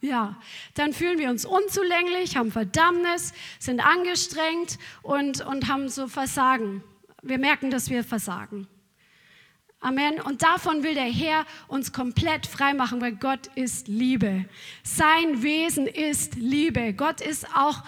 Ja, 0.00 0.36
dann 0.74 0.92
fühlen 0.92 1.20
wir 1.20 1.30
uns 1.30 1.44
unzulänglich, 1.44 2.36
haben 2.36 2.50
Verdammnis, 2.50 3.32
sind 3.60 3.78
angestrengt 3.78 4.80
und, 5.02 5.46
und 5.46 5.68
haben 5.68 5.88
so 5.88 6.08
Versagen. 6.08 6.82
Wir 7.22 7.38
merken, 7.38 7.70
dass 7.70 7.88
wir 7.88 8.02
versagen. 8.02 8.66
Amen. 9.82 10.20
Und 10.20 10.42
davon 10.42 10.82
will 10.82 10.92
der 10.92 11.10
Herr 11.10 11.46
uns 11.66 11.94
komplett 11.94 12.46
frei 12.46 12.74
machen, 12.74 13.00
weil 13.00 13.12
Gott 13.12 13.46
ist 13.54 13.88
Liebe. 13.88 14.44
Sein 14.82 15.42
Wesen 15.42 15.86
ist 15.86 16.34
Liebe. 16.34 16.92
Gott 16.92 17.22
ist 17.22 17.46
auch 17.56 17.82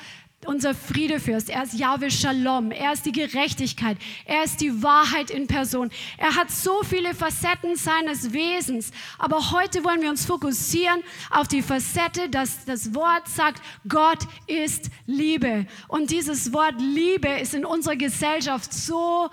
unser 0.47 0.75
Friedefürst. 0.75 1.51
Er 1.51 1.65
ist 1.65 1.75
Yahweh 1.75 2.09
Shalom. 2.11 2.71
Er 2.71 2.95
ist 2.95 3.05
die 3.05 3.13
Gerechtigkeit. 3.13 3.99
Er 4.25 4.43
ist 4.45 4.63
die 4.63 4.83
Wahrheit 4.83 5.31
in 5.31 5.47
Person. 5.47 5.91
Er 6.17 6.35
hat 6.35 6.51
so 6.51 6.83
viele 6.83 7.15
Facetten 7.15 7.77
seines 7.77 8.33
Wesens. 8.33 8.91
Aber 9.19 9.51
heute 9.51 9.85
wollen 9.85 10.01
wir 10.01 10.09
uns 10.09 10.25
fokussieren 10.25 11.03
auf 11.31 11.47
die 11.47 11.61
Facette, 11.61 12.31
dass 12.31 12.65
das 12.65 12.95
Wort 12.95 13.29
sagt, 13.29 13.63
Gott 13.87 14.21
ist 14.47 14.91
Liebe. 15.05 15.67
Und 15.89 16.11
dieses 16.11 16.55
Wort 16.55 16.77
Liebe 16.79 17.29
ist 17.29 17.53
in 17.53 17.67
unserer 17.67 17.97
Gesellschaft 17.97 18.73
so 18.73 19.29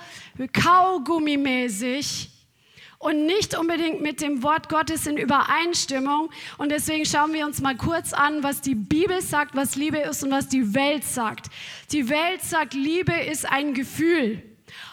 kaugummimäßig 0.52 2.32
und 3.00 3.26
nicht 3.26 3.58
unbedingt 3.58 4.02
mit 4.02 4.22
dem 4.22 4.44
Wort 4.44 4.68
Gottes 4.68 5.08
in 5.08 5.18
Übereinstimmung. 5.18 6.30
Und 6.58 6.70
deswegen 6.70 7.06
schauen 7.06 7.34
wir 7.34 7.46
uns 7.46 7.62
mal 7.62 7.76
kurz 7.76 8.12
an, 8.12 8.44
was 8.44 8.60
die 8.60 8.76
Bibel 8.76 9.22
sagt, 9.22 9.56
was 9.56 9.78
Liebe 9.78 9.98
ist 10.00 10.22
und 10.24 10.32
was 10.32 10.50
die 10.50 10.74
Welt 10.74 11.06
sagt. 11.06 11.48
Die 11.92 12.10
Welt 12.10 12.42
sagt, 12.42 12.74
Liebe 12.74 13.14
ist 13.14 13.50
ein 13.50 13.74
Gefühl. 13.74 14.44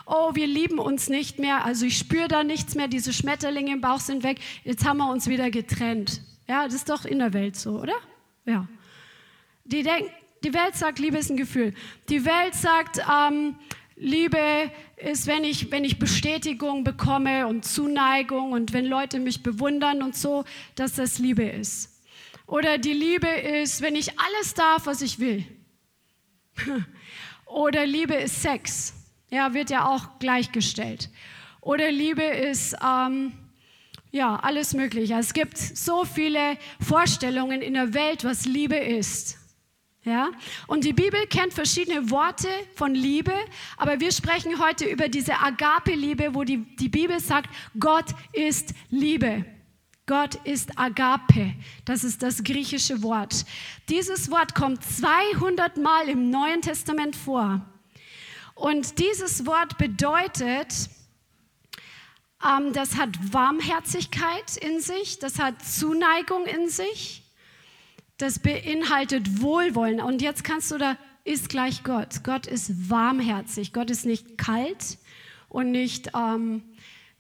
Oh, 0.07 0.35
wir 0.35 0.47
lieben 0.47 0.79
uns 0.79 1.09
nicht 1.09 1.40
mehr, 1.40 1.64
also 1.64 1.85
ich 1.85 1.99
spüre 1.99 2.29
da 2.29 2.45
nichts 2.45 2.77
mehr, 2.77 2.87
diese 2.87 3.12
Schmetterlinge 3.12 3.73
im 3.73 3.81
Bauch 3.81 3.99
sind 3.99 4.23
weg, 4.23 4.38
jetzt 4.62 4.87
haben 4.87 4.99
wir 4.99 5.11
uns 5.11 5.27
wieder 5.27 5.51
getrennt. 5.51 6.23
Ja, 6.49 6.64
das 6.64 6.75
ist 6.75 6.88
doch 6.88 7.05
in 7.05 7.19
der 7.19 7.33
Welt 7.33 7.57
so, 7.57 7.81
oder? 7.81 7.97
Ja. 8.45 8.69
Die, 9.64 9.83
denk, 9.83 10.09
die 10.45 10.55
Welt 10.55 10.77
sagt, 10.77 11.01
Liebe 11.01 11.19
ist 11.19 11.29
ein 11.29 11.37
Gefühl. 11.37 11.75
Die 12.09 12.25
Welt 12.25 12.55
sagt, 12.55 13.01
ähm, 13.01 13.57
Liebe 13.96 14.70
ist, 14.96 15.26
wenn 15.26 15.42
ich, 15.42 15.70
wenn 15.70 15.85
ich 15.85 15.98
Bestätigung 15.98 16.85
bekomme 16.85 17.46
und 17.46 17.64
Zuneigung 17.64 18.52
und 18.52 18.74
wenn 18.74 18.85
Leute 18.85 19.18
mich 19.18 19.42
bewundern 19.42 20.02
und 20.02 20.14
so, 20.14 20.44
dass 20.74 20.94
das 20.94 21.18
Liebe 21.18 21.44
ist. 21.44 22.02
Oder 22.46 22.78
die 22.78 22.92
Liebe 22.92 23.26
ist, 23.26 23.80
wenn 23.80 23.96
ich 23.96 24.18
alles 24.18 24.54
darf, 24.54 24.87
was 24.87 25.00
ich 25.00 25.18
will. 25.18 25.44
Oder 27.46 27.87
Liebe 27.87 28.14
ist 28.14 28.42
Sex. 28.42 28.92
Ja, 29.30 29.54
wird 29.54 29.70
ja 29.70 29.87
auch 29.87 30.18
gleichgestellt. 30.18 31.11
Oder 31.61 31.90
Liebe 31.90 32.22
ist, 32.22 32.76
ähm, 32.85 33.32
ja, 34.12 34.37
alles 34.37 34.74
Mögliche. 34.74 35.14
Es 35.14 35.32
gibt 35.32 35.59
so 35.59 36.04
viele 36.04 36.59
Vorstellungen 36.80 37.62
in 37.62 37.74
der 37.74 37.94
Welt, 37.94 38.24
was 38.24 38.44
Liebe 38.44 38.76
ist. 38.76 39.38
Ja? 40.07 40.31
Und 40.69 40.85
die 40.85 40.92
Bibel 40.92 41.27
kennt 41.27 41.53
verschiedene 41.53 42.11
Worte 42.11 42.49
von 42.77 42.95
Liebe, 42.95 43.35
aber 43.77 43.99
wir 43.99 44.12
sprechen 44.12 44.64
heute 44.64 44.85
über 44.85 45.09
diese 45.09 45.40
Agape-Liebe, 45.40 46.33
wo 46.33 46.45
die, 46.45 46.59
die 46.77 46.88
Bibel 46.88 47.19
sagt, 47.19 47.51
Gott 47.79 48.07
ist 48.33 48.73
Liebe. 48.88 49.45
Gott 50.07 50.37
ist 50.45 50.79
Agape. 50.79 51.55
Das 51.85 52.05
ist 52.05 52.23
das 52.23 52.45
griechische 52.45 53.03
Wort. 53.03 53.45
Dieses 53.88 54.31
Wort 54.31 54.55
kommt 54.55 54.85
200 54.85 55.77
Mal 55.77 56.09
im 56.09 56.31
Neuen 56.31 56.62
Testament 56.62 57.16
vor. 57.16 57.66
Und 58.55 59.01
dieses 59.01 59.45
Wort 59.45 59.77
bedeutet, 59.77 60.88
ähm, 62.47 62.73
das 62.73 62.97
hat 62.97 63.11
Warmherzigkeit 63.33 64.57
in 64.59 64.81
sich, 64.81 65.19
das 65.19 65.40
hat 65.40 65.64
Zuneigung 65.64 66.47
in 66.47 66.69
sich 66.69 67.25
das 68.18 68.38
beinhaltet 68.38 69.42
Wohlwollen. 69.42 70.00
Und 70.00 70.22
jetzt 70.22 70.44
kannst 70.44 70.70
du 70.70 70.79
da, 70.79 70.96
ist 71.24 71.48
gleich 71.48 71.83
Gott. 71.83 72.22
Gott 72.22 72.46
ist 72.46 72.88
warmherzig. 72.88 73.72
Gott 73.72 73.90
ist 73.90 74.07
nicht 74.07 74.38
kalt 74.38 74.98
und 75.48 75.70
nicht 75.70 76.11
ähm, 76.14 76.62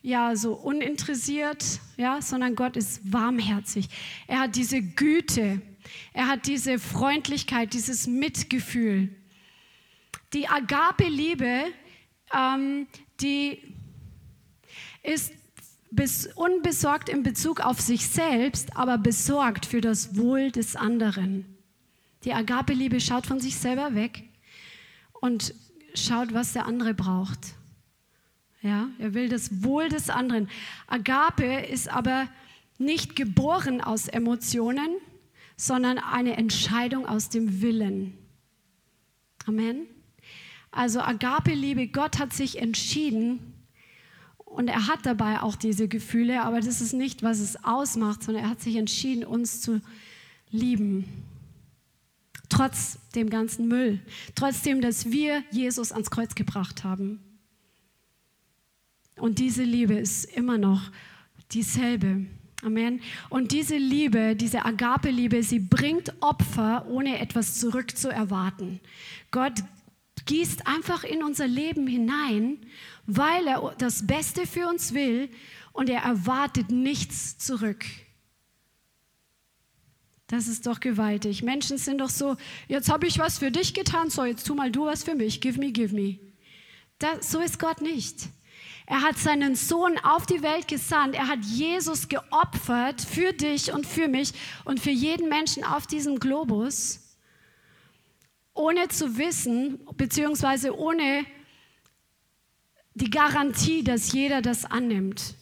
ja, 0.02 0.36
so 0.36 0.54
uninteressiert, 0.54 1.80
ja, 1.96 2.22
sondern 2.22 2.54
Gott 2.54 2.76
ist 2.76 3.12
warmherzig. 3.12 3.88
Er 4.28 4.40
hat 4.40 4.56
diese 4.56 4.80
Güte. 4.80 5.60
Er 6.12 6.28
hat 6.28 6.46
diese 6.46 6.78
Freundlichkeit, 6.78 7.72
dieses 7.72 8.06
Mitgefühl. 8.06 9.14
Die 10.32 10.48
Agape-Liebe, 10.48 11.64
ähm, 12.32 12.86
die 13.20 13.58
ist 15.02 15.32
bis 15.96 16.26
unbesorgt 16.26 17.08
in 17.08 17.22
Bezug 17.22 17.60
auf 17.60 17.80
sich 17.80 18.08
selbst, 18.08 18.76
aber 18.76 18.98
besorgt 18.98 19.66
für 19.66 19.80
das 19.80 20.16
Wohl 20.16 20.50
des 20.50 20.76
anderen. 20.76 21.44
Die 22.24 22.32
Agape-Liebe 22.32 23.00
schaut 23.00 23.26
von 23.26 23.40
sich 23.40 23.56
selber 23.56 23.94
weg 23.94 24.24
und 25.20 25.54
schaut, 25.94 26.34
was 26.34 26.52
der 26.52 26.66
andere 26.66 26.94
braucht. 26.94 27.54
Ja, 28.62 28.88
er 28.98 29.14
will 29.14 29.28
das 29.28 29.62
Wohl 29.62 29.88
des 29.88 30.10
anderen. 30.10 30.48
Agape 30.86 31.66
ist 31.66 31.88
aber 31.88 32.28
nicht 32.78 33.16
geboren 33.16 33.80
aus 33.80 34.08
Emotionen, 34.08 34.96
sondern 35.56 35.98
eine 35.98 36.36
Entscheidung 36.36 37.06
aus 37.06 37.28
dem 37.28 37.62
Willen. 37.62 38.18
Amen. 39.46 39.86
Also 40.70 41.00
Agape-Liebe, 41.00 41.88
Gott 41.88 42.18
hat 42.18 42.34
sich 42.34 42.58
entschieden, 42.58 43.54
und 44.56 44.68
er 44.68 44.86
hat 44.86 45.04
dabei 45.04 45.42
auch 45.42 45.54
diese 45.54 45.86
Gefühle, 45.86 46.42
aber 46.42 46.60
das 46.60 46.80
ist 46.80 46.94
nicht, 46.94 47.22
was 47.22 47.40
es 47.40 47.62
ausmacht, 47.62 48.22
sondern 48.22 48.44
er 48.44 48.50
hat 48.50 48.62
sich 48.62 48.76
entschieden, 48.76 49.22
uns 49.22 49.60
zu 49.60 49.82
lieben. 50.50 51.04
Trotz 52.48 52.98
dem 53.14 53.28
ganzen 53.28 53.68
Müll, 53.68 54.00
trotzdem, 54.34 54.80
dass 54.80 55.10
wir 55.10 55.42
Jesus 55.50 55.92
ans 55.92 56.10
Kreuz 56.10 56.34
gebracht 56.34 56.84
haben. 56.84 57.20
Und 59.16 59.40
diese 59.40 59.62
Liebe 59.62 59.92
ist 59.92 60.24
immer 60.24 60.56
noch 60.56 60.90
dieselbe. 61.52 62.24
Amen. 62.62 63.02
Und 63.28 63.52
diese 63.52 63.76
Liebe, 63.76 64.36
diese 64.36 64.64
Agape-Liebe, 64.64 65.42
sie 65.42 65.58
bringt 65.58 66.14
Opfer, 66.20 66.86
ohne 66.88 67.18
etwas 67.18 67.60
zurückzuerwarten. 67.60 68.80
Gott 69.30 69.62
gießt 70.24 70.66
einfach 70.66 71.04
in 71.04 71.22
unser 71.22 71.46
Leben 71.46 71.86
hinein 71.86 72.56
weil 73.06 73.46
er 73.46 73.74
das 73.78 74.06
Beste 74.06 74.46
für 74.46 74.68
uns 74.68 74.94
will 74.94 75.30
und 75.72 75.88
er 75.88 76.02
erwartet 76.02 76.70
nichts 76.70 77.38
zurück. 77.38 77.84
Das 80.26 80.48
ist 80.48 80.66
doch 80.66 80.80
gewaltig. 80.80 81.42
Menschen 81.42 81.78
sind 81.78 81.98
doch 81.98 82.10
so, 82.10 82.36
jetzt 82.66 82.90
habe 82.90 83.06
ich 83.06 83.18
was 83.18 83.38
für 83.38 83.52
dich 83.52 83.74
getan, 83.74 84.10
so 84.10 84.24
jetzt 84.24 84.44
tu 84.44 84.54
mal 84.54 84.72
du 84.72 84.86
was 84.86 85.04
für 85.04 85.14
mich, 85.14 85.40
give 85.40 85.58
me, 85.60 85.70
give 85.70 85.94
me. 85.94 86.18
Das, 86.98 87.30
so 87.30 87.40
ist 87.40 87.58
Gott 87.58 87.80
nicht. 87.80 88.28
Er 88.86 89.02
hat 89.02 89.18
seinen 89.18 89.54
Sohn 89.56 89.98
auf 89.98 90.26
die 90.26 90.42
Welt 90.42 90.68
gesandt. 90.68 91.16
Er 91.16 91.26
hat 91.26 91.44
Jesus 91.44 92.08
geopfert 92.08 93.00
für 93.00 93.32
dich 93.32 93.72
und 93.72 93.86
für 93.86 94.08
mich 94.08 94.32
und 94.64 94.80
für 94.80 94.90
jeden 94.90 95.28
Menschen 95.28 95.64
auf 95.64 95.86
diesem 95.86 96.20
Globus, 96.20 97.00
ohne 98.54 98.88
zu 98.88 99.18
wissen, 99.18 99.80
beziehungsweise 99.96 100.76
ohne 100.76 101.26
die 102.96 103.10
Garantie, 103.10 103.84
dass 103.84 104.12
jeder 104.12 104.40
das 104.40 104.64
annimmt. 104.64 105.34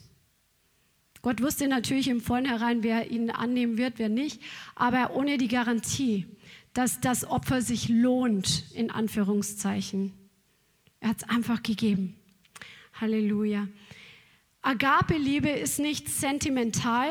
Gott 1.22 1.40
wusste 1.40 1.68
natürlich 1.68 2.08
im 2.08 2.20
Vornherein, 2.20 2.82
wer 2.82 3.10
ihn 3.10 3.30
annehmen 3.30 3.78
wird, 3.78 3.94
wer 3.98 4.08
nicht, 4.08 4.42
aber 4.74 5.14
ohne 5.14 5.38
die 5.38 5.48
Garantie, 5.48 6.26
dass 6.74 7.00
das 7.00 7.24
Opfer 7.24 7.62
sich 7.62 7.88
lohnt, 7.88 8.64
in 8.74 8.90
Anführungszeichen. 8.90 10.12
Er 10.98 11.10
hat 11.10 11.18
es 11.18 11.28
einfach 11.28 11.62
gegeben. 11.62 12.16
Halleluja. 13.00 13.68
Agape-Liebe 14.64 15.50
ist 15.50 15.78
nicht 15.78 16.08
sentimental, 16.08 17.08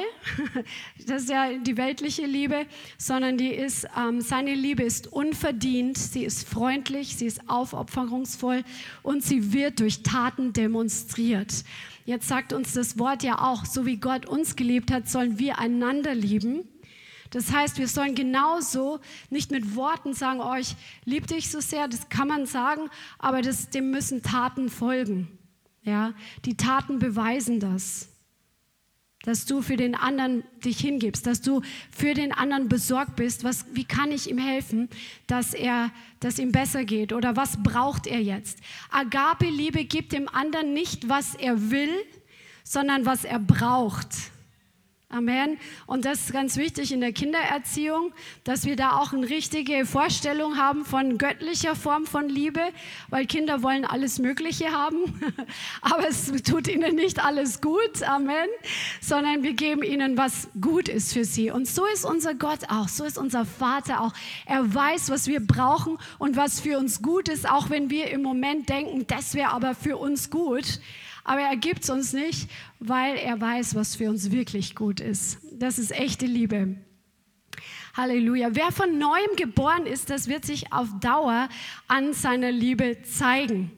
das 1.07 1.23
ist 1.23 1.29
ja 1.29 1.53
die 1.53 1.77
weltliche 1.77 2.25
Liebe, 2.25 2.65
sondern 2.97 3.37
die 3.37 3.49
ist, 3.49 3.87
ähm, 3.95 4.21
seine 4.21 4.55
Liebe 4.55 4.81
ist 4.81 5.05
unverdient, 5.05 5.97
sie 5.99 6.25
ist 6.25 6.49
freundlich, 6.49 7.15
sie 7.15 7.27
ist 7.27 7.47
aufopferungsvoll 7.47 8.63
und 9.03 9.23
sie 9.23 9.53
wird 9.53 9.81
durch 9.81 10.01
Taten 10.01 10.51
demonstriert. 10.51 11.63
Jetzt 12.05 12.27
sagt 12.27 12.53
uns 12.53 12.73
das 12.73 12.97
Wort 12.97 13.21
ja 13.21 13.39
auch, 13.39 13.65
so 13.65 13.85
wie 13.85 13.97
Gott 13.97 14.25
uns 14.25 14.55
geliebt 14.55 14.91
hat, 14.91 15.07
sollen 15.07 15.37
wir 15.37 15.59
einander 15.59 16.15
lieben. 16.15 16.67
Das 17.29 17.51
heißt, 17.51 17.77
wir 17.77 17.87
sollen 17.87 18.15
genauso 18.15 18.99
nicht 19.29 19.51
mit 19.51 19.75
Worten 19.75 20.15
sagen, 20.15 20.39
oh, 20.39 20.55
ich 20.55 20.75
liebe 21.05 21.27
dich 21.27 21.51
so 21.51 21.59
sehr, 21.59 21.87
das 21.87 22.09
kann 22.09 22.27
man 22.27 22.47
sagen, 22.47 22.89
aber 23.19 23.43
das, 23.43 23.69
dem 23.69 23.91
müssen 23.91 24.23
Taten 24.23 24.69
folgen. 24.69 25.39
Ja, 25.83 26.13
die 26.45 26.55
Taten 26.55 26.99
beweisen 26.99 27.59
das. 27.59 28.09
Dass 29.23 29.45
du 29.45 29.61
für 29.61 29.77
den 29.77 29.95
anderen 29.95 30.43
dich 30.65 30.79
hingibst, 30.79 31.25
dass 31.25 31.41
du 31.41 31.61
für 31.91 32.13
den 32.13 32.33
anderen 32.33 32.67
besorgt 32.67 33.15
bist. 33.15 33.45
Was, 33.45 33.65
wie 33.73 33.85
kann 33.85 34.11
ich 34.11 34.29
ihm 34.29 34.37
helfen, 34.37 34.89
dass 35.27 35.53
er, 35.53 35.91
dass 36.19 36.39
ihm 36.39 36.51
besser 36.51 36.83
geht? 36.83 37.13
Oder 37.13 37.37
was 37.37 37.63
braucht 37.63 38.05
er 38.05 38.21
jetzt? 38.21 38.59
Agape-Liebe 38.91 39.85
gibt 39.85 40.11
dem 40.11 40.27
anderen 40.27 40.73
nicht, 40.73 41.07
was 41.07 41.35
er 41.35 41.71
will, 41.71 41.93
sondern 42.65 43.05
was 43.05 43.23
er 43.23 43.39
braucht. 43.39 44.32
Amen. 45.13 45.59
Und 45.85 46.05
das 46.05 46.21
ist 46.21 46.33
ganz 46.33 46.57
wichtig 46.57 46.91
in 46.91 46.99
der 46.99 47.13
Kindererziehung, 47.13 48.13
dass 48.45 48.65
wir 48.65 48.75
da 48.75 48.93
auch 48.97 49.13
eine 49.13 49.29
richtige 49.29 49.85
Vorstellung 49.85 50.57
haben 50.57 50.85
von 50.85 51.19
göttlicher 51.19 51.75
Form 51.75 52.07
von 52.07 52.27
Liebe, 52.27 52.61
weil 53.09 53.27
Kinder 53.27 53.61
wollen 53.61 53.85
alles 53.85 54.17
Mögliche 54.17 54.71
haben, 54.71 54.97
aber 55.81 56.07
es 56.07 56.31
tut 56.41 56.67
ihnen 56.67 56.95
nicht 56.95 57.23
alles 57.23 57.61
gut. 57.61 58.01
Amen. 58.01 58.47
Sondern 59.01 59.43
wir 59.43 59.53
geben 59.53 59.83
ihnen, 59.83 60.17
was 60.17 60.47
gut 60.59 60.89
ist 60.89 61.13
für 61.13 61.25
sie. 61.25 61.51
Und 61.51 61.67
so 61.67 61.85
ist 61.85 62.05
unser 62.05 62.33
Gott 62.33 62.69
auch, 62.69 62.87
so 62.87 63.03
ist 63.03 63.19
unser 63.19 63.45
Vater 63.45 64.01
auch. 64.01 64.13
Er 64.47 64.73
weiß, 64.73 65.11
was 65.11 65.27
wir 65.27 65.45
brauchen 65.45 65.99
und 66.17 66.37
was 66.37 66.59
für 66.59 66.79
uns 66.79 67.03
gut 67.03 67.29
ist, 67.29 67.47
auch 67.47 67.69
wenn 67.69 67.91
wir 67.91 68.09
im 68.09 68.23
Moment 68.23 68.67
denken, 68.67 69.05
das 69.05 69.35
wäre 69.35 69.51
aber 69.51 69.75
für 69.75 69.97
uns 69.97 70.31
gut. 70.31 70.79
Aber 71.23 71.41
er 71.41 71.55
gibt 71.55 71.83
es 71.83 71.89
uns 71.89 72.13
nicht, 72.13 72.49
weil 72.79 73.15
er 73.17 73.39
weiß, 73.39 73.75
was 73.75 73.95
für 73.95 74.09
uns 74.09 74.31
wirklich 74.31 74.75
gut 74.75 74.99
ist. 74.99 75.39
Das 75.53 75.79
ist 75.79 75.91
echte 75.91 76.25
Liebe. 76.25 76.75
Halleluja. 77.95 78.49
Wer 78.53 78.71
von 78.71 78.97
neuem 78.97 79.35
geboren 79.35 79.85
ist, 79.85 80.09
das 80.09 80.27
wird 80.27 80.45
sich 80.45 80.73
auf 80.73 80.87
Dauer 80.99 81.47
an 81.87 82.13
seiner 82.13 82.51
Liebe 82.51 83.03
zeigen. 83.03 83.71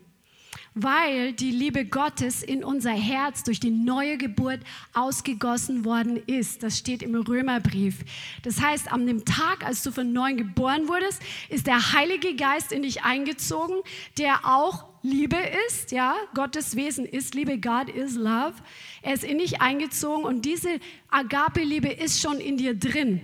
Weil 0.78 1.32
die 1.32 1.52
Liebe 1.52 1.86
Gottes 1.86 2.44
in 2.44 2.64
unser 2.64 2.92
Herz 2.92 3.44
durch 3.44 3.62
die 3.62 3.72
neue 3.72 4.18
Geburt 4.18 4.60
ausgegossen 4.94 5.86
worden 5.86 6.22
ist. 6.28 6.64
Das 6.64 6.78
steht 6.78 7.02
im 7.02 7.16
Römerbrief. 7.16 8.04
Das 8.44 8.62
heißt, 8.62 8.92
an 8.92 9.08
dem 9.08 9.24
Tag, 9.24 9.66
als 9.66 9.84
du 9.84 9.92
von 9.92 10.12
neuem 10.12 10.36
geboren 10.36 10.90
wurdest, 10.90 11.22
ist 11.50 11.66
der 11.66 11.94
Heilige 11.94 12.36
Geist 12.36 12.74
in 12.74 12.84
dich 12.84 13.04
eingezogen, 13.04 13.78
der 14.18 14.46
auch 14.46 14.86
Liebe 15.02 15.38
ist, 15.68 15.92
ja, 15.92 16.16
Gottes 16.34 16.76
Wesen 16.76 17.06
ist 17.06 17.36
Liebe, 17.36 17.60
God 17.60 17.90
is 17.90 18.16
love. 18.16 18.56
Er 19.04 19.14
ist 19.14 19.24
in 19.24 19.38
dich 19.38 19.62
eingezogen 19.62 20.26
und 20.26 20.46
diese 20.46 20.80
Agape-Liebe 21.10 21.90
ist 21.90 22.20
schon 22.20 22.40
in 22.40 22.58
dir 22.58 22.74
drin. 22.74 23.22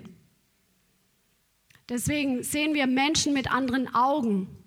Deswegen 1.89 2.43
sehen 2.43 2.75
wir 2.75 2.85
Menschen 2.87 3.33
mit 3.33 3.51
anderen 3.51 3.93
Augen. 3.93 4.60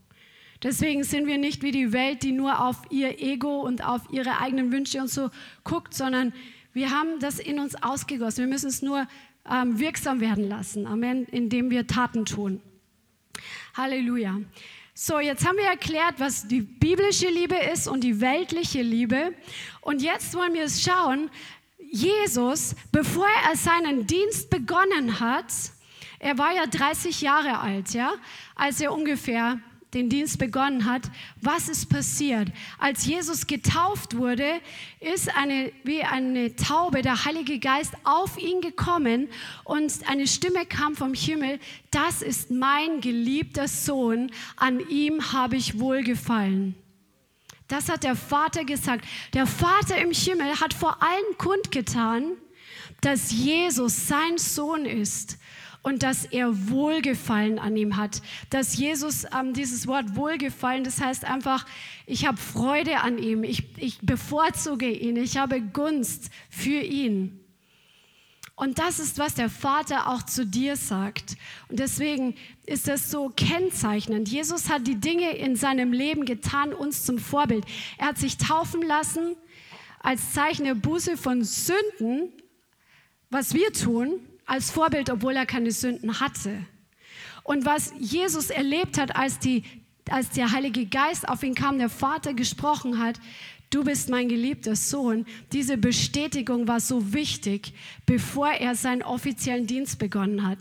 Deswegen 0.65 1.05
sind 1.05 1.27
wir 1.27 1.37
nicht 1.37 1.63
wie 1.63 1.73
die 1.73 1.93
Welt, 1.93 2.23
die 2.23 2.33
nur 2.33 2.61
auf 2.65 2.79
ihr 2.91 3.21
Ego 3.21 3.61
und 3.61 3.85
auf 3.85 4.01
ihre 4.11 4.41
eigenen 4.41 4.73
Wünsche 4.73 4.99
und 4.99 5.11
so 5.11 5.31
guckt, 5.63 5.93
sondern 5.93 6.33
wir 6.73 6.91
haben 6.91 7.21
das 7.21 7.39
in 7.39 7.61
uns 7.61 7.81
ausgegossen. 7.81 8.45
Wir 8.45 8.49
müssen 8.49 8.71
es 8.71 8.81
nur 8.81 9.07
ähm, 9.49 9.79
wirksam 9.79 10.21
werden 10.21 10.49
lassen, 10.49 10.87
Amen, 10.87 11.27
indem 11.27 11.71
wir 11.71 11.87
Taten 11.87 12.25
tun. 12.25 12.63
Halleluja. 13.75 14.41
So, 14.95 15.19
jetzt 15.21 15.47
haben 15.47 15.59
wir 15.59 15.67
erklärt, 15.67 16.15
was 16.19 16.49
die 16.49 16.63
biblische 16.63 17.29
Liebe 17.29 17.57
ist 17.57 17.87
und 17.87 18.03
die 18.03 18.21
weltliche 18.21 18.81
Liebe. 18.81 19.35
Und 19.83 20.01
jetzt 20.01 20.35
wollen 20.35 20.55
wir 20.55 20.65
es 20.65 20.83
schauen. 20.83 21.31
Jesus, 21.91 22.75
bevor 22.91 23.27
er 23.49 23.57
seinen 23.57 24.07
Dienst 24.07 24.49
begonnen 24.49 25.21
hat, 25.21 25.53
er 26.21 26.39
war 26.39 26.55
ja 26.55 26.67
30 26.67 27.21
Jahre 27.21 27.59
alt, 27.59 27.93
ja, 27.93 28.15
als 28.55 28.81
er 28.81 28.95
ungefähr 28.95 29.61
den 29.95 30.09
Dienst 30.09 30.39
begonnen 30.39 30.85
hat, 30.85 31.03
was 31.41 31.69
ist 31.69 31.89
passiert? 31.89 32.49
Als 32.79 33.07
Jesus 33.07 33.47
getauft 33.47 34.17
wurde, 34.17 34.61
ist 35.01 35.35
eine, 35.37 35.73
wie 35.85 36.03
eine 36.03 36.57
Taube 36.57 37.03
der 37.03 37.25
Heilige 37.25 37.59
Geist 37.59 37.95
auf 38.05 38.39
ihn 38.39 38.61
gekommen 38.61 39.29
und 39.65 39.93
eine 40.09 40.27
Stimme 40.27 40.67
kam 40.67 40.97
vom 40.97 41.15
Himmel, 41.15 41.59
das 41.91 42.23
ist 42.23 42.51
mein 42.51 43.01
geliebter 43.01 43.69
Sohn, 43.69 44.31
an 44.57 44.81
ihm 44.89 45.33
habe 45.33 45.57
ich 45.57 45.79
wohlgefallen. 45.79 46.75
Das 47.69 47.89
hat 47.89 48.05
der 48.05 48.17
Vater 48.17 48.65
gesagt. 48.65 49.05
Der 49.33 49.47
Vater 49.47 49.97
im 49.97 50.13
Himmel 50.13 50.61
hat 50.61 50.75
vor 50.75 51.03
allen 51.03 51.39
kundgetan, 51.39 52.33
dass 53.01 53.31
Jesus 53.31 54.07
sein 54.07 54.39
Sohn 54.39 54.85
ist 54.85 55.39
und 55.85 56.03
dass 56.03 56.25
er 56.25 56.71
Wohlgefallen 56.71 57.61
an 57.61 57.77
ihm 57.77 57.97
hat. 57.97 58.23
Dass 58.51 58.77
Jesus, 58.77 59.27
ähm, 59.39 59.53
dieses 59.53 59.87
Wort 59.87 60.17
Wohlgefallen, 60.17 60.83
das 60.83 61.01
heißt 61.01 61.25
einfach, 61.25 61.67
ich 62.07 62.27
habe 62.27 62.39
Freude 62.39 63.01
an 63.01 63.19
ihm, 63.19 63.45
ich, 63.45 63.65
ich 63.77 64.01
bevorzuge 64.01 64.91
ihn, 64.91 65.17
ich 65.17 65.37
habe 65.37 65.61
Gunst 65.61 66.31
für 66.49 66.81
ihn. 66.81 67.39
Und 68.57 68.79
das 68.79 68.99
ist, 68.99 69.19
was 69.19 69.35
der 69.35 69.51
Vater 69.51 70.09
auch 70.09 70.23
zu 70.23 70.47
dir 70.47 70.77
sagt. 70.77 71.37
Und 71.69 71.81
deswegen 71.81 72.35
ist 72.65 72.89
das 72.89 73.11
so 73.11 73.29
kennzeichnend. 73.29 74.29
Jesus 74.29 74.71
hat 74.71 74.87
die 74.87 75.01
Dinge 75.01 75.37
in 75.37 75.55
seinem 75.55 75.93
Leben 75.93 76.25
getan, 76.25 76.73
uns 76.73 77.05
zum 77.05 77.19
Vorbild. 77.19 77.67
Er 77.99 78.07
hat 78.07 78.19
sich 78.19 78.39
taufen 78.39 78.81
lassen 78.81 79.37
als 80.01 80.33
Zeichen 80.33 80.65
der 80.65 80.77
Buße 80.77 81.19
von 81.19 81.45
Sünden, 81.45 82.33
was 83.29 83.53
wir 83.53 83.73
tun, 83.73 84.21
als 84.47 84.71
Vorbild, 84.71 85.11
obwohl 85.11 85.37
er 85.37 85.47
keine 85.47 85.73
Sünden 85.73 86.21
hatte. 86.21 86.67
Und 87.43 87.65
was 87.65 87.93
Jesus 87.99 88.51
erlebt 88.51 88.99
hat, 88.99 89.17
als, 89.17 89.39
die, 89.39 89.65
als 90.09 90.31
der 90.31 90.53
Heilige 90.53 90.87
Geist 90.87 91.29
auf 91.29 91.43
ihn 91.43 91.55
kam, 91.55 91.79
der 91.79 91.91
Vater 91.91 92.35
gesprochen 92.35 92.99
hat, 92.99 93.21
du 93.71 93.85
bist 93.85 94.09
mein 94.09 94.29
geliebter 94.29 94.77
Sohn, 94.77 95.27
diese 95.53 95.77
Bestätigung 95.77 96.67
war 96.69 96.81
so 96.81 97.13
wichtig, 97.13 97.75
bevor 98.07 98.49
er 98.49 98.75
seinen 98.75 99.03
offiziellen 99.03 99.67
Dienst 99.67 99.99
begonnen 99.99 100.47
hat. 100.47 100.59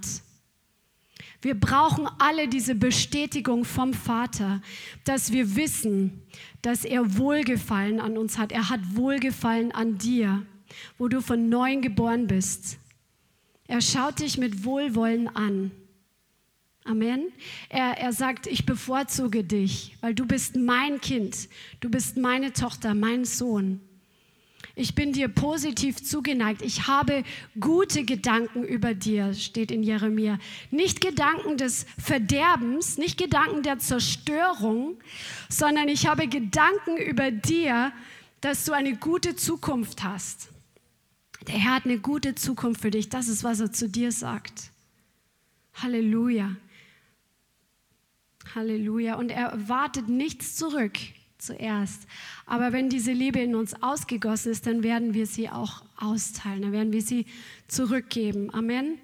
Wir 1.41 1.59
brauchen 1.59 2.07
alle 2.19 2.47
diese 2.47 2.73
Bestätigung 2.73 3.65
vom 3.65 3.93
Vater, 3.93 4.61
dass 5.03 5.33
wir 5.33 5.57
wissen, 5.57 6.21
dass 6.61 6.85
er 6.85 7.17
Wohlgefallen 7.17 7.99
an 7.99 8.17
uns 8.17 8.37
hat. 8.37 8.53
Er 8.53 8.69
hat 8.69 8.79
Wohlgefallen 8.95 9.73
an 9.73 9.97
dir, 9.97 10.45
wo 10.97 11.09
du 11.09 11.21
von 11.21 11.49
neuem 11.49 11.81
geboren 11.81 12.27
bist. 12.27 12.77
Er 13.67 13.81
schaut 13.81 14.19
dich 14.19 14.37
mit 14.37 14.65
Wohlwollen 14.65 15.27
an. 15.35 15.71
Amen. 16.85 17.31
Er, 17.69 17.97
er 17.97 18.11
sagt, 18.11 18.45
ich 18.45 18.65
bevorzuge 18.65 19.43
dich, 19.43 19.95
weil 20.01 20.13
du 20.13 20.25
bist 20.25 20.57
mein 20.57 20.99
Kind, 20.99 21.47
du 21.79 21.89
bist 21.89 22.17
meine 22.17 22.51
Tochter, 22.51 22.93
mein 22.93 23.23
Sohn. 23.23 23.79
Ich 24.75 24.95
bin 24.95 25.13
dir 25.13 25.27
positiv 25.27 26.03
zugeneigt. 26.03 26.63
Ich 26.63 26.87
habe 26.87 27.23
gute 27.59 28.03
Gedanken 28.05 28.63
über 28.63 28.95
dir, 28.95 29.33
steht 29.35 29.71
in 29.71 29.83
Jeremia. 29.83 30.39
Nicht 30.71 30.99
Gedanken 30.99 31.57
des 31.57 31.85
Verderbens, 31.99 32.97
nicht 32.97 33.17
Gedanken 33.17 33.61
der 33.61 33.77
Zerstörung, 33.77 34.97
sondern 35.47 35.89
ich 35.89 36.07
habe 36.07 36.27
Gedanken 36.27 36.97
über 36.97 37.29
dir, 37.29 37.93
dass 38.41 38.65
du 38.65 38.73
eine 38.73 38.95
gute 38.97 39.35
Zukunft 39.35 40.03
hast. 40.03 40.49
Der 41.47 41.55
Herr 41.55 41.75
hat 41.75 41.85
eine 41.85 41.99
gute 41.99 42.35
Zukunft 42.35 42.81
für 42.81 42.91
dich. 42.91 43.09
Das 43.09 43.27
ist, 43.27 43.43
was 43.43 43.59
er 43.59 43.71
zu 43.71 43.89
dir 43.89 44.11
sagt. 44.11 44.71
Halleluja. 45.75 46.55
Halleluja. 48.55 49.15
Und 49.15 49.29
er 49.29 49.67
wartet 49.67 50.07
nichts 50.07 50.55
zurück 50.55 50.97
zuerst. 51.37 52.07
Aber 52.45 52.71
wenn 52.71 52.89
diese 52.89 53.11
Liebe 53.11 53.39
in 53.39 53.55
uns 53.55 53.81
ausgegossen 53.81 54.51
ist, 54.51 54.65
dann 54.65 54.83
werden 54.83 55.13
wir 55.13 55.25
sie 55.25 55.49
auch 55.49 55.83
austeilen. 55.97 56.61
Dann 56.61 56.71
werden 56.71 56.93
wir 56.93 57.01
sie 57.01 57.25
zurückgeben. 57.67 58.53
Amen. 58.53 58.97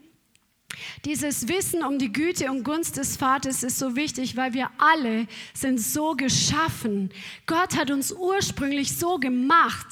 Dieses 1.04 1.48
Wissen 1.48 1.84
um 1.84 1.98
die 1.98 2.14
Güte 2.14 2.52
und 2.52 2.64
Gunst 2.64 2.98
des 2.98 3.18
Vaters 3.18 3.64
ist 3.64 3.80
so 3.80 3.96
wichtig, 3.96 4.38
weil 4.38 4.54
wir 4.54 4.70
alle 4.78 5.28
sind 5.54 5.80
so 5.80 6.16
geschaffen. 6.16 7.10
Gott 7.48 7.76
hat 7.76 7.92
uns 7.92 8.12
ursprünglich 8.12 8.96
so 8.96 9.18
gemacht, 9.18 9.88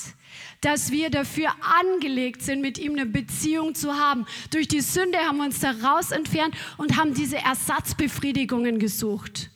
dass 0.61 0.91
wir 0.91 1.09
dafür 1.09 1.49
angelegt 1.61 2.41
sind, 2.41 2.61
mit 2.61 2.77
ihm 2.77 2.93
eine 2.93 3.05
Beziehung 3.05 3.75
zu 3.75 3.93
haben. 3.93 4.25
Durch 4.51 4.67
die 4.67 4.81
Sünde 4.81 5.17
haben 5.19 5.37
wir 5.37 5.45
uns 5.45 5.59
daraus 5.59 6.11
entfernt 6.11 6.55
und 6.77 6.97
haben 6.97 7.13
diese 7.13 7.37
Ersatzbefriedigungen 7.37 8.79
gesucht 8.79 9.49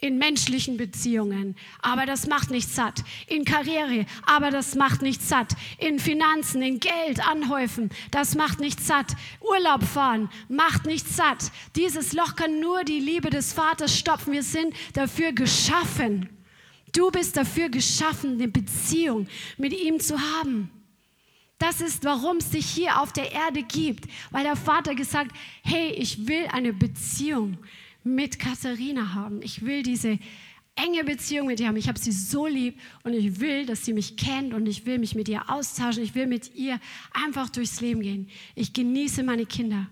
in 0.00 0.18
menschlichen 0.18 0.76
Beziehungen, 0.76 1.56
aber 1.82 2.06
das 2.06 2.26
macht 2.26 2.50
nicht 2.50 2.68
satt. 2.68 3.04
In 3.26 3.44
Karriere, 3.44 4.06
aber 4.24 4.50
das 4.50 4.74
macht 4.74 5.02
nicht 5.02 5.22
satt. 5.22 5.54
In 5.78 5.98
Finanzen, 5.98 6.62
in 6.62 6.80
Geld 6.80 7.26
anhäufen, 7.26 7.90
das 8.10 8.34
macht 8.34 8.60
nicht 8.60 8.80
satt. 8.80 9.14
Urlaub 9.40 9.84
fahren, 9.84 10.30
macht 10.48 10.86
nicht 10.86 11.06
satt. 11.06 11.52
Dieses 11.76 12.12
Loch 12.12 12.36
kann 12.36 12.60
nur 12.60 12.84
die 12.84 13.00
Liebe 13.00 13.30
des 13.30 13.52
Vaters 13.52 13.96
stopfen. 13.96 14.32
Wir 14.32 14.42
sind 14.42 14.74
dafür 14.94 15.32
geschaffen. 15.32 16.28
Du 16.92 17.10
bist 17.10 17.36
dafür 17.36 17.68
geschaffen, 17.68 18.34
eine 18.34 18.48
Beziehung 18.48 19.26
mit 19.58 19.72
ihm 19.72 20.00
zu 20.00 20.18
haben. 20.18 20.70
Das 21.58 21.80
ist, 21.80 22.04
warum 22.04 22.38
es 22.38 22.50
dich 22.50 22.66
hier 22.66 23.00
auf 23.00 23.12
der 23.12 23.32
Erde 23.32 23.62
gibt, 23.62 24.06
weil 24.30 24.44
der 24.44 24.56
Vater 24.56 24.94
gesagt, 24.94 25.36
hey, 25.62 25.90
ich 25.90 26.26
will 26.26 26.46
eine 26.52 26.72
Beziehung 26.72 27.58
mit 28.02 28.38
Katharina 28.38 29.12
haben. 29.12 29.42
Ich 29.42 29.64
will 29.64 29.82
diese 29.82 30.18
enge 30.74 31.04
Beziehung 31.04 31.48
mit 31.48 31.60
ihr 31.60 31.68
haben. 31.68 31.76
Ich 31.76 31.88
habe 31.88 31.98
sie 31.98 32.12
so 32.12 32.46
lieb 32.46 32.78
und 33.02 33.12
ich 33.12 33.40
will, 33.40 33.66
dass 33.66 33.84
sie 33.84 33.92
mich 33.92 34.16
kennt 34.16 34.54
und 34.54 34.66
ich 34.66 34.86
will 34.86 34.98
mich 34.98 35.14
mit 35.14 35.28
ihr 35.28 35.50
austauschen. 35.50 36.02
Ich 36.02 36.14
will 36.14 36.26
mit 36.26 36.54
ihr 36.54 36.80
einfach 37.12 37.50
durchs 37.50 37.80
Leben 37.80 38.00
gehen. 38.00 38.30
Ich 38.54 38.72
genieße 38.72 39.22
meine 39.22 39.44
Kinder. 39.44 39.86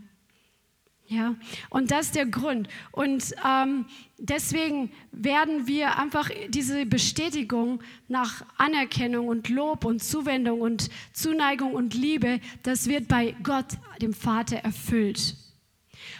Ja, 1.10 1.36
und 1.70 1.90
das 1.90 2.06
ist 2.06 2.16
der 2.16 2.26
Grund. 2.26 2.68
Und 2.92 3.34
ähm, 3.42 3.86
deswegen 4.18 4.90
werden 5.10 5.66
wir 5.66 5.98
einfach 5.98 6.28
diese 6.50 6.84
Bestätigung 6.84 7.82
nach 8.08 8.44
Anerkennung 8.58 9.26
und 9.26 9.48
Lob 9.48 9.86
und 9.86 10.02
Zuwendung 10.02 10.60
und 10.60 10.90
Zuneigung 11.14 11.72
und 11.72 11.94
Liebe, 11.94 12.40
das 12.62 12.88
wird 12.88 13.08
bei 13.08 13.34
Gott, 13.42 13.66
dem 14.02 14.12
Vater, 14.12 14.56
erfüllt. 14.56 15.34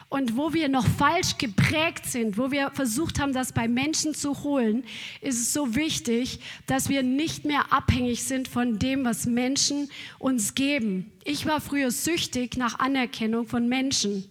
Und 0.09 0.39
wo 0.39 0.55
wir 0.55 0.71
noch 0.71 0.87
falsch 0.87 1.37
geprägt 1.37 2.07
sind, 2.07 2.39
wo 2.39 2.51
wir 2.51 2.71
versucht 2.71 3.21
haben, 3.21 3.35
das 3.35 3.53
bei 3.53 3.69
Menschen 3.69 4.15
zu 4.15 4.43
holen, 4.43 4.85
ist 5.21 5.39
es 5.39 5.53
so 5.53 5.75
wichtig, 5.75 6.41
dass 6.67 6.89
wir 6.89 7.03
nicht 7.03 7.45
mehr 7.45 7.75
abhängig 7.75 8.25
sind 8.25 8.49
von 8.49 8.79
dem, 8.79 9.05
was 9.05 9.27
Menschen 9.27 9.91
uns 10.19 10.55
geben. 10.55 11.13
Ich 11.25 11.45
war 11.45 11.61
früher 11.61 11.91
süchtig 11.91 12.57
nach 12.57 12.79
Anerkennung 12.79 13.47
von 13.47 13.69
Menschen. 13.69 14.25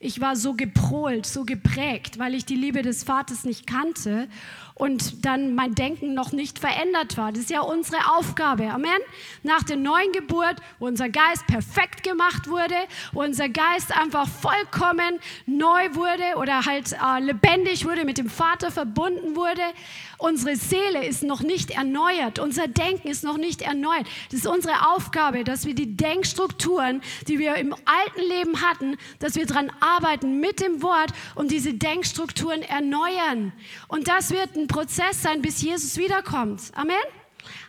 Ich 0.00 0.20
war 0.20 0.36
so 0.36 0.54
geprolt, 0.54 1.26
so 1.26 1.44
geprägt, 1.44 2.18
weil 2.18 2.34
ich 2.34 2.44
die 2.44 2.56
Liebe 2.56 2.82
des 2.82 3.04
Vaters 3.04 3.44
nicht 3.44 3.66
kannte 3.66 4.28
und 4.76 5.24
dann 5.24 5.54
mein 5.54 5.74
Denken 5.76 6.14
noch 6.14 6.32
nicht 6.32 6.58
verändert 6.58 7.16
war. 7.16 7.30
Das 7.30 7.42
ist 7.42 7.50
ja 7.50 7.60
unsere 7.60 8.16
Aufgabe. 8.16 8.70
Amen. 8.70 8.90
Nach 9.44 9.62
der 9.62 9.76
neuen 9.76 10.10
Geburt, 10.12 10.56
wo 10.80 10.86
unser 10.86 11.08
Geist 11.08 11.46
perfekt 11.46 12.02
gemacht 12.02 12.48
wurde, 12.48 12.74
wo 13.12 13.22
unser 13.22 13.48
Geist 13.48 13.96
einfach 13.96 14.28
vollkommen 14.28 15.20
neu 15.46 15.94
wurde 15.94 16.38
oder 16.38 16.64
halt 16.64 16.92
äh, 16.92 17.20
lebendig 17.20 17.84
wurde, 17.84 18.04
mit 18.04 18.18
dem 18.18 18.28
Vater 18.28 18.72
verbunden 18.72 19.36
wurde. 19.36 19.62
Unsere 20.18 20.56
Seele 20.56 21.04
ist 21.04 21.22
noch 21.22 21.42
nicht 21.42 21.72
erneuert, 21.72 22.38
unser 22.38 22.66
Denken 22.66 23.08
ist 23.08 23.24
noch 23.24 23.36
nicht 23.36 23.62
erneuert. 23.62 24.06
Das 24.30 24.40
ist 24.40 24.46
unsere 24.46 24.88
Aufgabe, 24.88 25.44
dass 25.44 25.66
wir 25.66 25.74
die 25.74 25.96
Denkstrukturen, 25.96 27.02
die 27.28 27.38
wir 27.38 27.56
im 27.56 27.74
alten 27.74 28.28
Leben 28.28 28.60
hatten, 28.60 28.96
dass 29.18 29.34
wir 29.34 29.46
daran 29.46 29.70
arbeiten 29.80 30.40
mit 30.40 30.60
dem 30.60 30.82
Wort 30.82 31.10
und 31.34 31.50
diese 31.50 31.74
Denkstrukturen 31.74 32.62
erneuern. 32.62 33.52
Und 33.88 34.08
das 34.08 34.30
wird 34.30 34.56
ein 34.56 34.63
ein 34.64 34.68
Prozess 34.68 35.22
sein, 35.22 35.42
bis 35.42 35.62
Jesus 35.62 35.96
wiederkommt. 35.98 36.60
Amen. 36.74 36.96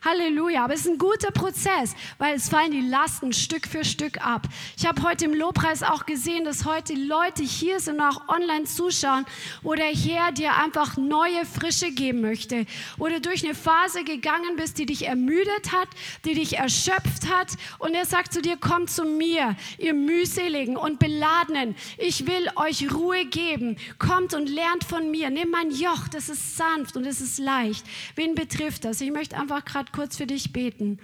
Halleluja. 0.05 0.63
Aber 0.63 0.75
es 0.75 0.81
ist 0.81 0.91
ein 0.91 0.97
guter 0.99 1.31
Prozess, 1.31 1.95
weil 2.19 2.35
es 2.35 2.49
fallen 2.49 2.71
die 2.71 2.87
Lasten 2.87 3.33
Stück 3.33 3.67
für 3.67 3.83
Stück 3.83 4.23
ab. 4.23 4.47
Ich 4.77 4.85
habe 4.85 5.01
heute 5.01 5.25
im 5.25 5.33
Lobpreis 5.33 5.81
auch 5.81 6.05
gesehen, 6.05 6.45
dass 6.45 6.65
heute 6.65 6.93
Leute 6.93 7.41
hier 7.41 7.79
sind 7.79 7.95
und 7.95 8.01
auch 8.01 8.27
online 8.27 8.65
zuschauen, 8.65 9.25
wo 9.63 9.73
der 9.73 9.87
Herr 9.87 10.31
dir 10.31 10.55
einfach 10.55 10.97
neue 10.97 11.45
Frische 11.45 11.91
geben 11.91 12.21
möchte. 12.21 12.65
Du 12.97 13.21
durch 13.21 13.45
eine 13.45 13.55
Phase 13.55 14.03
gegangen 14.03 14.57
bist, 14.57 14.77
die 14.77 14.85
dich 14.85 15.07
ermüdet 15.07 15.71
hat, 15.71 15.87
die 16.25 16.33
dich 16.33 16.57
erschöpft 16.57 17.29
hat. 17.33 17.53
Und 17.79 17.95
er 17.95 18.05
sagt 18.05 18.33
zu 18.33 18.41
dir, 18.41 18.57
komm 18.59 18.87
zu 18.87 19.05
mir, 19.05 19.55
ihr 19.77 19.93
mühseligen 19.93 20.75
und 20.75 20.99
beladenen. 20.99 21.75
Ich 21.97 22.27
will 22.27 22.49
euch 22.55 22.93
Ruhe 22.93 23.25
geben. 23.25 23.77
Kommt 23.99 24.33
und 24.33 24.49
lernt 24.49 24.83
von 24.83 25.09
mir. 25.11 25.29
Nimm 25.29 25.49
mein 25.49 25.71
Joch, 25.71 26.07
das 26.09 26.27
ist 26.27 26.57
sanft 26.57 26.97
und 26.97 27.05
es 27.05 27.21
ist 27.21 27.39
leicht. 27.39 27.85
Wen 28.15 28.35
betrifft 28.35 28.83
das? 28.83 28.99
Ich 28.99 29.11
möchte 29.11 29.37
einfach 29.37 29.63
gerade 29.63 29.91
kurz 29.95 30.17
für 30.17 30.27
dich 30.27 30.51
beten. 30.51 30.99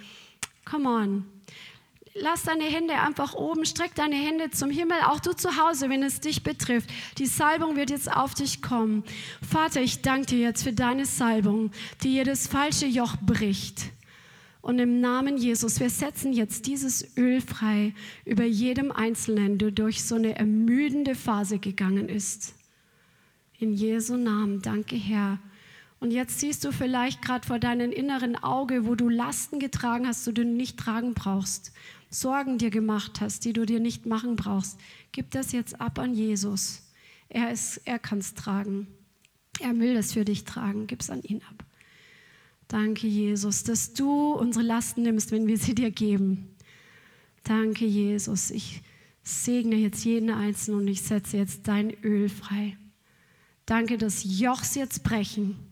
Come 0.65 0.89
on. 0.89 1.25
Lass 2.13 2.43
deine 2.43 2.65
Hände 2.65 2.95
einfach 2.95 3.35
oben, 3.35 3.65
streck 3.65 3.95
deine 3.95 4.15
Hände 4.15 4.51
zum 4.51 4.69
Himmel, 4.69 4.97
auch 5.05 5.21
du 5.21 5.31
zu 5.31 5.55
Hause, 5.55 5.89
wenn 5.89 6.03
es 6.03 6.19
dich 6.19 6.43
betrifft. 6.43 6.89
Die 7.17 7.25
Salbung 7.25 7.77
wird 7.77 7.89
jetzt 7.89 8.11
auf 8.11 8.33
dich 8.33 8.61
kommen. 8.61 9.05
Vater, 9.41 9.81
ich 9.81 10.01
danke 10.01 10.27
dir 10.27 10.39
jetzt 10.39 10.63
für 10.63 10.73
deine 10.73 11.05
Salbung, 11.05 11.71
die 12.03 12.13
jedes 12.13 12.47
falsche 12.47 12.85
Joch 12.85 13.15
bricht. 13.21 13.91
Und 14.61 14.77
im 14.77 14.99
Namen 14.99 15.37
Jesus, 15.37 15.79
wir 15.79 15.89
setzen 15.89 16.33
jetzt 16.33 16.67
dieses 16.67 17.17
Öl 17.17 17.39
frei 17.39 17.95
über 18.25 18.43
jedem 18.43 18.91
Einzelnen, 18.91 19.57
der 19.57 19.71
durch 19.71 20.03
so 20.03 20.15
eine 20.15 20.35
ermüdende 20.35 21.15
Phase 21.15 21.59
gegangen 21.59 22.09
ist. 22.09 22.53
In 23.57 23.73
Jesu 23.73 24.17
Namen, 24.17 24.61
danke 24.61 24.97
Herr. 24.97 25.39
Und 26.01 26.09
jetzt 26.09 26.39
siehst 26.39 26.65
du 26.65 26.71
vielleicht 26.71 27.21
gerade 27.21 27.45
vor 27.45 27.59
deinem 27.59 27.91
inneren 27.91 28.35
Auge, 28.35 28.87
wo 28.87 28.95
du 28.95 29.07
Lasten 29.07 29.59
getragen 29.59 30.07
hast, 30.07 30.25
die 30.25 30.33
du 30.33 30.43
nicht 30.43 30.77
tragen 30.77 31.13
brauchst, 31.13 31.71
Sorgen 32.09 32.57
dir 32.57 32.71
gemacht 32.71 33.21
hast, 33.21 33.45
die 33.45 33.53
du 33.53 33.65
dir 33.65 33.79
nicht 33.79 34.05
machen 34.05 34.35
brauchst. 34.35 34.77
Gib 35.13 35.31
das 35.31 35.53
jetzt 35.53 35.79
ab 35.79 35.97
an 35.97 36.13
Jesus. 36.13 36.91
Er, 37.29 37.53
er 37.85 37.99
kann 37.99 38.17
es 38.17 38.33
tragen. 38.33 38.87
Er 39.61 39.79
will 39.79 39.93
das 39.93 40.11
für 40.11 40.25
dich 40.25 40.43
tragen. 40.43 40.87
Gib 40.87 40.99
es 40.99 41.09
an 41.09 41.21
ihn 41.21 41.41
ab. 41.49 41.63
Danke, 42.67 43.07
Jesus, 43.07 43.63
dass 43.63 43.93
du 43.93 44.33
unsere 44.33 44.65
Lasten 44.65 45.03
nimmst, 45.03 45.31
wenn 45.31 45.47
wir 45.47 45.57
sie 45.57 45.73
dir 45.73 45.91
geben. 45.91 46.53
Danke, 47.45 47.85
Jesus. 47.85 48.51
Ich 48.51 48.81
segne 49.23 49.75
jetzt 49.75 50.03
jeden 50.03 50.31
Einzelnen 50.31 50.81
und 50.81 50.87
ich 50.89 51.03
setze 51.03 51.37
jetzt 51.37 51.69
dein 51.69 51.93
Öl 52.03 52.27
frei. 52.27 52.75
Danke, 53.65 53.97
dass 53.97 54.25
Jochs 54.25 54.75
jetzt 54.75 55.03
brechen 55.03 55.70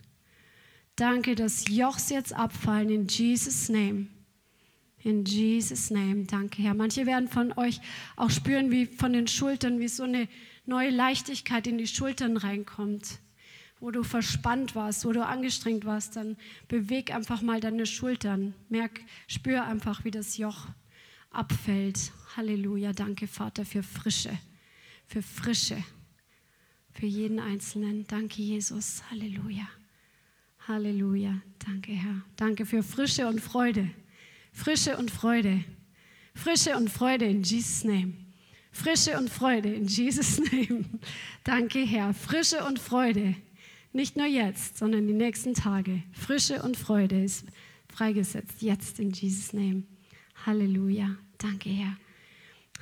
Danke, 1.00 1.36
dass 1.36 1.64
Jochs 1.70 2.10
jetzt 2.10 2.34
abfallen 2.34 2.90
in 2.90 3.08
Jesus' 3.08 3.70
Name. 3.70 4.08
In 5.02 5.24
Jesus' 5.24 5.92
Name. 5.92 6.26
Danke, 6.26 6.62
Herr. 6.62 6.74
Manche 6.74 7.06
werden 7.06 7.30
von 7.30 7.58
euch 7.58 7.80
auch 8.18 8.30
spüren, 8.30 8.70
wie 8.70 8.86
von 8.86 9.14
den 9.14 9.26
Schultern, 9.28 9.80
wie 9.80 9.88
so 9.88 10.04
eine 10.04 10.28
neue 10.66 10.90
Leichtigkeit 10.90 11.68
in 11.68 11.78
die 11.78 11.88
Schultern 11.88 12.36
reinkommt. 12.36 13.20
Wo 13.80 13.92
du 13.92 14.04
verspannt 14.04 14.76
warst, 14.76 15.06
wo 15.06 15.14
du 15.14 15.26
angestrengt 15.26 15.86
warst, 15.86 16.18
dann 16.18 16.36
beweg 16.68 17.16
einfach 17.16 17.42
mal 17.42 17.62
deine 17.62 17.86
Schultern. 17.86 18.54
Merk, 18.68 19.00
spür 19.28 19.64
einfach, 19.64 20.04
wie 20.04 20.12
das 20.12 20.36
Joch 20.36 20.68
abfällt. 21.32 22.12
Halleluja. 22.36 22.92
Danke, 22.92 23.28
Vater, 23.28 23.64
für 23.64 23.84
Frische. 23.84 24.38
Für 25.08 25.22
Frische. 25.22 25.82
Für 26.92 27.06
jeden 27.06 27.40
Einzelnen. 27.40 28.06
Danke, 28.06 28.42
Jesus. 28.42 29.02
Halleluja. 29.10 29.66
Halleluja. 30.70 31.42
Danke, 31.66 31.94
Herr. 31.94 32.22
Danke 32.36 32.64
für 32.64 32.84
Frische 32.84 33.28
und 33.28 33.42
Freude. 33.42 33.90
Frische 34.54 34.98
und 34.98 35.10
Freude. 35.10 35.64
Frische 36.36 36.78
und 36.78 36.92
Freude 36.92 37.26
in 37.26 37.42
Jesus' 37.42 37.84
Name. 37.84 38.14
Frische 38.72 39.18
und 39.18 39.32
Freude 39.32 39.74
in 39.74 39.88
Jesus' 39.88 40.40
Name. 40.52 40.86
Danke, 41.44 41.80
Herr. 41.80 42.14
Frische 42.14 42.64
und 42.66 42.78
Freude. 42.78 43.34
Nicht 43.94 44.16
nur 44.16 44.28
jetzt, 44.28 44.78
sondern 44.78 45.08
die 45.08 45.14
nächsten 45.14 45.56
Tage. 45.56 46.04
Frische 46.14 46.62
und 46.62 46.78
Freude 46.78 47.24
ist 47.24 47.46
freigesetzt. 47.92 48.62
Jetzt 48.62 49.00
in 49.00 49.10
Jesus' 49.10 49.54
Name. 49.54 49.82
Halleluja. 50.46 51.16
Danke, 51.40 51.70
Herr. 51.70 51.98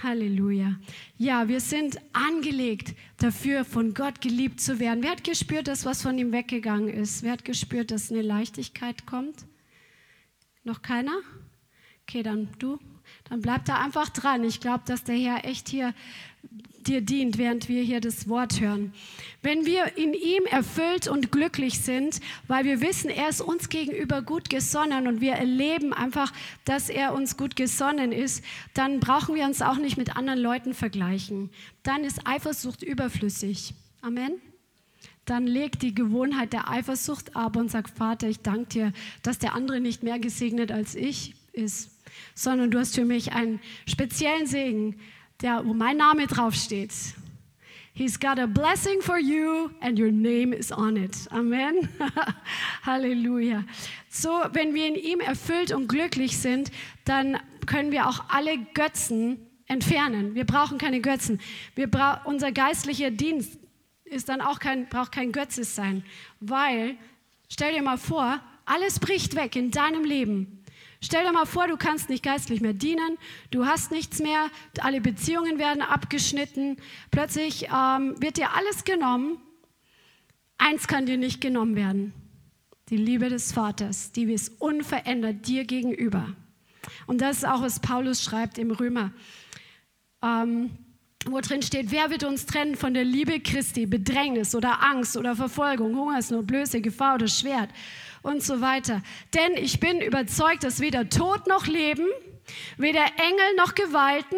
Halleluja. 0.01 0.75
Ja, 1.17 1.47
wir 1.47 1.59
sind 1.59 1.99
angelegt 2.13 2.95
dafür, 3.17 3.65
von 3.65 3.93
Gott 3.93 4.21
geliebt 4.21 4.61
zu 4.61 4.79
werden. 4.79 5.03
Wer 5.03 5.11
hat 5.11 5.23
gespürt, 5.23 5.67
dass 5.67 5.85
was 5.85 6.01
von 6.01 6.17
ihm 6.17 6.31
weggegangen 6.31 6.89
ist? 6.89 7.23
Wer 7.23 7.31
hat 7.31 7.45
gespürt, 7.45 7.91
dass 7.91 8.11
eine 8.11 8.21
Leichtigkeit 8.21 9.05
kommt? 9.05 9.45
Noch 10.63 10.81
keiner? 10.81 11.17
Okay, 12.03 12.23
dann 12.23 12.49
du. 12.59 12.79
Dann 13.29 13.41
bleib 13.41 13.65
da 13.65 13.83
einfach 13.83 14.09
dran. 14.09 14.43
Ich 14.43 14.59
glaube, 14.59 14.83
dass 14.85 15.03
der 15.03 15.15
Herr 15.15 15.45
echt 15.45 15.69
hier 15.69 15.93
dir 16.87 17.01
dient, 17.01 17.37
während 17.37 17.69
wir 17.69 17.83
hier 17.83 18.01
das 18.01 18.27
Wort 18.27 18.59
hören. 18.61 18.93
Wenn 19.41 19.65
wir 19.65 19.97
in 19.97 20.13
ihm 20.13 20.45
erfüllt 20.49 21.07
und 21.07 21.31
glücklich 21.31 21.79
sind, 21.79 22.19
weil 22.47 22.65
wir 22.65 22.81
wissen, 22.81 23.09
er 23.09 23.29
ist 23.29 23.41
uns 23.41 23.69
gegenüber 23.69 24.21
gut 24.21 24.49
gesonnen 24.49 25.07
und 25.07 25.21
wir 25.21 25.33
erleben 25.33 25.93
einfach, 25.93 26.33
dass 26.65 26.89
er 26.89 27.13
uns 27.13 27.37
gut 27.37 27.55
gesonnen 27.55 28.11
ist, 28.11 28.43
dann 28.73 28.99
brauchen 28.99 29.35
wir 29.35 29.45
uns 29.45 29.61
auch 29.61 29.77
nicht 29.77 29.97
mit 29.97 30.15
anderen 30.15 30.39
Leuten 30.39 30.73
vergleichen. 30.73 31.49
Dann 31.83 32.03
ist 32.03 32.25
Eifersucht 32.25 32.83
überflüssig. 32.83 33.73
Amen 34.01 34.33
dann 35.27 35.45
leg 35.45 35.77
die 35.79 35.93
Gewohnheit 35.93 36.53
der 36.53 36.69
Eifersucht 36.69 37.35
ab 37.35 37.57
und 37.57 37.69
sag, 37.69 37.89
Vater, 37.89 38.29
ich 38.29 38.39
danke 38.39 38.69
dir, 38.69 38.93
dass 39.23 39.37
der 39.37 39.53
andere 39.53 39.81
nicht 39.81 40.01
mehr 40.01 40.19
gesegnet 40.19 40.71
als 40.71 40.95
ich 40.95 41.35
ist, 41.51 41.91
sondern 42.33 42.71
du 42.71 42.79
hast 42.79 42.95
für 42.95 43.05
mich 43.05 43.33
einen 43.33 43.59
speziellen 43.85 44.47
Segen 44.47 44.95
der, 45.41 45.65
wo 45.65 45.73
mein 45.73 45.97
Name 45.97 46.27
draufsteht. 46.27 46.91
He's 47.93 48.19
got 48.19 48.37
a 48.37 48.45
blessing 48.45 49.01
for 49.01 49.17
you 49.17 49.71
and 49.81 49.97
your 49.97 50.11
name 50.11 50.53
is 50.53 50.71
on 50.71 50.97
it. 50.97 51.27
Amen. 51.31 51.89
Halleluja. 52.85 53.63
So, 54.07 54.29
wenn 54.51 54.75
wir 54.75 54.87
in 54.87 54.95
ihm 54.95 55.19
erfüllt 55.19 55.71
und 55.71 55.87
glücklich 55.87 56.37
sind, 56.37 56.71
dann 57.05 57.39
können 57.65 57.91
wir 57.91 58.07
auch 58.07 58.25
alle 58.29 58.59
Götzen 58.75 59.39
entfernen. 59.65 60.35
Wir 60.35 60.45
brauchen 60.45 60.77
keine 60.77 61.01
Götzen. 61.01 61.39
Wir 61.73 61.89
bra 61.89 62.21
unser 62.25 62.51
geistlicher 62.51 63.09
Dienst 63.09 63.57
ist 64.05 64.29
dann 64.29 64.41
auch 64.41 64.59
kein, 64.59 64.87
braucht 64.87 65.11
kein 65.11 65.31
Götzes 65.31 65.75
sein, 65.75 66.03
weil, 66.39 66.97
stell 67.49 67.73
dir 67.73 67.81
mal 67.81 67.97
vor, 67.97 68.39
alles 68.65 68.99
bricht 68.99 69.35
weg 69.35 69.55
in 69.55 69.71
deinem 69.71 70.03
Leben. 70.03 70.56
Stell 70.99 71.23
dir 71.23 71.31
mal 71.31 71.45
vor, 71.45 71.67
du 71.67 71.77
kannst 71.77 72.09
nicht 72.09 72.23
geistlich 72.23 72.59
mehr 72.59 72.73
dienen, 72.73 73.17
du 73.51 73.65
hast 73.65 73.91
nichts 73.91 74.19
mehr, 74.19 74.49
alle 74.81 74.99
Beziehungen 74.99 75.59
werden 75.59 75.81
abgeschnitten, 75.81 76.77
plötzlich 77.11 77.67
ähm, 77.73 78.15
wird 78.19 78.37
dir 78.37 78.53
alles 78.55 78.83
genommen. 78.83 79.37
Eins 80.57 80.87
kann 80.87 81.05
dir 81.05 81.17
nicht 81.17 81.39
genommen 81.39 81.75
werden, 81.75 82.13
die 82.89 82.97
Liebe 82.97 83.29
des 83.29 83.51
Vaters, 83.51 84.11
die 84.11 84.23
ist 84.33 84.59
unverändert 84.59 85.47
dir 85.47 85.65
gegenüber. 85.65 86.35
Und 87.05 87.21
das 87.21 87.37
ist 87.37 87.45
auch, 87.45 87.61
was 87.61 87.79
Paulus 87.79 88.23
schreibt 88.23 88.57
im 88.57 88.71
Römer. 88.71 89.11
Ähm, 90.23 90.71
wo 91.25 91.39
drin 91.41 91.61
steht, 91.61 91.91
wer 91.91 92.09
wird 92.09 92.23
uns 92.23 92.45
trennen 92.45 92.75
von 92.75 92.93
der 92.93 93.03
Liebe 93.03 93.39
Christi, 93.39 93.85
Bedrängnis 93.85 94.55
oder 94.55 94.83
Angst 94.83 95.17
oder 95.17 95.35
Verfolgung, 95.35 95.95
Hungersnot, 95.95 96.47
Blöße, 96.47 96.81
Gefahr 96.81 97.15
oder 97.15 97.27
Schwert 97.27 97.69
und 98.27 98.43
so 98.43 98.61
weiter. 98.61 99.01
Denn 99.33 99.55
ich 99.55 99.79
bin 99.79 100.01
überzeugt, 100.01 100.63
dass 100.63 100.79
weder 100.79 101.09
Tod 101.09 101.47
noch 101.47 101.65
Leben, 101.65 102.05
weder 102.77 103.05
Engel 103.17 103.55
noch 103.55 103.73
Gewalten, 103.73 104.37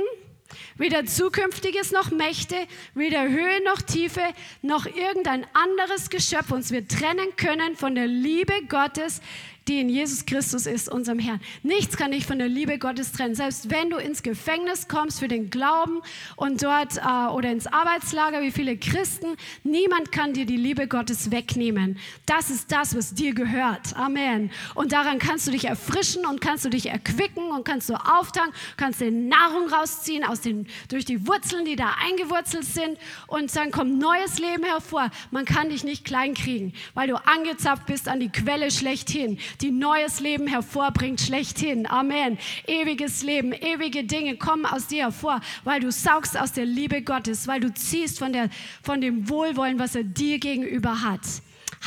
weder 0.77 1.05
Zukünftiges 1.05 1.91
noch 1.91 2.11
Mächte, 2.11 2.55
weder 2.93 3.27
Höhe 3.27 3.63
noch 3.65 3.81
Tiefe, 3.81 4.23
noch 4.61 4.85
irgendein 4.85 5.45
anderes 5.53 6.09
Geschöpf 6.09 6.51
uns 6.51 6.71
wir 6.71 6.87
trennen 6.87 7.35
können 7.35 7.75
von 7.75 7.95
der 7.95 8.07
Liebe 8.07 8.53
Gottes, 8.67 9.21
die 9.69 9.79
in 9.79 9.89
Jesus 9.89 10.25
Christus 10.25 10.65
ist, 10.65 10.89
unserem 10.89 11.19
Herrn. 11.19 11.39
Nichts 11.61 11.95
kann 11.95 12.11
dich 12.11 12.25
von 12.25 12.39
der 12.39 12.49
Liebe 12.49 12.79
Gottes 12.79 13.11
trennen. 13.11 13.35
Selbst 13.35 13.69
wenn 13.69 13.91
du 13.91 13.97
ins 13.97 14.23
Gefängnis 14.23 14.87
kommst 14.87 15.19
für 15.19 15.27
den 15.27 15.51
Glauben 15.51 16.01
und 16.35 16.63
dort 16.63 16.97
äh, 16.97 17.31
oder 17.31 17.51
ins 17.51 17.67
Arbeitslager 17.67 18.41
wie 18.41 18.51
viele 18.51 18.77
Christen, 18.77 19.27
niemand 19.63 20.11
kann 20.11 20.33
dir 20.33 20.47
die 20.47 20.57
Liebe 20.57 20.87
Gottes 20.87 21.29
wegnehmen. 21.29 21.99
Das 22.25 22.49
ist 22.49 22.71
das, 22.71 22.97
was 22.97 23.13
dir 23.13 23.35
gehört. 23.35 23.95
Amen. 23.95 24.49
Und 24.73 24.91
daran 24.91 25.19
kannst 25.19 25.45
du 25.45 25.51
dich 25.51 25.65
erfrischen 25.65 26.25
und 26.25 26.41
kannst 26.41 26.65
du 26.65 26.69
dich 26.69 26.87
erquicken 26.87 27.51
und 27.51 27.63
kannst 27.63 27.89
du 27.89 27.93
auftanken, 27.93 28.53
kannst 28.75 29.01
dir 29.01 29.11
Nahrung 29.11 29.69
rausziehen 29.69 30.23
aus 30.23 30.41
den, 30.41 30.67
durch 30.89 31.05
die 31.05 31.27
Wurzeln, 31.27 31.65
die 31.65 31.75
da 31.75 31.93
eingewurzelt 32.09 32.65
sind 32.65 32.97
und 33.27 33.55
dann 33.55 33.69
kommt 33.69 33.99
neues 33.99 34.39
Leben 34.39 34.63
hervor. 34.63 35.11
Man 35.29 35.45
kann 35.45 35.69
dich 35.69 35.83
nicht 35.83 36.05
klein 36.05 36.33
kriegen, 36.33 36.73
weil 36.95 37.07
du 37.07 37.15
angezapft 37.27 37.85
bist 37.85 38.07
an 38.07 38.19
die 38.19 38.29
Quelle 38.29 38.71
schlechthin 38.71 39.37
die 39.61 39.71
neues 39.71 40.19
Leben 40.19 40.47
hervorbringt, 40.47 41.21
schlechthin. 41.21 41.87
Amen. 41.87 42.37
Ewiges 42.67 43.23
Leben, 43.23 43.53
ewige 43.53 44.03
Dinge 44.03 44.37
kommen 44.37 44.65
aus 44.65 44.87
dir 44.87 45.03
hervor, 45.03 45.41
weil 45.63 45.79
du 45.79 45.91
saugst 45.91 46.37
aus 46.39 46.53
der 46.53 46.65
Liebe 46.65 47.01
Gottes, 47.01 47.47
weil 47.47 47.59
du 47.59 47.73
ziehst 47.73 48.19
von, 48.19 48.33
der, 48.33 48.49
von 48.81 49.01
dem 49.01 49.29
Wohlwollen, 49.29 49.79
was 49.79 49.95
er 49.95 50.03
dir 50.03 50.39
gegenüber 50.39 51.01
hat. 51.01 51.21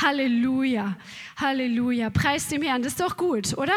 Halleluja, 0.00 0.96
Halleluja. 1.36 2.10
Preis 2.10 2.48
dem 2.48 2.62
Herrn, 2.62 2.82
das 2.82 2.92
ist 2.92 3.00
doch 3.00 3.16
gut, 3.16 3.56
oder? 3.56 3.74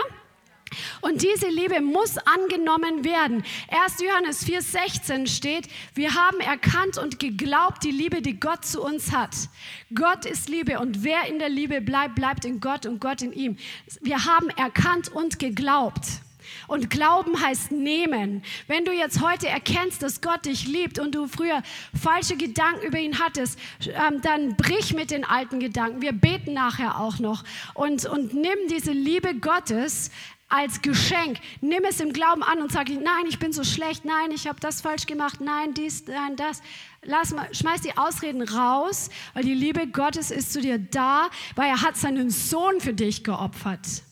Und 1.01 1.21
diese 1.21 1.47
Liebe 1.47 1.81
muss 1.81 2.17
angenommen 2.17 3.03
werden. 3.03 3.43
1. 3.69 4.01
Johannes 4.01 4.45
4,16 4.45 5.27
steht, 5.27 5.67
wir 5.93 6.13
haben 6.15 6.39
erkannt 6.39 6.97
und 6.97 7.19
geglaubt 7.19 7.83
die 7.83 7.91
Liebe, 7.91 8.21
die 8.21 8.39
Gott 8.39 8.65
zu 8.65 8.81
uns 8.81 9.11
hat. 9.11 9.35
Gott 9.93 10.25
ist 10.25 10.49
Liebe 10.49 10.79
und 10.79 11.03
wer 11.03 11.25
in 11.27 11.39
der 11.39 11.49
Liebe 11.49 11.81
bleibt, 11.81 12.15
bleibt 12.15 12.45
in 12.45 12.59
Gott 12.59 12.85
und 12.85 12.99
Gott 12.99 13.21
in 13.21 13.33
ihm. 13.33 13.57
Wir 14.01 14.25
haben 14.25 14.49
erkannt 14.49 15.09
und 15.09 15.39
geglaubt. 15.39 16.05
Und 16.67 16.89
Glauben 16.89 17.41
heißt 17.41 17.71
nehmen. 17.71 18.43
Wenn 18.67 18.85
du 18.85 18.91
jetzt 18.91 19.21
heute 19.21 19.47
erkennst, 19.47 20.03
dass 20.03 20.21
Gott 20.21 20.45
dich 20.45 20.67
liebt 20.67 20.99
und 20.99 21.15
du 21.15 21.27
früher 21.27 21.61
falsche 21.99 22.37
Gedanken 22.37 22.85
über 22.85 22.99
ihn 22.99 23.19
hattest, 23.19 23.59
ähm, 23.87 24.21
dann 24.21 24.55
brich 24.55 24.93
mit 24.93 25.11
den 25.11 25.23
alten 25.23 25.59
Gedanken. 25.59 26.01
Wir 26.01 26.11
beten 26.11 26.53
nachher 26.53 26.99
auch 26.99 27.19
noch. 27.19 27.43
Und, 27.73 28.05
und 28.05 28.33
nimm 28.33 28.57
diese 28.69 28.91
Liebe 28.91 29.35
Gottes 29.35 30.11
als 30.47 30.81
Geschenk. 30.81 31.39
Nimm 31.61 31.83
es 31.85 31.99
im 31.99 32.13
Glauben 32.13 32.43
an 32.43 32.61
und 32.61 32.71
sag, 32.71 32.89
nein, 32.89 33.25
ich 33.27 33.39
bin 33.39 33.51
so 33.51 33.63
schlecht, 33.63 34.05
nein, 34.05 34.31
ich 34.31 34.47
habe 34.47 34.59
das 34.59 34.81
falsch 34.81 35.05
gemacht, 35.05 35.41
nein, 35.41 35.73
dies, 35.73 36.05
nein, 36.07 36.35
das. 36.35 36.61
Lass 37.03 37.33
mal, 37.33 37.53
schmeiß 37.53 37.81
die 37.81 37.97
Ausreden 37.97 38.41
raus, 38.41 39.09
weil 39.33 39.43
die 39.43 39.53
Liebe 39.53 39.87
Gottes 39.87 40.31
ist 40.31 40.53
zu 40.53 40.61
dir 40.61 40.77
da, 40.77 41.29
weil 41.55 41.69
er 41.69 41.81
hat 41.81 41.97
seinen 41.97 42.29
Sohn 42.29 42.79
für 42.79 42.93
dich 42.93 43.23
geopfert. 43.23 44.03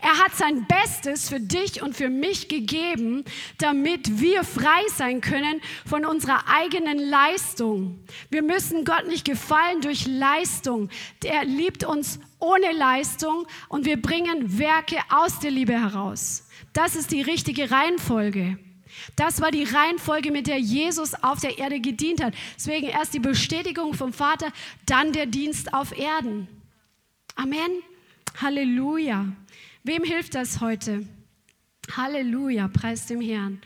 Er 0.00 0.18
hat 0.18 0.34
sein 0.34 0.66
Bestes 0.66 1.28
für 1.28 1.40
dich 1.40 1.82
und 1.82 1.96
für 1.96 2.08
mich 2.08 2.48
gegeben, 2.48 3.24
damit 3.58 4.20
wir 4.20 4.44
frei 4.44 4.82
sein 4.94 5.20
können 5.20 5.60
von 5.84 6.04
unserer 6.04 6.44
eigenen 6.48 6.98
Leistung. 6.98 8.00
Wir 8.30 8.42
müssen 8.42 8.84
Gott 8.84 9.06
nicht 9.06 9.24
gefallen 9.24 9.80
durch 9.82 10.06
Leistung. 10.06 10.88
Er 11.22 11.44
liebt 11.44 11.84
uns 11.84 12.20
ohne 12.38 12.72
Leistung 12.72 13.46
und 13.68 13.84
wir 13.84 14.00
bringen 14.00 14.58
Werke 14.58 14.98
aus 15.08 15.38
der 15.38 15.50
Liebe 15.50 15.72
heraus. 15.72 16.48
Das 16.72 16.96
ist 16.96 17.10
die 17.10 17.22
richtige 17.22 17.70
Reihenfolge. 17.70 18.58
Das 19.14 19.40
war 19.40 19.50
die 19.50 19.64
Reihenfolge, 19.64 20.30
mit 20.30 20.46
der 20.46 20.58
Jesus 20.58 21.14
auf 21.14 21.40
der 21.40 21.58
Erde 21.58 21.80
gedient 21.80 22.22
hat. 22.22 22.34
Deswegen 22.56 22.88
erst 22.88 23.14
die 23.14 23.18
Bestätigung 23.18 23.94
vom 23.94 24.12
Vater, 24.12 24.52
dann 24.86 25.12
der 25.12 25.26
Dienst 25.26 25.72
auf 25.74 25.96
Erden. 25.96 26.48
Amen. 27.34 27.82
Halleluja. 28.40 29.26
Wem 29.84 30.04
hilft 30.04 30.34
das 30.34 30.60
heute? 30.60 31.06
Halleluja, 31.96 32.68
preis 32.68 33.06
dem 33.06 33.20
Herrn. 33.20 33.60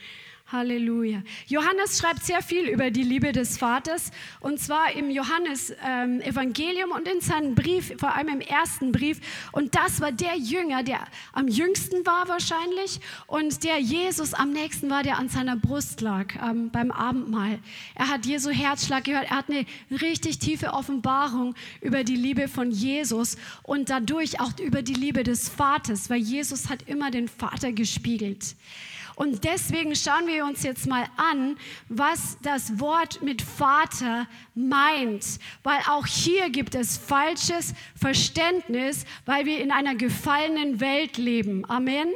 Halleluja. 0.52 1.22
Johannes 1.46 1.98
schreibt 1.98 2.24
sehr 2.24 2.42
viel 2.42 2.68
über 2.68 2.90
die 2.90 3.02
Liebe 3.02 3.32
des 3.32 3.58
Vaters 3.58 4.10
und 4.40 4.58
zwar 4.58 4.92
im 4.92 5.10
Johannes-Evangelium 5.10 6.90
ähm, 6.90 6.96
und 6.96 7.08
in 7.08 7.20
seinem 7.20 7.54
Brief, 7.54 7.92
vor 7.98 8.14
allem 8.14 8.28
im 8.28 8.40
ersten 8.40 8.92
Brief. 8.92 9.20
Und 9.52 9.74
das 9.74 10.00
war 10.00 10.12
der 10.12 10.36
Jünger, 10.36 10.82
der 10.82 11.06
am 11.32 11.48
jüngsten 11.48 12.04
war 12.04 12.28
wahrscheinlich 12.28 13.00
und 13.26 13.64
der 13.64 13.78
Jesus 13.78 14.34
am 14.34 14.52
nächsten 14.52 14.90
war, 14.90 15.02
der 15.02 15.18
an 15.18 15.28
seiner 15.28 15.56
Brust 15.56 16.00
lag 16.00 16.34
ähm, 16.42 16.70
beim 16.70 16.90
Abendmahl. 16.90 17.58
Er 17.94 18.08
hat 18.08 18.26
Jesu 18.26 18.50
Herzschlag 18.50 19.04
gehört, 19.04 19.30
er 19.30 19.36
hat 19.38 19.50
eine 19.50 19.66
richtig 20.00 20.38
tiefe 20.38 20.72
Offenbarung 20.72 21.54
über 21.80 22.04
die 22.04 22.16
Liebe 22.16 22.48
von 22.48 22.70
Jesus 22.70 23.36
und 23.62 23.90
dadurch 23.90 24.40
auch 24.40 24.58
über 24.58 24.82
die 24.82 24.94
Liebe 24.94 25.22
des 25.22 25.48
Vaters, 25.48 26.10
weil 26.10 26.20
Jesus 26.20 26.68
hat 26.68 26.82
immer 26.88 27.10
den 27.10 27.28
Vater 27.28 27.72
gespiegelt. 27.72 28.56
Und 29.16 29.44
deswegen 29.44 29.94
schauen 29.94 30.26
wir 30.26 30.44
uns 30.44 30.62
jetzt 30.62 30.86
mal 30.86 31.06
an, 31.16 31.56
was 31.88 32.38
das 32.42 32.78
Wort 32.78 33.22
mit 33.22 33.42
Vater 33.42 34.26
meint, 34.54 35.38
weil 35.62 35.80
auch 35.88 36.06
hier 36.06 36.50
gibt 36.50 36.74
es 36.74 36.96
falsches 36.96 37.74
Verständnis, 37.94 39.04
weil 39.26 39.46
wir 39.46 39.60
in 39.60 39.70
einer 39.70 39.94
gefallenen 39.94 40.80
Welt 40.80 41.16
leben. 41.16 41.64
Amen. 41.68 42.08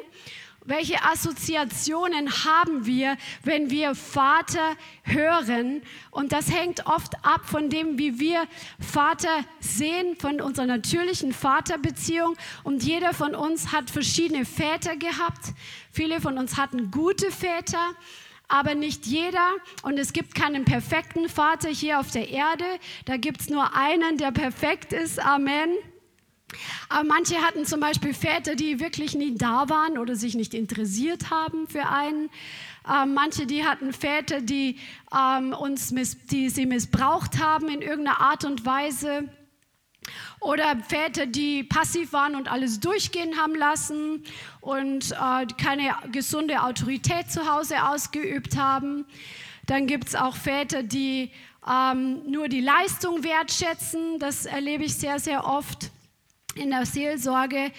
Welche 0.67 1.03
Assoziationen 1.03 2.31
haben 2.45 2.87
wir, 2.87 3.19
wenn 3.43 3.69
wir 3.69 3.95
Vater 3.95 4.77
hören? 5.03 5.83
Und 6.11 6.33
das 6.33 6.51
hängt 6.51 6.87
oft 6.87 7.23
ab 7.23 7.43
von 7.45 7.69
dem, 7.69 7.99
wie 7.99 8.19
wir 8.19 8.47
Vater 8.81 9.45
sehen, 9.61 10.17
von 10.19 10.41
unserer 10.41 10.65
natürlichen 10.65 11.35
Vaterbeziehung. 11.35 12.35
Und 12.63 12.83
jeder 12.83 13.13
von 13.13 13.35
uns 13.35 13.73
hat 13.73 13.91
verschiedene 13.91 14.47
Väter 14.47 14.97
gehabt. 14.97 15.53
Viele 15.93 16.23
von 16.23 16.39
uns 16.39 16.57
hatten 16.57 16.91
gute 16.91 17.31
Väter 17.31 17.91
aber 18.47 18.75
nicht 18.75 19.07
jeder. 19.07 19.53
Und 19.83 19.99
es 19.99 20.13
gibt 20.13 20.35
keinen 20.35 20.65
perfekten 20.65 21.29
Vater 21.29 21.71
hier 21.71 21.99
auf 21.99 22.11
der 22.11 22.29
Erde. 22.29 22.65
Da 23.05 23.17
gibt 23.17 23.41
es 23.41 23.49
nur 23.49 23.75
einen, 23.75 24.19
der 24.19 24.33
perfekt 24.33 24.93
ist. 24.93 25.19
Amen. 25.19 25.71
Aber 26.89 27.05
manche 27.05 27.37
hatten 27.37 27.65
zum 27.65 27.81
Beispiel 27.81 28.15
Väter, 28.15 28.55
die 28.55 28.81
wirklich 28.81 29.15
nie 29.15 29.35
da 29.35 29.69
waren 29.69 29.99
oder 29.99 30.17
sich 30.17 30.35
nicht 30.35 30.55
interessiert 30.55 31.31
haben 31.31 31.67
für 31.67 31.89
einen. 31.89 32.31
Ähm, 32.89 33.15
manche, 33.15 33.47
die 33.47 33.65
hatten 33.65 33.93
Väter, 33.93 34.41
die, 34.41 34.79
ähm, 35.15 35.53
uns 35.53 35.91
miss 35.91 36.27
die 36.27 36.51
sie 36.51 36.67
missbraucht 36.67 37.43
haben 37.43 37.69
in 37.69 37.81
irgendeiner 37.81 38.21
Art 38.21 38.45
und 38.45 38.67
Weise. 38.67 39.29
Oder 40.41 40.77
Väter, 40.87 41.25
die 41.25 41.65
passiv 41.65 42.13
waren 42.13 42.37
und 42.37 42.51
alles 42.51 42.79
durchgehen 42.81 43.39
haben 43.39 43.55
lassen 43.55 44.23
und 44.61 45.13
äh, 45.13 45.47
keine 45.57 45.95
gesunde 46.13 46.63
Autorität 46.63 47.31
zu 47.31 47.51
Hause 47.51 47.83
ausgeübt 47.89 48.59
haben. 48.59 49.07
Dann 49.67 49.87
gibt 49.87 50.09
es 50.09 50.15
auch 50.15 50.37
Väter, 50.37 50.83
die 50.83 51.31
ähm, 51.67 52.31
nur 52.31 52.49
die 52.49 52.61
Leistung 52.61 53.25
wertschätzen. 53.25 54.19
Das 54.19 54.45
erlebe 54.45 54.85
ich 54.85 54.95
sehr, 54.95 55.19
sehr 55.19 55.47
oft 55.47 55.91
in 56.57 56.71
der 56.71 56.87
Seelsorge. 56.87 57.73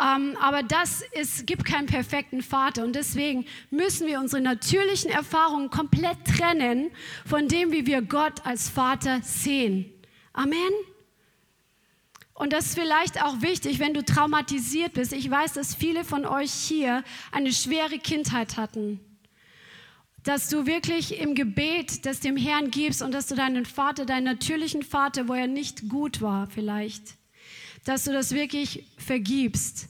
Ähm, 0.00 0.36
aber 0.40 0.62
das 0.62 1.02
ist, 1.12 1.46
gibt 1.46 1.64
keinen 1.64 1.86
perfekten 1.86 2.42
Vater. 2.42 2.84
Und 2.84 2.94
deswegen 2.94 3.44
müssen 3.70 4.06
wir 4.06 4.20
unsere 4.20 4.40
natürlichen 4.40 5.10
Erfahrungen 5.10 5.70
komplett 5.70 6.24
trennen 6.24 6.90
von 7.26 7.48
dem, 7.48 7.72
wie 7.72 7.86
wir 7.86 8.00
Gott 8.00 8.44
als 8.46 8.70
Vater 8.70 9.20
sehen. 9.22 9.92
Amen. 10.32 10.72
Und 12.34 12.54
das 12.54 12.66
ist 12.66 12.78
vielleicht 12.78 13.22
auch 13.22 13.42
wichtig, 13.42 13.78
wenn 13.78 13.92
du 13.92 14.02
traumatisiert 14.02 14.94
bist. 14.94 15.12
Ich 15.12 15.30
weiß, 15.30 15.52
dass 15.52 15.74
viele 15.74 16.04
von 16.04 16.24
euch 16.24 16.52
hier 16.52 17.04
eine 17.30 17.52
schwere 17.52 17.98
Kindheit 17.98 18.56
hatten. 18.56 18.98
Dass 20.24 20.48
du 20.48 20.66
wirklich 20.66 21.20
im 21.20 21.34
Gebet 21.34 22.06
das 22.06 22.20
dem 22.20 22.36
Herrn 22.36 22.70
gibst 22.70 23.02
und 23.02 23.12
dass 23.12 23.26
du 23.26 23.34
deinen 23.34 23.66
Vater, 23.66 24.06
deinen 24.06 24.24
natürlichen 24.24 24.82
Vater, 24.82 25.28
wo 25.28 25.34
er 25.34 25.48
nicht 25.48 25.88
gut 25.88 26.22
war 26.22 26.46
vielleicht, 26.46 27.16
dass 27.84 28.04
du 28.04 28.12
das 28.12 28.32
wirklich 28.32 28.84
vergibst, 28.96 29.88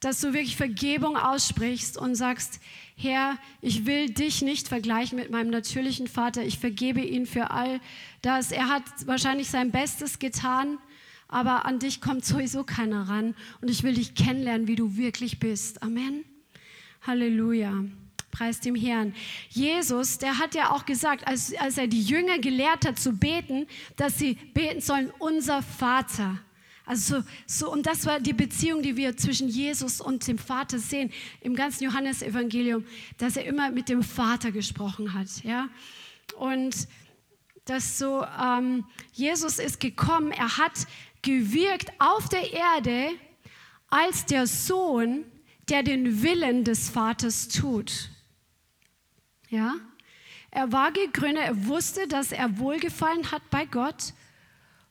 dass 0.00 0.20
du 0.20 0.32
wirklich 0.32 0.56
Vergebung 0.56 1.16
aussprichst 1.16 1.96
und 1.96 2.16
sagst, 2.16 2.60
Herr, 2.96 3.38
ich 3.60 3.86
will 3.86 4.10
dich 4.10 4.42
nicht 4.42 4.68
vergleichen 4.68 5.18
mit 5.18 5.30
meinem 5.30 5.50
natürlichen 5.50 6.08
Vater, 6.08 6.42
ich 6.42 6.58
vergebe 6.58 7.00
ihn 7.00 7.26
für 7.26 7.50
all 7.50 7.80
das. 8.20 8.52
Er 8.52 8.68
hat 8.68 8.84
wahrscheinlich 9.06 9.48
sein 9.48 9.70
Bestes 9.70 10.18
getan, 10.18 10.78
aber 11.28 11.64
an 11.66 11.78
dich 11.78 12.00
kommt 12.00 12.24
sowieso 12.24 12.64
keiner 12.64 13.08
ran 13.08 13.34
und 13.60 13.70
ich 13.70 13.82
will 13.82 13.94
dich 13.94 14.14
kennenlernen, 14.14 14.66
wie 14.66 14.76
du 14.76 14.96
wirklich 14.96 15.38
bist. 15.38 15.82
Amen. 15.82 16.24
Halleluja. 17.06 17.84
Preis 18.30 18.60
dem 18.60 18.74
Herrn. 18.74 19.14
Jesus, 19.50 20.18
der 20.18 20.38
hat 20.38 20.54
ja 20.54 20.70
auch 20.70 20.86
gesagt, 20.86 21.26
als, 21.26 21.54
als 21.56 21.76
er 21.76 21.86
die 21.86 22.02
Jünger 22.02 22.38
gelehrt 22.38 22.86
hat 22.86 22.98
zu 22.98 23.12
beten, 23.12 23.66
dass 23.96 24.18
sie 24.18 24.34
beten 24.34 24.80
sollen, 24.80 25.12
unser 25.18 25.62
Vater. 25.62 26.38
Also 26.84 27.22
so, 27.46 27.70
und 27.70 27.86
das 27.86 28.06
war 28.06 28.18
die 28.18 28.32
Beziehung, 28.32 28.82
die 28.82 28.96
wir 28.96 29.16
zwischen 29.16 29.48
Jesus 29.48 30.00
und 30.00 30.26
dem 30.26 30.38
Vater 30.38 30.78
sehen 30.78 31.12
im 31.40 31.54
ganzen 31.54 31.84
Johannesevangelium, 31.84 32.84
dass 33.18 33.36
er 33.36 33.44
immer 33.44 33.70
mit 33.70 33.88
dem 33.88 34.02
Vater 34.02 34.50
gesprochen 34.50 35.14
hat, 35.14 35.28
ja. 35.44 35.68
Und 36.36 36.88
das 37.64 37.98
so, 37.98 38.24
ähm, 38.42 38.84
Jesus 39.12 39.58
ist 39.58 39.78
gekommen, 39.78 40.32
er 40.32 40.58
hat 40.58 40.86
gewirkt 41.22 41.92
auf 41.98 42.28
der 42.28 42.52
Erde 42.52 43.10
als 43.88 44.26
der 44.26 44.46
Sohn, 44.46 45.24
der 45.68 45.82
den 45.82 46.22
Willen 46.22 46.64
des 46.64 46.90
Vaters 46.90 47.48
tut. 47.48 48.10
Ja? 49.48 49.74
Er 50.50 50.72
war 50.72 50.92
gegründet, 50.92 51.44
er 51.44 51.66
wusste, 51.66 52.08
dass 52.08 52.32
er 52.32 52.58
Wohlgefallen 52.58 53.30
hat 53.30 53.48
bei 53.50 53.64
Gott. 53.64 54.14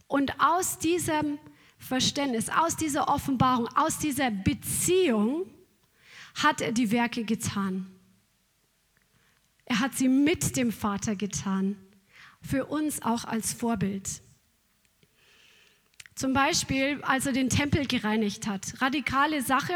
Und 0.07 0.39
aus 0.39 0.77
diesem 0.77 1.39
Verständnis, 1.82 2.47
aus 2.49 2.75
dieser 2.75 3.07
Offenbarung, 3.09 3.67
aus 3.75 3.97
dieser 3.97 4.29
Beziehung 4.29 5.49
hat 6.36 6.61
er 6.61 6.71
die 6.71 6.91
Werke 6.91 7.25
getan. 7.25 7.88
Er 9.65 9.79
hat 9.79 9.95
sie 9.95 10.07
mit 10.07 10.55
dem 10.57 10.71
Vater 10.71 11.15
getan. 11.15 11.75
Für 12.41 12.65
uns 12.65 13.01
auch 13.01 13.25
als 13.25 13.53
Vorbild. 13.53 14.21
Zum 16.15 16.34
Beispiel, 16.34 17.01
als 17.03 17.25
er 17.25 17.34
den 17.34 17.49
Tempel 17.49 17.88
gereinigt 17.88 18.47
hat. 18.47 18.82
Radikale 18.82 19.41
Sache. 19.41 19.73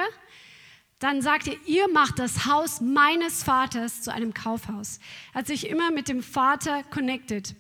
Dann 1.00 1.22
sagt 1.22 1.48
er, 1.48 1.56
ihr 1.66 1.88
macht 1.92 2.20
das 2.20 2.46
Haus 2.46 2.82
meines 2.82 3.44
Vaters 3.44 4.02
zu 4.04 4.14
einem 4.14 4.34
Kaufhaus. 4.34 5.00
Er 5.34 5.40
hat 5.40 5.48
sich 5.48 5.68
immer 5.68 5.92
mit 5.92 6.08
dem 6.08 6.22
Vater 6.22 6.84
connected. 6.84 7.56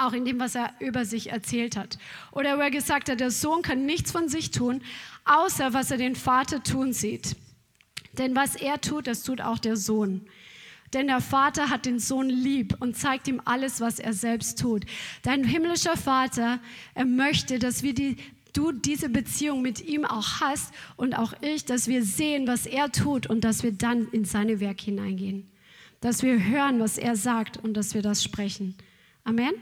Auch 0.00 0.14
in 0.14 0.24
dem, 0.24 0.40
was 0.40 0.54
er 0.54 0.72
über 0.78 1.04
sich 1.04 1.30
erzählt 1.30 1.76
hat. 1.76 1.98
Oder 2.32 2.56
wo 2.56 2.62
er 2.62 2.70
gesagt 2.70 3.10
hat, 3.10 3.20
der 3.20 3.30
Sohn 3.30 3.60
kann 3.60 3.84
nichts 3.84 4.10
von 4.10 4.30
sich 4.30 4.50
tun, 4.50 4.80
außer 5.26 5.74
was 5.74 5.90
er 5.90 5.98
den 5.98 6.16
Vater 6.16 6.62
tun 6.62 6.94
sieht. 6.94 7.36
Denn 8.16 8.34
was 8.34 8.56
er 8.56 8.80
tut, 8.80 9.06
das 9.06 9.24
tut 9.24 9.42
auch 9.42 9.58
der 9.58 9.76
Sohn. 9.76 10.22
Denn 10.94 11.08
der 11.08 11.20
Vater 11.20 11.68
hat 11.68 11.84
den 11.84 11.98
Sohn 11.98 12.30
lieb 12.30 12.76
und 12.80 12.96
zeigt 12.96 13.28
ihm 13.28 13.42
alles, 13.44 13.82
was 13.82 13.98
er 13.98 14.14
selbst 14.14 14.58
tut. 14.58 14.86
Dein 15.22 15.44
himmlischer 15.44 15.98
Vater, 15.98 16.60
er 16.94 17.04
möchte, 17.04 17.58
dass 17.58 17.82
wir 17.82 17.92
die, 17.92 18.16
du 18.54 18.72
diese 18.72 19.10
Beziehung 19.10 19.60
mit 19.60 19.84
ihm 19.84 20.06
auch 20.06 20.40
hast 20.40 20.72
und 20.96 21.12
auch 21.12 21.34
ich, 21.42 21.66
dass 21.66 21.88
wir 21.88 22.02
sehen, 22.04 22.46
was 22.46 22.64
er 22.64 22.90
tut 22.90 23.26
und 23.26 23.44
dass 23.44 23.62
wir 23.62 23.72
dann 23.72 24.08
in 24.12 24.24
seine 24.24 24.60
Werk 24.60 24.80
hineingehen. 24.80 25.46
Dass 26.00 26.22
wir 26.22 26.42
hören, 26.42 26.80
was 26.80 26.96
er 26.96 27.16
sagt 27.16 27.58
und 27.58 27.74
dass 27.74 27.92
wir 27.92 28.00
das 28.00 28.24
sprechen. 28.24 28.74
Amen 29.24 29.52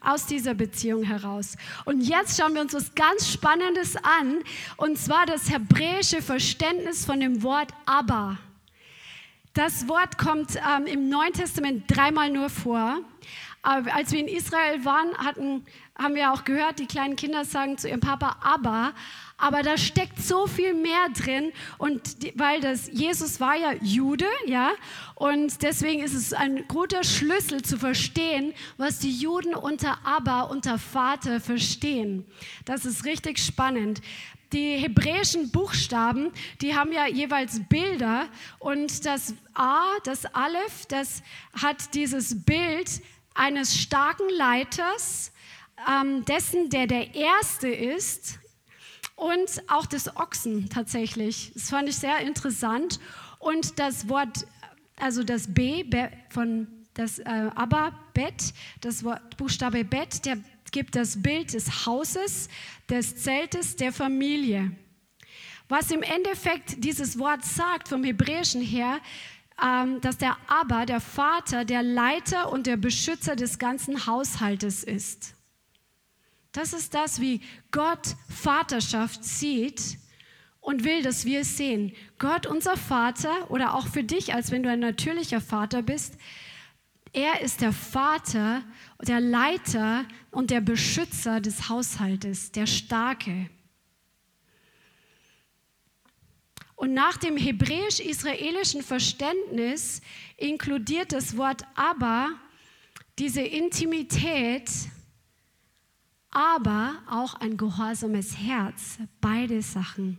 aus 0.00 0.26
dieser 0.26 0.54
Beziehung 0.54 1.02
heraus. 1.04 1.56
Und 1.84 2.00
jetzt 2.02 2.38
schauen 2.38 2.54
wir 2.54 2.60
uns 2.60 2.74
was 2.74 2.94
ganz 2.94 3.28
Spannendes 3.28 3.96
an, 3.96 4.42
und 4.76 4.98
zwar 4.98 5.26
das 5.26 5.50
hebräische 5.50 6.22
Verständnis 6.22 7.04
von 7.04 7.20
dem 7.20 7.42
Wort 7.42 7.72
Abba. 7.86 8.38
Das 9.54 9.86
Wort 9.86 10.16
kommt 10.16 10.56
ähm, 10.56 10.86
im 10.86 11.08
Neuen 11.08 11.32
Testament 11.32 11.84
dreimal 11.86 12.30
nur 12.30 12.48
vor. 12.48 13.00
Aber 13.62 13.94
als 13.94 14.10
wir 14.10 14.18
in 14.18 14.28
Israel 14.28 14.84
waren, 14.84 15.16
hatten, 15.18 15.64
haben 15.96 16.14
wir 16.14 16.32
auch 16.32 16.44
gehört, 16.44 16.78
die 16.78 16.86
kleinen 16.86 17.16
Kinder 17.16 17.44
sagen 17.44 17.78
zu 17.78 17.88
ihrem 17.88 18.00
Papa 18.00 18.36
Abba. 18.40 18.92
Aber 19.42 19.64
da 19.64 19.76
steckt 19.76 20.22
so 20.22 20.46
viel 20.46 20.72
mehr 20.72 21.08
drin 21.16 21.52
und 21.76 22.22
die, 22.22 22.32
weil 22.36 22.60
das 22.60 22.88
Jesus 22.92 23.40
war 23.40 23.56
ja 23.56 23.72
Jude, 23.82 24.28
ja, 24.46 24.70
und 25.16 25.62
deswegen 25.62 26.00
ist 26.00 26.14
es 26.14 26.32
ein 26.32 26.68
guter 26.68 27.02
Schlüssel 27.02 27.60
zu 27.62 27.76
verstehen, 27.76 28.54
was 28.76 29.00
die 29.00 29.10
Juden 29.10 29.52
unter 29.56 29.98
Abba, 30.06 30.42
unter 30.42 30.78
Vater 30.78 31.40
verstehen. 31.40 32.24
Das 32.66 32.84
ist 32.84 33.04
richtig 33.04 33.40
spannend 33.40 34.00
die 34.52 34.76
hebräischen 34.76 35.50
Buchstaben, 35.50 36.30
die 36.60 36.76
haben 36.76 36.92
ja 36.92 37.06
jeweils 37.06 37.60
Bilder 37.68 38.28
und 38.58 39.06
das 39.06 39.34
A, 39.54 39.82
das 40.04 40.26
Aleph, 40.26 40.84
das 40.88 41.22
hat 41.60 41.94
dieses 41.94 42.44
Bild 42.44 43.00
eines 43.34 43.76
starken 43.76 44.28
Leiters, 44.36 45.32
ähm, 45.90 46.24
dessen, 46.26 46.68
der 46.68 46.86
der 46.86 47.14
Erste 47.14 47.68
ist 47.68 48.41
und 49.22 49.62
auch 49.68 49.86
des 49.86 50.16
Ochsen 50.16 50.68
tatsächlich. 50.68 51.52
Das 51.54 51.70
fand 51.70 51.88
ich 51.88 51.96
sehr 51.96 52.18
interessant. 52.18 52.98
Und 53.38 53.78
das 53.78 54.08
Wort, 54.08 54.46
also 54.96 55.22
das 55.22 55.52
B 55.52 55.84
von 56.28 56.66
das 56.94 57.20
äh, 57.20 57.50
Aber, 57.54 57.92
Bet, 58.12 58.52
das 58.80 59.02
Wort, 59.02 59.36
Buchstabe 59.36 59.84
Bet, 59.84 60.26
der 60.26 60.38
gibt 60.72 60.96
das 60.96 61.20
Bild 61.22 61.52
des 61.52 61.86
Hauses, 61.86 62.48
des 62.88 63.16
Zeltes, 63.16 63.76
der 63.76 63.92
Familie. 63.92 64.72
Was 65.68 65.90
im 65.90 66.02
Endeffekt 66.02 66.82
dieses 66.84 67.18
Wort 67.18 67.44
sagt 67.44 67.88
vom 67.88 68.04
Hebräischen 68.04 68.62
her, 68.62 69.00
ähm, 69.62 70.00
dass 70.00 70.18
der 70.18 70.36
Abba, 70.48 70.86
der 70.86 71.00
Vater, 71.00 71.64
der 71.64 71.82
Leiter 71.82 72.50
und 72.50 72.66
der 72.66 72.76
Beschützer 72.76 73.36
des 73.36 73.58
ganzen 73.58 74.06
Haushaltes 74.06 74.82
ist. 74.82 75.34
Das 76.52 76.74
ist 76.74 76.94
das, 76.94 77.20
wie 77.20 77.40
Gott 77.70 78.14
Vaterschaft 78.28 79.24
sieht 79.24 79.98
und 80.60 80.84
will, 80.84 81.02
dass 81.02 81.24
wir 81.24 81.40
es 81.40 81.56
sehen. 81.56 81.92
Gott, 82.18 82.46
unser 82.46 82.76
Vater, 82.76 83.50
oder 83.50 83.74
auch 83.74 83.88
für 83.88 84.04
dich, 84.04 84.34
als 84.34 84.50
wenn 84.50 84.62
du 84.62 84.70
ein 84.70 84.80
natürlicher 84.80 85.40
Vater 85.40 85.82
bist, 85.82 86.16
er 87.14 87.42
ist 87.42 87.60
der 87.60 87.72
Vater, 87.72 88.62
der 89.00 89.20
Leiter 89.20 90.06
und 90.30 90.50
der 90.50 90.60
Beschützer 90.60 91.40
des 91.40 91.68
Haushaltes, 91.68 92.52
der 92.52 92.66
Starke. 92.66 93.50
Und 96.74 96.94
nach 96.94 97.16
dem 97.16 97.36
hebräisch-israelischen 97.36 98.82
Verständnis 98.82 100.00
inkludiert 100.36 101.12
das 101.12 101.36
Wort 101.36 101.62
aber 101.74 102.30
diese 103.18 103.42
Intimität, 103.42 104.70
aber 106.32 106.94
auch 107.08 107.34
ein 107.34 107.56
gehorsames 107.56 108.36
Herz, 108.38 108.98
beide 109.20 109.62
Sachen. 109.62 110.18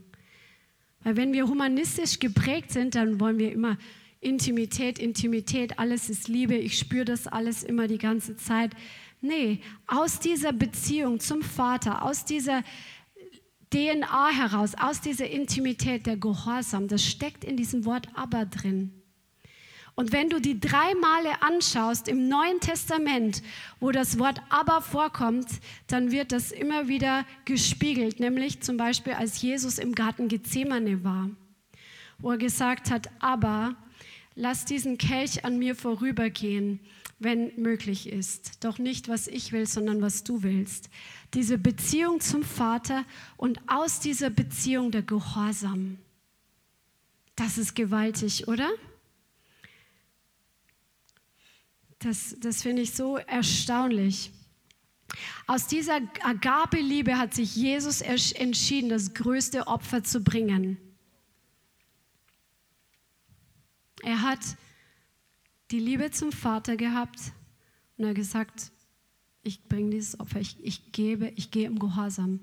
Weil 1.04 1.18
wenn 1.18 1.34
wir 1.34 1.48
humanistisch 1.48 2.20
geprägt 2.20 2.72
sind, 2.72 2.96
dann 2.96 3.20
wollen 3.20 3.40
wir 3.40 3.52
immer 3.52 3.78
Intimität, 4.22 5.00
Intimität, 5.00 5.80
alles 5.80 6.10
ist 6.10 6.30
Liebe, 6.30 6.56
ich 6.56 6.78
spüre 6.78 7.04
das 7.04 7.28
alles 7.28 7.64
immer 7.64 7.88
die 7.88 7.98
ganze 7.98 8.38
Zeit. 8.38 8.72
Nee, 9.20 9.60
aus 9.88 10.20
dieser 10.20 10.54
Beziehung 10.54 11.20
zum 11.20 11.42
Vater, 11.42 12.04
aus 12.04 12.24
dieser 12.24 12.64
DNA 13.74 14.30
heraus, 14.30 14.76
aus 14.76 15.02
dieser 15.02 15.30
Intimität, 15.30 16.06
der 16.06 16.16
Gehorsam, 16.16 16.88
das 16.88 17.04
steckt 17.04 17.44
in 17.44 17.58
diesem 17.58 17.86
Wort 17.86 18.08
aber 18.14 18.46
drin. 18.46 19.03
Und 19.96 20.12
wenn 20.12 20.30
du 20.30 20.42
die 20.42 20.60
drei 20.60 20.96
Male 20.96 21.42
anschaust 21.42 22.08
im 22.08 22.28
Neuen 22.28 22.60
Testament, 22.60 23.44
wo 23.80 23.92
das 23.92 24.18
Wort 24.18 24.42
aber 24.50 24.82
vorkommt, 24.82 25.48
dann 25.88 26.12
wird 26.12 26.32
das 26.32 26.52
immer 26.52 26.88
wieder 26.88 27.26
gespiegelt, 27.46 28.20
nämlich 28.20 28.62
zum 28.62 28.78
Beispiel 28.78 29.14
als 29.14 29.42
Jesus 29.42 29.78
im 29.78 29.94
Garten 29.94 30.30
Gethsemane 30.30 31.04
war, 31.04 31.30
wo 32.18 32.32
er 32.32 32.38
gesagt 32.38 32.90
hat, 32.90 33.10
aber 33.20 33.76
lass 34.34 34.66
diesen 34.66 34.98
Kelch 34.98 35.46
an 35.46 35.60
mir 35.60 35.76
vorübergehen, 35.76 36.80
wenn 37.20 37.52
möglich 37.56 38.10
ist. 38.10 38.64
Doch 38.64 38.80
nicht, 38.80 39.10
was 39.10 39.28
ich 39.28 39.52
will, 39.52 39.68
sondern 39.68 40.02
was 40.02 40.24
du 40.24 40.42
willst. 40.42 40.90
Diese 41.36 41.60
Beziehung 41.60 42.20
zum 42.20 42.42
Vater 42.42 43.06
und 43.38 43.60
aus 43.68 44.00
dieser 44.00 44.32
Beziehung 44.32 44.90
der 44.90 45.04
Gehorsam. 45.04 46.00
Das 47.36 47.60
ist 47.60 47.76
gewaltig, 47.76 48.48
oder? 48.48 48.70
Das, 52.04 52.36
das 52.40 52.62
finde 52.62 52.82
ich 52.82 52.94
so 52.94 53.18
erstaunlich. 53.18 54.32
Aus 55.48 55.68
dieser 55.68 56.02
Agape-Liebe 56.22 57.18
hat 57.18 57.34
sich 57.34 57.56
Jesus 57.56 58.02
entschieden, 58.02 58.90
das 58.90 59.14
größte 59.14 59.68
Opfer 59.68 60.04
zu 60.04 60.22
bringen. 60.22 60.78
Er 64.02 64.22
hat 64.22 64.40
die 65.72 65.80
Liebe 65.80 66.12
zum 66.12 66.34
Vater 66.34 66.76
gehabt 66.76 67.20
und 67.98 68.04
er 68.04 68.10
hat 68.10 68.16
gesagt, 68.16 68.72
ich 69.44 69.64
bringe 69.64 69.92
dieses 69.92 70.20
Opfer, 70.20 70.42
ich, 70.42 70.58
ich 70.62 70.92
gebe, 70.92 71.30
ich 71.36 71.52
gehe 71.52 71.68
im 71.68 71.80
Gehorsam. 71.80 72.40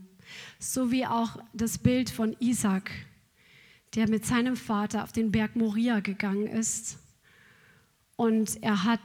So 0.59 0.91
wie 0.91 1.05
auch 1.05 1.43
das 1.53 1.77
Bild 1.77 2.09
von 2.09 2.35
Isaac, 2.41 2.91
der 3.95 4.09
mit 4.09 4.25
seinem 4.25 4.57
Vater 4.57 5.03
auf 5.05 5.13
den 5.13 5.33
Berg 5.33 5.57
Moria 5.57 6.01
gegangen 6.01 6.47
ist. 6.47 6.99
Und 8.17 8.63
er 8.63 8.85
hat 8.85 9.01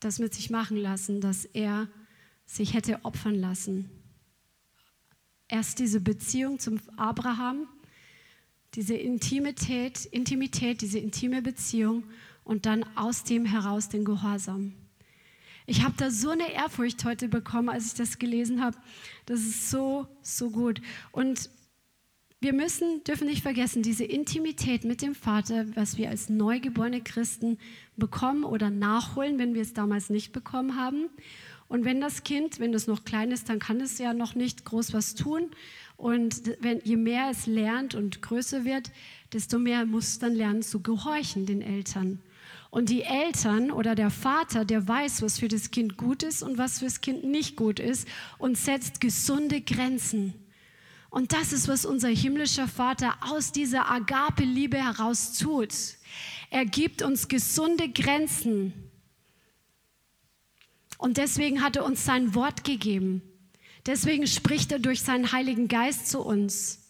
das 0.00 0.18
mit 0.18 0.34
sich 0.34 0.50
machen 0.50 0.76
lassen, 0.76 1.20
dass 1.20 1.44
er 1.44 1.88
sich 2.44 2.74
hätte 2.74 3.04
opfern 3.04 3.34
lassen. 3.34 3.90
Erst 5.48 5.78
diese 5.78 6.00
Beziehung 6.00 6.58
zum 6.58 6.80
Abraham 6.96 7.68
diese 8.76 8.94
Intimität, 8.94 10.04
Intimität, 10.04 10.82
diese 10.82 10.98
intime 10.98 11.40
Beziehung 11.40 12.04
und 12.44 12.66
dann 12.66 12.84
aus 12.94 13.24
dem 13.24 13.46
heraus 13.46 13.88
den 13.88 14.04
Gehorsam. 14.04 14.74
Ich 15.64 15.82
habe 15.82 15.94
da 15.96 16.10
so 16.10 16.30
eine 16.30 16.52
Ehrfurcht 16.52 17.04
heute 17.04 17.28
bekommen, 17.28 17.70
als 17.70 17.86
ich 17.86 17.94
das 17.94 18.18
gelesen 18.18 18.62
habe. 18.62 18.76
Das 19.24 19.40
ist 19.40 19.70
so, 19.70 20.06
so 20.22 20.50
gut. 20.50 20.80
Und 21.10 21.50
wir 22.40 22.52
müssen, 22.52 23.02
dürfen 23.04 23.26
nicht 23.26 23.42
vergessen, 23.42 23.82
diese 23.82 24.04
Intimität 24.04 24.84
mit 24.84 25.00
dem 25.00 25.14
Vater, 25.14 25.64
was 25.74 25.96
wir 25.96 26.10
als 26.10 26.28
neugeborene 26.28 27.00
Christen 27.00 27.58
bekommen 27.96 28.44
oder 28.44 28.68
nachholen, 28.68 29.38
wenn 29.38 29.54
wir 29.54 29.62
es 29.62 29.72
damals 29.72 30.10
nicht 30.10 30.32
bekommen 30.32 30.76
haben. 30.76 31.08
Und 31.68 31.84
wenn 31.84 32.00
das 32.00 32.24
Kind, 32.24 32.60
wenn 32.60 32.74
es 32.74 32.86
noch 32.86 33.04
klein 33.04 33.32
ist, 33.32 33.48
dann 33.48 33.58
kann 33.58 33.80
es 33.80 33.98
ja 33.98 34.12
noch 34.12 34.34
nicht 34.34 34.64
groß 34.64 34.92
was 34.92 35.14
tun. 35.14 35.50
Und 35.96 36.42
wenn, 36.60 36.80
je 36.84 36.96
mehr 36.96 37.28
es 37.30 37.46
lernt 37.46 37.94
und 37.94 38.20
größer 38.22 38.64
wird, 38.64 38.92
desto 39.32 39.58
mehr 39.58 39.86
muss 39.86 40.08
es 40.08 40.18
dann 40.18 40.34
lernen 40.34 40.62
zu 40.62 40.82
gehorchen 40.82 41.46
den 41.46 41.62
Eltern. 41.62 42.20
Und 42.70 42.90
die 42.90 43.02
Eltern 43.02 43.70
oder 43.70 43.94
der 43.94 44.10
Vater, 44.10 44.64
der 44.64 44.86
weiß, 44.86 45.22
was 45.22 45.38
für 45.38 45.48
das 45.48 45.70
Kind 45.70 45.96
gut 45.96 46.22
ist 46.22 46.42
und 46.42 46.58
was 46.58 46.80
für 46.80 46.84
das 46.84 47.00
Kind 47.00 47.24
nicht 47.24 47.56
gut 47.56 47.80
ist 47.80 48.06
und 48.38 48.58
setzt 48.58 49.00
gesunde 49.00 49.62
Grenzen. 49.62 50.34
Und 51.16 51.32
das 51.32 51.54
ist, 51.54 51.66
was 51.66 51.86
unser 51.86 52.10
himmlischer 52.10 52.68
Vater 52.68 53.16
aus 53.22 53.50
dieser 53.50 53.90
Agape-Liebe 53.90 54.76
heraus 54.76 55.32
tut. 55.38 55.72
Er 56.50 56.66
gibt 56.66 57.00
uns 57.00 57.28
gesunde 57.28 57.88
Grenzen. 57.88 58.74
Und 60.98 61.16
deswegen 61.16 61.62
hat 61.62 61.76
er 61.76 61.86
uns 61.86 62.04
sein 62.04 62.34
Wort 62.34 62.64
gegeben. 62.64 63.22
Deswegen 63.86 64.26
spricht 64.26 64.72
er 64.72 64.78
durch 64.78 65.00
seinen 65.00 65.32
Heiligen 65.32 65.68
Geist 65.68 66.08
zu 66.08 66.20
uns. 66.20 66.82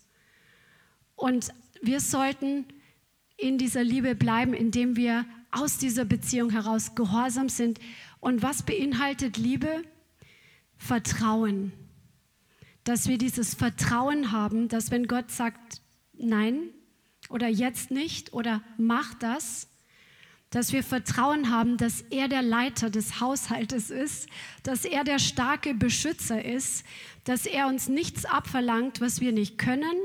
Und 1.15 1.51
wir 1.81 2.01
sollten 2.01 2.65
in 3.37 3.59
dieser 3.59 3.85
Liebe 3.85 4.17
bleiben, 4.17 4.55
indem 4.55 4.97
wir 4.97 5.25
aus 5.53 5.79
dieser 5.79 6.05
Beziehung 6.05 6.51
heraus 6.51 6.97
gehorsam 6.97 7.49
sind. 7.49 7.79
Und 8.19 8.43
was 8.43 8.65
beinhaltet 8.65 9.37
Liebe? 9.37 9.85
Vertrauen. 10.79 11.86
Dass 12.87 13.09
wir 13.09 13.19
dieses 13.19 13.55
Vertrauen 13.55 14.31
haben, 14.31 14.69
dass 14.69 14.93
wenn 14.93 15.09
Gott 15.09 15.33
sagt, 15.33 15.83
nein 16.13 16.71
oder 17.29 17.49
jetzt 17.49 17.91
nicht 17.91 18.33
oder 18.33 18.63
mach 18.79 19.13
das, 19.15 19.67
dass 20.51 20.73
wir 20.73 20.85
Vertrauen 20.85 21.51
haben, 21.51 21.79
dass 21.79 22.03
er 22.11 22.29
der 22.29 22.43
Leiter 22.43 22.89
des 22.89 23.21
Haushaltes 23.21 23.91
ist, 23.91 24.29
dass 24.63 24.85
er 24.85 25.03
der 25.03 25.19
starke 25.19 25.75
Beschützer 25.75 26.45
ist, 26.45 26.85
dass 27.25 27.45
er 27.45 27.67
uns 27.67 27.89
nichts 27.89 28.25
abverlangt, 28.25 29.01
was 29.01 29.21
wir 29.21 29.33
nicht 29.33 29.59
können 29.59 29.97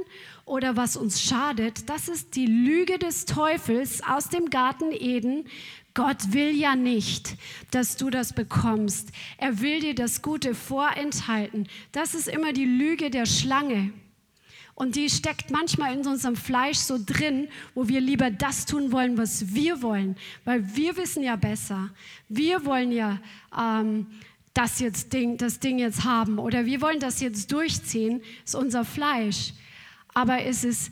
oder 0.45 0.75
was 0.75 0.97
uns 0.97 1.21
schadet. 1.21 1.87
Das 1.87 2.09
ist 2.09 2.35
die 2.35 2.47
Lüge 2.47 2.97
des 2.97 3.25
Teufels 3.25 4.01
aus 4.03 4.29
dem 4.29 4.49
Garten 4.49 4.91
Eden. 4.91 5.45
Gott 5.93 6.33
will 6.33 6.55
ja 6.55 6.75
nicht, 6.75 7.35
dass 7.71 7.97
du 7.97 8.09
das 8.09 8.33
bekommst. 8.33 9.09
Er 9.37 9.61
will 9.61 9.81
dir 9.81 9.95
das 9.95 10.21
Gute 10.21 10.55
vorenthalten. 10.55 11.67
Das 11.91 12.13
ist 12.13 12.27
immer 12.27 12.53
die 12.53 12.65
Lüge 12.65 13.09
der 13.09 13.25
Schlange. 13.25 13.91
Und 14.73 14.95
die 14.95 15.09
steckt 15.09 15.51
manchmal 15.51 15.93
in 15.93 16.07
unserem 16.07 16.35
Fleisch 16.35 16.77
so 16.77 16.97
drin, 17.03 17.49
wo 17.75 17.87
wir 17.87 18.01
lieber 18.01 18.31
das 18.31 18.65
tun 18.65 18.91
wollen, 18.91 19.17
was 19.17 19.53
wir 19.53 19.81
wollen. 19.81 20.15
Weil 20.45 20.75
wir 20.75 20.97
wissen 20.97 21.23
ja 21.23 21.35
besser. 21.35 21.89
Wir 22.29 22.65
wollen 22.65 22.91
ja 22.91 23.19
ähm, 23.57 24.07
das, 24.53 24.79
jetzt 24.79 25.13
Ding, 25.13 25.37
das 25.37 25.59
Ding 25.59 25.77
jetzt 25.77 26.03
haben 26.03 26.39
oder 26.39 26.65
wir 26.65 26.81
wollen 26.81 26.99
das 26.99 27.19
jetzt 27.21 27.51
durchziehen. 27.51 28.21
Das 28.43 28.53
ist 28.53 28.55
unser 28.55 28.85
Fleisch. 28.85 29.53
Aber 30.13 30.41
es 30.41 30.63
ist 30.63 30.91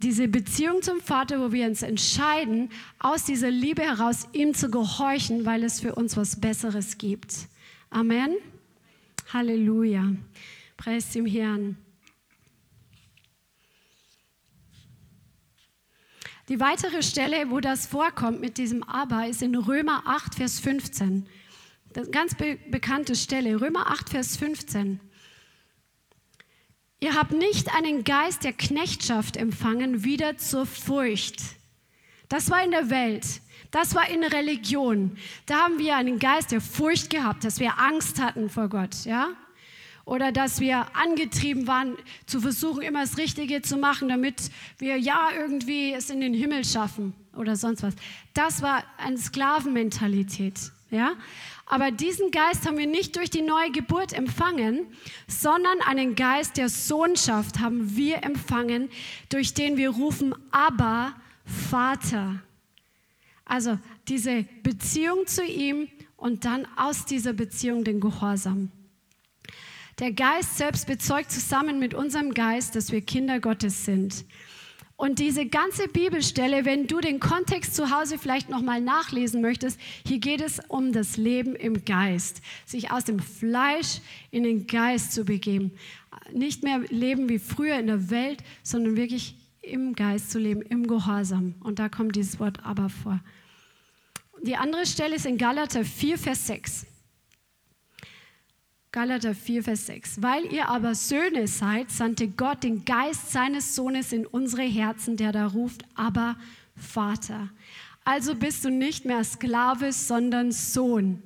diese 0.00 0.28
Beziehung 0.28 0.82
zum 0.82 1.00
Vater, 1.00 1.40
wo 1.40 1.52
wir 1.52 1.66
uns 1.66 1.82
entscheiden, 1.82 2.70
aus 2.98 3.24
dieser 3.24 3.50
Liebe 3.50 3.82
heraus 3.82 4.28
ihm 4.32 4.54
zu 4.54 4.70
gehorchen, 4.70 5.44
weil 5.44 5.64
es 5.64 5.80
für 5.80 5.94
uns 5.94 6.16
was 6.16 6.40
Besseres 6.40 6.98
gibt. 6.98 7.34
Amen. 7.90 8.36
Halleluja. 9.32 10.12
Preis 10.76 11.10
dem 11.10 11.26
Herrn. 11.26 11.76
Die 16.48 16.60
weitere 16.60 17.02
Stelle, 17.02 17.50
wo 17.50 17.60
das 17.60 17.86
vorkommt 17.86 18.40
mit 18.40 18.56
diesem 18.56 18.82
Aber, 18.84 19.26
ist 19.26 19.42
in 19.42 19.54
Römer 19.54 20.04
8, 20.06 20.36
Vers 20.36 20.60
15. 20.60 21.26
Das 21.92 22.10
ganz 22.10 22.36
be 22.36 22.56
bekannte 22.70 23.16
Stelle. 23.16 23.60
Römer 23.60 23.90
8, 23.90 24.10
Vers 24.10 24.36
15. 24.36 25.00
Ihr 27.00 27.14
habt 27.14 27.32
nicht 27.32 27.74
einen 27.74 28.04
Geist 28.04 28.44
der 28.44 28.52
Knechtschaft 28.52 29.36
empfangen, 29.36 30.04
wieder 30.04 30.36
zur 30.36 30.66
Furcht. 30.66 31.40
Das 32.28 32.50
war 32.50 32.64
in 32.64 32.72
der 32.72 32.90
Welt. 32.90 33.24
Das 33.70 33.94
war 33.94 34.08
in 34.08 34.24
Religion. 34.24 35.16
Da 35.46 35.64
haben 35.64 35.78
wir 35.78 35.96
einen 35.96 36.18
Geist 36.18 36.52
der 36.52 36.60
Furcht 36.60 37.10
gehabt, 37.10 37.44
dass 37.44 37.60
wir 37.60 37.78
Angst 37.78 38.20
hatten 38.20 38.50
vor 38.50 38.68
Gott, 38.68 39.04
ja? 39.04 39.28
oder 40.08 40.32
dass 40.32 40.58
wir 40.58 40.86
angetrieben 40.96 41.66
waren, 41.66 41.96
zu 42.24 42.40
versuchen, 42.40 42.80
immer 42.80 43.02
das 43.02 43.18
Richtige 43.18 43.60
zu 43.60 43.76
machen, 43.76 44.08
damit 44.08 44.50
wir 44.78 44.96
ja 44.96 45.28
irgendwie 45.38 45.92
es 45.92 46.08
in 46.08 46.22
den 46.22 46.32
Himmel 46.32 46.64
schaffen 46.64 47.12
oder 47.36 47.56
sonst 47.56 47.82
was. 47.82 47.94
Das 48.32 48.62
war 48.62 48.82
eine 48.96 49.18
Sklavenmentalität. 49.18 50.72
Ja? 50.90 51.12
Aber 51.70 51.90
diesen 51.90 52.30
Geist 52.30 52.66
haben 52.66 52.78
wir 52.78 52.86
nicht 52.86 53.16
durch 53.16 53.28
die 53.28 53.42
neue 53.42 53.70
Geburt 53.70 54.14
empfangen, 54.14 54.86
sondern 55.26 55.80
einen 55.82 56.14
Geist 56.14 56.56
der 56.56 56.70
Sohnschaft 56.70 57.60
haben 57.60 57.94
wir 57.94 58.24
empfangen, 58.24 58.88
durch 59.28 59.52
den 59.52 59.76
wir 59.76 59.90
rufen, 59.90 60.34
aber 60.50 61.14
Vater. 61.44 62.42
Also 63.44 63.78
diese 64.08 64.46
Beziehung 64.62 65.26
zu 65.26 65.44
ihm 65.44 65.88
und 66.16 66.46
dann 66.46 66.66
aus 66.76 67.04
dieser 67.04 67.34
Beziehung 67.34 67.84
den 67.84 68.00
Gehorsam. 68.00 68.70
Der 69.98 70.12
Geist 70.12 70.56
selbst 70.56 70.86
bezeugt 70.86 71.30
zusammen 71.30 71.78
mit 71.78 71.92
unserem 71.92 72.32
Geist, 72.32 72.76
dass 72.76 72.92
wir 72.92 73.02
Kinder 73.02 73.40
Gottes 73.40 73.84
sind. 73.84 74.24
Und 74.98 75.20
diese 75.20 75.46
ganze 75.46 75.86
Bibelstelle, 75.86 76.64
wenn 76.64 76.88
du 76.88 76.98
den 76.98 77.20
Kontext 77.20 77.76
zu 77.76 77.96
Hause 77.96 78.18
vielleicht 78.18 78.50
nochmal 78.50 78.80
nachlesen 78.80 79.40
möchtest, 79.40 79.78
hier 80.04 80.18
geht 80.18 80.40
es 80.40 80.60
um 80.66 80.90
das 80.92 81.16
Leben 81.16 81.54
im 81.54 81.84
Geist, 81.84 82.42
sich 82.66 82.90
aus 82.90 83.04
dem 83.04 83.20
Fleisch 83.20 84.00
in 84.32 84.42
den 84.42 84.66
Geist 84.66 85.12
zu 85.12 85.24
begeben. 85.24 85.70
Nicht 86.32 86.64
mehr 86.64 86.80
leben 86.88 87.28
wie 87.28 87.38
früher 87.38 87.78
in 87.78 87.86
der 87.86 88.10
Welt, 88.10 88.42
sondern 88.64 88.96
wirklich 88.96 89.36
im 89.62 89.94
Geist 89.94 90.32
zu 90.32 90.40
leben, 90.40 90.62
im 90.62 90.88
Gehorsam. 90.88 91.54
Und 91.60 91.78
da 91.78 91.88
kommt 91.88 92.16
dieses 92.16 92.40
Wort 92.40 92.64
aber 92.64 92.88
vor. 92.88 93.20
Die 94.42 94.56
andere 94.56 94.84
Stelle 94.84 95.14
ist 95.14 95.26
in 95.26 95.38
Galater 95.38 95.84
4, 95.84 96.18
Vers 96.18 96.48
6. 96.48 96.86
Galater 98.98 99.32
4, 99.32 99.62
Vers 99.62 99.86
6. 99.86 100.22
Weil 100.22 100.52
ihr 100.52 100.68
aber 100.68 100.96
Söhne 100.96 101.46
seid, 101.46 101.88
sandte 101.88 102.26
Gott 102.26 102.64
den 102.64 102.84
Geist 102.84 103.30
seines 103.30 103.76
Sohnes 103.76 104.12
in 104.12 104.26
unsere 104.26 104.62
Herzen, 104.62 105.16
der 105.16 105.30
da 105.30 105.46
ruft, 105.46 105.82
aber 105.94 106.34
Vater. 106.74 107.48
Also 108.02 108.34
bist 108.34 108.64
du 108.64 108.70
nicht 108.70 109.04
mehr 109.04 109.22
Sklave, 109.22 109.92
sondern 109.92 110.50
Sohn. 110.50 111.22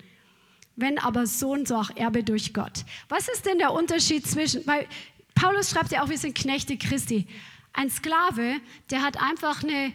Wenn 0.76 0.98
aber 0.98 1.26
Sohn, 1.26 1.64
so 1.64 1.76
auch 1.76 1.88
Erbe 1.96 2.22
durch 2.22 2.52
Gott. 2.52 2.84
Was 3.08 3.28
ist 3.28 3.46
denn 3.46 3.56
der 3.56 3.72
Unterschied 3.72 4.26
zwischen, 4.26 4.66
weil 4.66 4.86
Paulus 5.34 5.70
schreibt 5.70 5.92
ja 5.92 6.02
auch, 6.02 6.10
wir 6.10 6.18
sind 6.18 6.34
Knechte 6.34 6.76
Christi. 6.76 7.26
Ein 7.72 7.88
Sklave, 7.88 8.56
der 8.90 9.00
hat 9.00 9.16
einfach 9.16 9.64
eine 9.64 9.94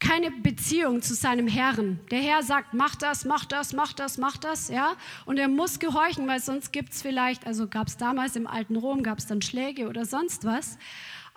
keine 0.00 0.30
Beziehung 0.30 1.02
zu 1.02 1.14
seinem 1.14 1.48
Herrn. 1.48 2.00
Der 2.10 2.20
Herr 2.20 2.42
sagt, 2.42 2.74
mach 2.74 2.94
das, 2.94 3.24
mach 3.24 3.44
das, 3.44 3.72
mach 3.72 3.92
das, 3.92 4.18
mach 4.18 4.36
das, 4.36 4.68
ja. 4.68 4.96
Und 5.26 5.38
er 5.38 5.48
muss 5.48 5.78
gehorchen, 5.78 6.26
weil 6.28 6.40
sonst 6.40 6.72
gibt 6.72 6.92
es 6.92 7.02
vielleicht, 7.02 7.46
also 7.46 7.66
gab 7.66 7.88
es 7.88 7.96
damals 7.96 8.36
im 8.36 8.46
alten 8.46 8.76
Rom, 8.76 9.02
gab 9.02 9.18
es 9.18 9.26
dann 9.26 9.42
Schläge 9.42 9.88
oder 9.88 10.04
sonst 10.04 10.44
was. 10.44 10.78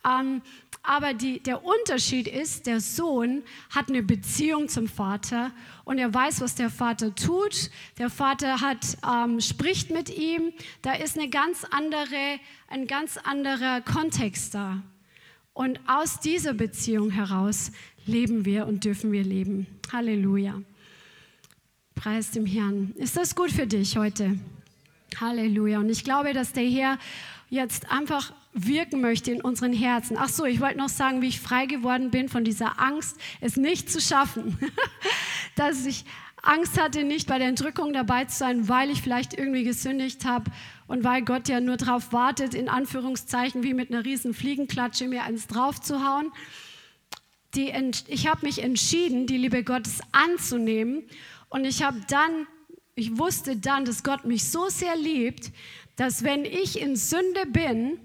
Ähm, 0.05 0.41
aber 0.84 1.14
die, 1.14 1.39
der 1.41 1.64
Unterschied 1.64 2.28
ist, 2.28 2.66
der 2.66 2.82
Sohn 2.82 3.43
hat 3.70 3.89
eine 3.89 4.01
Beziehung 4.01 4.68
zum 4.68 4.88
Vater 4.88 5.51
und 5.84 5.99
er 5.99 6.12
weiß, 6.12 6.41
was 6.41 6.55
der 6.55 6.72
Vater 6.72 7.14
tut. 7.14 7.70
Der 7.99 8.09
Vater 8.09 8.62
hat, 8.62 8.97
ähm, 9.07 9.39
spricht 9.41 9.91
mit 9.91 10.09
ihm. 10.09 10.53
Da 10.82 10.93
ist 10.93 11.18
eine 11.18 11.30
ganz 11.30 11.66
andere, 11.70 12.39
ein 12.68 12.88
ganz 12.88 13.18
anderer 13.18 13.82
Kontext 13.82 14.55
da. 14.55 14.82
Und 15.53 15.80
aus 15.86 16.20
dieser 16.20 16.53
Beziehung 16.53 17.12
heraus 17.12 17.72
leben 18.06 18.45
wir 18.45 18.68
und 18.68 18.84
dürfen 18.84 19.12
wir 19.12 19.24
leben. 19.24 19.68
Halleluja. 19.91 20.62
Preis 21.95 22.32
dem 22.32 22.45
Herrn. 22.45 22.93
Ist 22.95 23.18
das 23.18 23.36
gut 23.36 23.52
für 23.52 23.68
dich 23.68 23.97
heute? 23.97 24.38
Halleluja. 25.20 25.80
Und 25.80 25.89
ich 25.89 26.04
glaube, 26.04 26.34
dass 26.34 26.54
der 26.54 26.64
Herr 26.64 26.97
jetzt 27.49 27.91
einfach 27.91 28.34
wirken 28.54 29.02
möchte 29.02 29.32
in 29.32 29.41
unseren 29.41 29.74
Herzen. 29.74 30.18
Ach 30.20 30.30
so, 30.30 30.45
ich 30.45 30.62
wollte 30.62 30.78
noch 30.78 30.89
sagen, 30.89 31.22
wie 31.22 31.28
ich 31.28 31.39
frei 31.39 31.66
geworden 31.66 32.12
bin 32.12 32.30
von 32.30 32.43
dieser 32.43 32.80
Angst, 32.80 33.18
es 33.39 33.58
nicht 33.58 33.91
zu 33.91 34.02
schaffen. 34.02 34.58
dass 35.56 35.86
ich 35.86 36.06
Angst 36.41 36.82
hatte, 36.82 37.04
nicht 37.04 37.28
bei 37.28 37.38
der 37.38 37.47
Entrückung 37.47 37.93
dabei 37.93 38.26
zu 38.26 38.38
sein, 38.38 38.68
weil 38.68 38.89
ich 38.89 39.02
vielleicht 39.02 39.34
irgendwie 39.38 39.64
gesündigt 39.64 40.26
habe 40.26 40.49
und 40.88 41.04
weil 41.04 41.22
Gott 41.22 41.47
ja 41.49 41.60
nur 41.60 41.78
darauf 41.78 42.14
wartet, 42.14 42.56
in 42.56 42.68
Anführungszeichen 42.68 43.64
wie 43.64 43.74
mit 43.74 43.91
einer 43.91 44.06
riesen 44.06 44.34
Fliegenklatsche 44.34 45.08
mir 45.08 45.24
eins 45.24 45.47
draufzuhauen. 45.47 46.32
Die, 47.56 47.74
ich 48.08 48.28
habe 48.28 48.45
mich 48.45 48.64
entschieden, 48.64 49.28
die 49.28 49.38
Liebe 49.38 49.64
Gottes 49.64 49.99
anzunehmen. 50.12 51.04
Und 51.49 51.66
ich 51.66 51.84
habe 51.84 51.99
dann, 52.08 52.47
ich 52.95 53.18
wusste 53.18 53.58
dann, 53.58 53.86
dass 53.86 54.04
Gott 54.04 54.26
mich 54.26 54.49
so 54.49 54.70
sehr 54.70 54.95
liebt, 54.95 55.52
dass 55.95 56.24
wenn 56.24 56.45
ich 56.45 56.80
in 56.80 56.95
Sünde 56.95 57.45
bin, 57.47 57.99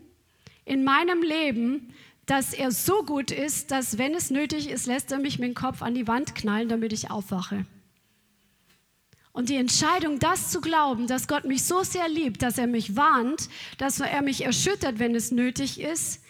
in 0.64 0.84
meinem 0.84 1.22
Leben, 1.22 1.94
dass 2.26 2.52
er 2.52 2.72
so 2.72 3.04
gut 3.04 3.30
ist, 3.30 3.70
dass 3.70 3.98
wenn 3.98 4.14
es 4.14 4.30
nötig 4.30 4.68
ist, 4.68 4.86
lässt 4.86 5.12
er 5.12 5.18
mich 5.18 5.38
mit 5.38 5.48
dem 5.48 5.54
Kopf 5.54 5.80
an 5.80 5.94
die 5.94 6.08
Wand 6.08 6.34
knallen, 6.34 6.68
damit 6.68 6.92
ich 6.92 7.10
aufwache. 7.10 7.64
Und 9.32 9.48
die 9.48 9.56
Entscheidung, 9.56 10.18
das 10.18 10.50
zu 10.50 10.60
glauben, 10.60 11.06
dass 11.06 11.28
Gott 11.28 11.44
mich 11.44 11.64
so 11.64 11.82
sehr 11.82 12.08
liebt, 12.08 12.42
dass 12.42 12.58
er 12.58 12.66
mich 12.66 12.96
warnt, 12.96 13.48
dass 13.78 14.00
er 14.00 14.22
mich 14.22 14.44
erschüttert, 14.44 14.98
wenn 14.98 15.14
es 15.14 15.30
nötig 15.30 15.80
ist, 15.80 16.22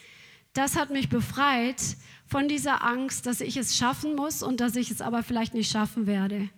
das 0.53 0.75
hat 0.75 0.89
mich 0.89 1.09
befreit 1.09 1.81
von 2.27 2.47
dieser 2.47 2.83
Angst, 2.83 3.25
dass 3.25 3.41
ich 3.41 3.57
es 3.57 3.77
schaffen 3.77 4.15
muss 4.15 4.43
und 4.43 4.59
dass 4.59 4.75
ich 4.75 4.91
es 4.91 5.01
aber 5.01 5.23
vielleicht 5.23 5.53
nicht 5.53 5.71
schaffen 5.71 6.07
werde. 6.07 6.49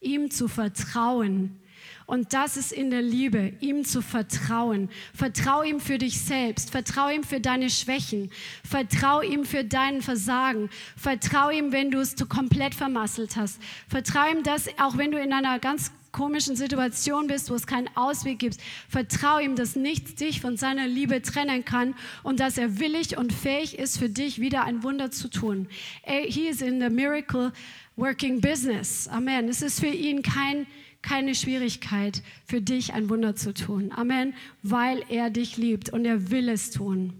Ihm 0.00 0.30
zu 0.30 0.48
vertrauen, 0.48 1.62
und 2.06 2.34
das 2.34 2.56
ist 2.56 2.72
in 2.72 2.90
der 2.90 3.02
Liebe, 3.02 3.52
ihm 3.60 3.84
zu 3.84 4.02
vertrauen. 4.02 4.90
Vertrau 5.14 5.62
ihm 5.62 5.80
für 5.80 5.98
dich 5.98 6.20
selbst. 6.20 6.70
Vertrau 6.70 7.08
ihm 7.08 7.24
für 7.24 7.40
deine 7.40 7.70
Schwächen. 7.70 8.30
Vertrau 8.68 9.22
ihm 9.22 9.44
für 9.44 9.64
deinen 9.64 10.02
Versagen. 10.02 10.68
Vertrau 10.96 11.50
ihm, 11.50 11.72
wenn 11.72 11.90
du 11.90 12.00
es 12.00 12.16
komplett 12.28 12.74
vermasselt 12.74 13.36
hast. 13.36 13.60
Vertrau 13.88 14.30
ihm 14.30 14.42
das, 14.42 14.68
auch 14.78 14.98
wenn 14.98 15.10
du 15.10 15.20
in 15.20 15.32
einer 15.32 15.58
ganz 15.58 15.92
komischen 16.12 16.56
Situation 16.56 17.26
bist, 17.26 17.50
wo 17.50 17.54
es 17.54 17.66
keinen 17.66 17.88
Ausweg 17.96 18.38
gibt, 18.38 18.58
vertrau 18.88 19.38
ihm, 19.38 19.56
dass 19.56 19.76
nichts 19.76 20.14
dich 20.14 20.40
von 20.40 20.56
seiner 20.56 20.86
Liebe 20.86 21.22
trennen 21.22 21.64
kann 21.64 21.94
und 22.22 22.38
dass 22.38 22.58
er 22.58 22.78
willig 22.78 23.16
und 23.16 23.32
fähig 23.32 23.78
ist, 23.78 23.98
für 23.98 24.08
dich 24.08 24.40
wieder 24.40 24.64
ein 24.64 24.82
Wunder 24.82 25.10
zu 25.10 25.28
tun. 25.28 25.68
He 26.04 26.48
is 26.48 26.60
in 26.60 26.80
the 26.80 26.90
miracle 26.90 27.52
working 27.96 28.40
business. 28.40 29.08
Amen. 29.08 29.48
Es 29.48 29.62
ist 29.62 29.80
für 29.80 29.86
ihn 29.86 30.22
kein 30.22 30.66
keine 31.02 31.34
Schwierigkeit, 31.34 32.22
für 32.46 32.60
dich 32.60 32.94
ein 32.94 33.10
Wunder 33.10 33.34
zu 33.34 33.52
tun. 33.52 33.90
Amen. 33.92 34.34
Weil 34.62 35.02
er 35.08 35.30
dich 35.30 35.56
liebt 35.56 35.90
und 35.90 36.04
er 36.04 36.30
will 36.30 36.48
es 36.48 36.70
tun. 36.70 37.12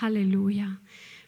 Halleluja. 0.00 0.76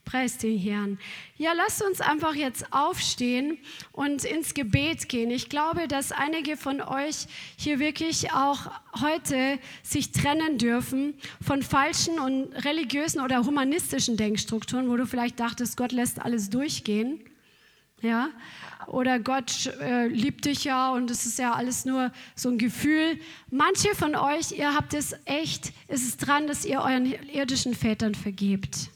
Preis 0.05 0.39
den 0.39 0.59
Herrn. 0.59 0.99
Ja, 1.37 1.53
lasst 1.53 1.83
uns 1.83 2.01
einfach 2.01 2.35
jetzt 2.35 2.73
aufstehen 2.73 3.59
und 3.93 4.25
ins 4.25 4.55
Gebet 4.55 5.09
gehen. 5.09 5.31
Ich 5.31 5.49
glaube, 5.49 5.89
dass 5.89 6.11
einige 6.13 6.57
von 6.57 6.81
euch 6.81 7.27
hier 7.57 7.79
wirklich 7.79 8.33
auch 8.33 8.71
heute 9.01 9.59
sich 9.83 10.13
trennen 10.13 10.59
dürfen 10.59 11.15
von 11.41 11.63
falschen 11.63 12.19
und 12.19 12.53
religiösen 12.65 13.21
oder 13.21 13.45
humanistischen 13.45 14.17
Denkstrukturen, 14.17 14.89
wo 14.89 14.97
du 14.97 15.07
vielleicht 15.07 15.39
dachtest, 15.39 15.77
Gott 15.77 15.93
lässt 15.93 16.21
alles 16.21 16.51
durchgehen. 16.51 17.21
Ja, 18.03 18.31
oder 18.87 19.19
Gott 19.19 19.67
äh, 19.81 20.09
liebt 20.09 20.47
dich 20.47 20.65
ja 20.65 20.91
und 20.93 21.11
es 21.11 21.27
ist 21.27 21.39
ja 21.39 21.53
alles 21.53 21.85
nur 21.85 22.11
so 22.35 22.49
ein 22.49 22.57
Gefühl. 22.59 23.19
Manche 23.51 23.95
von 23.95 24.17
euch, 24.17 24.53
ihr 24.53 24.75
habt 24.75 24.95
es 24.95 25.15
echt, 25.27 25.73
ist 25.87 26.09
es 26.09 26.17
dran, 26.17 26.47
dass 26.47 26.65
ihr 26.65 26.81
euren 26.81 27.05
irdischen 27.29 27.75
Vätern 27.75 28.15
vergebt, 28.15 28.89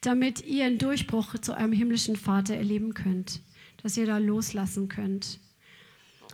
damit 0.00 0.44
ihr 0.44 0.64
einen 0.66 0.78
Durchbruch 0.78 1.38
zu 1.38 1.52
eurem 1.56 1.72
himmlischen 1.72 2.16
Vater 2.16 2.54
erleben 2.54 2.94
könnt, 2.94 3.40
dass 3.82 3.96
ihr 3.96 4.06
da 4.06 4.18
loslassen 4.18 4.88
könnt. 4.88 5.40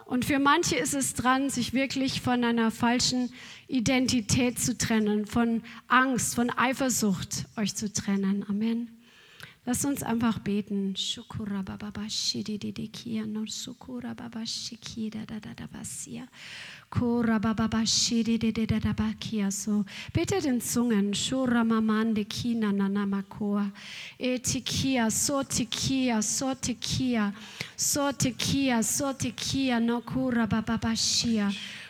Und 0.04 0.24
für 0.24 0.38
manche 0.38 0.76
ist 0.76 0.94
es 0.94 1.14
dran, 1.14 1.48
sich 1.48 1.72
wirklich 1.72 2.20
von 2.20 2.44
einer 2.44 2.70
falschen 2.70 3.32
Identität 3.68 4.58
zu 4.58 4.76
trennen, 4.76 5.26
von 5.26 5.62
Angst, 5.88 6.34
von 6.34 6.50
Eifersucht 6.50 7.46
euch 7.56 7.74
zu 7.74 7.90
trennen. 7.92 8.44
Amen. 8.48 8.88
Lass 9.64 9.84
uns 9.84 10.02
einfach 10.02 10.40
beten. 10.40 10.94
No. 16.94 16.98
Kura 16.98 17.38
so. 19.50 19.84
Betet 20.12 20.44
in 20.44 20.60
Zungen. 20.60 21.12
Shura 21.14 21.64
mamande 21.64 22.24
kina 22.28 22.72
na 22.72 22.88
namakoa. 22.88 23.70
Etikia 24.18 25.10
so 25.10 25.42
tikia 25.42 26.22
so 26.22 26.54
tikia 26.54 27.32
so 27.76 28.12
tikia 28.12 28.82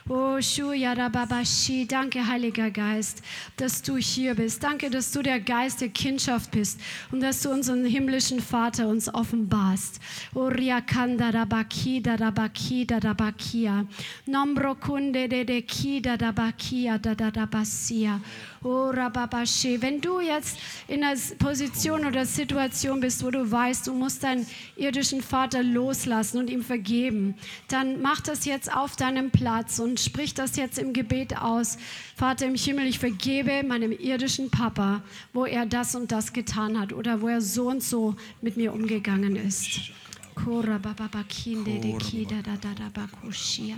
Oh, 0.08 0.40
Shuyarababashi, 0.40 1.86
danke, 1.86 2.26
Heiliger 2.26 2.72
Geist, 2.72 3.22
dass 3.56 3.80
du 3.82 3.96
hier 3.96 4.34
bist. 4.34 4.62
Danke, 4.62 4.90
dass 4.90 5.12
du 5.12 5.22
der 5.22 5.38
Geist 5.38 5.80
der 5.80 5.90
Kindschaft 5.90 6.50
bist 6.50 6.80
und 7.12 7.20
dass 7.20 7.40
du 7.42 7.50
unseren 7.50 7.84
himmlischen 7.84 8.40
Vater 8.40 8.88
uns 8.88 9.12
offenbarst. 9.14 10.00
Oh, 10.34 10.46
Riakanda 10.46 11.30
Rabaki, 11.30 12.02
Darabaki, 12.02 12.84
Darabakia. 12.84 13.86
Nombro 14.26 14.74
kunde 14.74 15.28
de 15.28 15.44
de 15.44 15.62
ki, 15.62 16.02
Darabakia, 16.02 16.98
Darabasia. 16.98 18.20
Oh. 18.64 18.92
Wenn 18.92 20.00
du 20.00 20.20
jetzt 20.20 20.58
in 20.86 21.02
einer 21.02 21.18
Position 21.38 22.06
oder 22.06 22.24
Situation 22.26 23.00
bist, 23.00 23.24
wo 23.24 23.30
du 23.30 23.50
weißt, 23.50 23.86
du 23.86 23.94
musst 23.94 24.22
deinen 24.22 24.46
irdischen 24.76 25.22
Vater 25.22 25.62
loslassen 25.62 26.38
und 26.38 26.50
ihm 26.50 26.62
vergeben, 26.62 27.34
dann 27.68 28.00
mach 28.00 28.20
das 28.20 28.44
jetzt 28.44 28.74
auf 28.74 28.94
deinem 28.94 29.30
Platz 29.30 29.78
und 29.78 29.98
sprich 29.98 30.34
das 30.34 30.56
jetzt 30.56 30.78
im 30.78 30.92
Gebet 30.92 31.38
aus. 31.38 31.78
Vater 32.16 32.46
im 32.46 32.54
Himmel, 32.54 32.86
ich 32.86 32.98
vergebe 32.98 33.64
meinem 33.66 33.92
irdischen 33.92 34.50
Papa, 34.50 35.02
wo 35.32 35.44
er 35.44 35.66
das 35.66 35.94
und 35.94 36.12
das 36.12 36.32
getan 36.32 36.78
hat 36.78 36.92
oder 36.92 37.20
wo 37.20 37.28
er 37.28 37.40
so 37.40 37.68
und 37.68 37.82
so 37.82 38.14
mit 38.42 38.56
mir 38.56 38.72
umgegangen 38.72 39.36
ist. 39.36 39.92
Kora 40.34 40.78
baba 40.78 41.08
bakinde 41.08 41.80
de 41.80 41.92
kida 41.98 42.42
da 42.42 42.56
da 42.56 42.74
da 42.74 42.88
bakushia. 42.90 43.76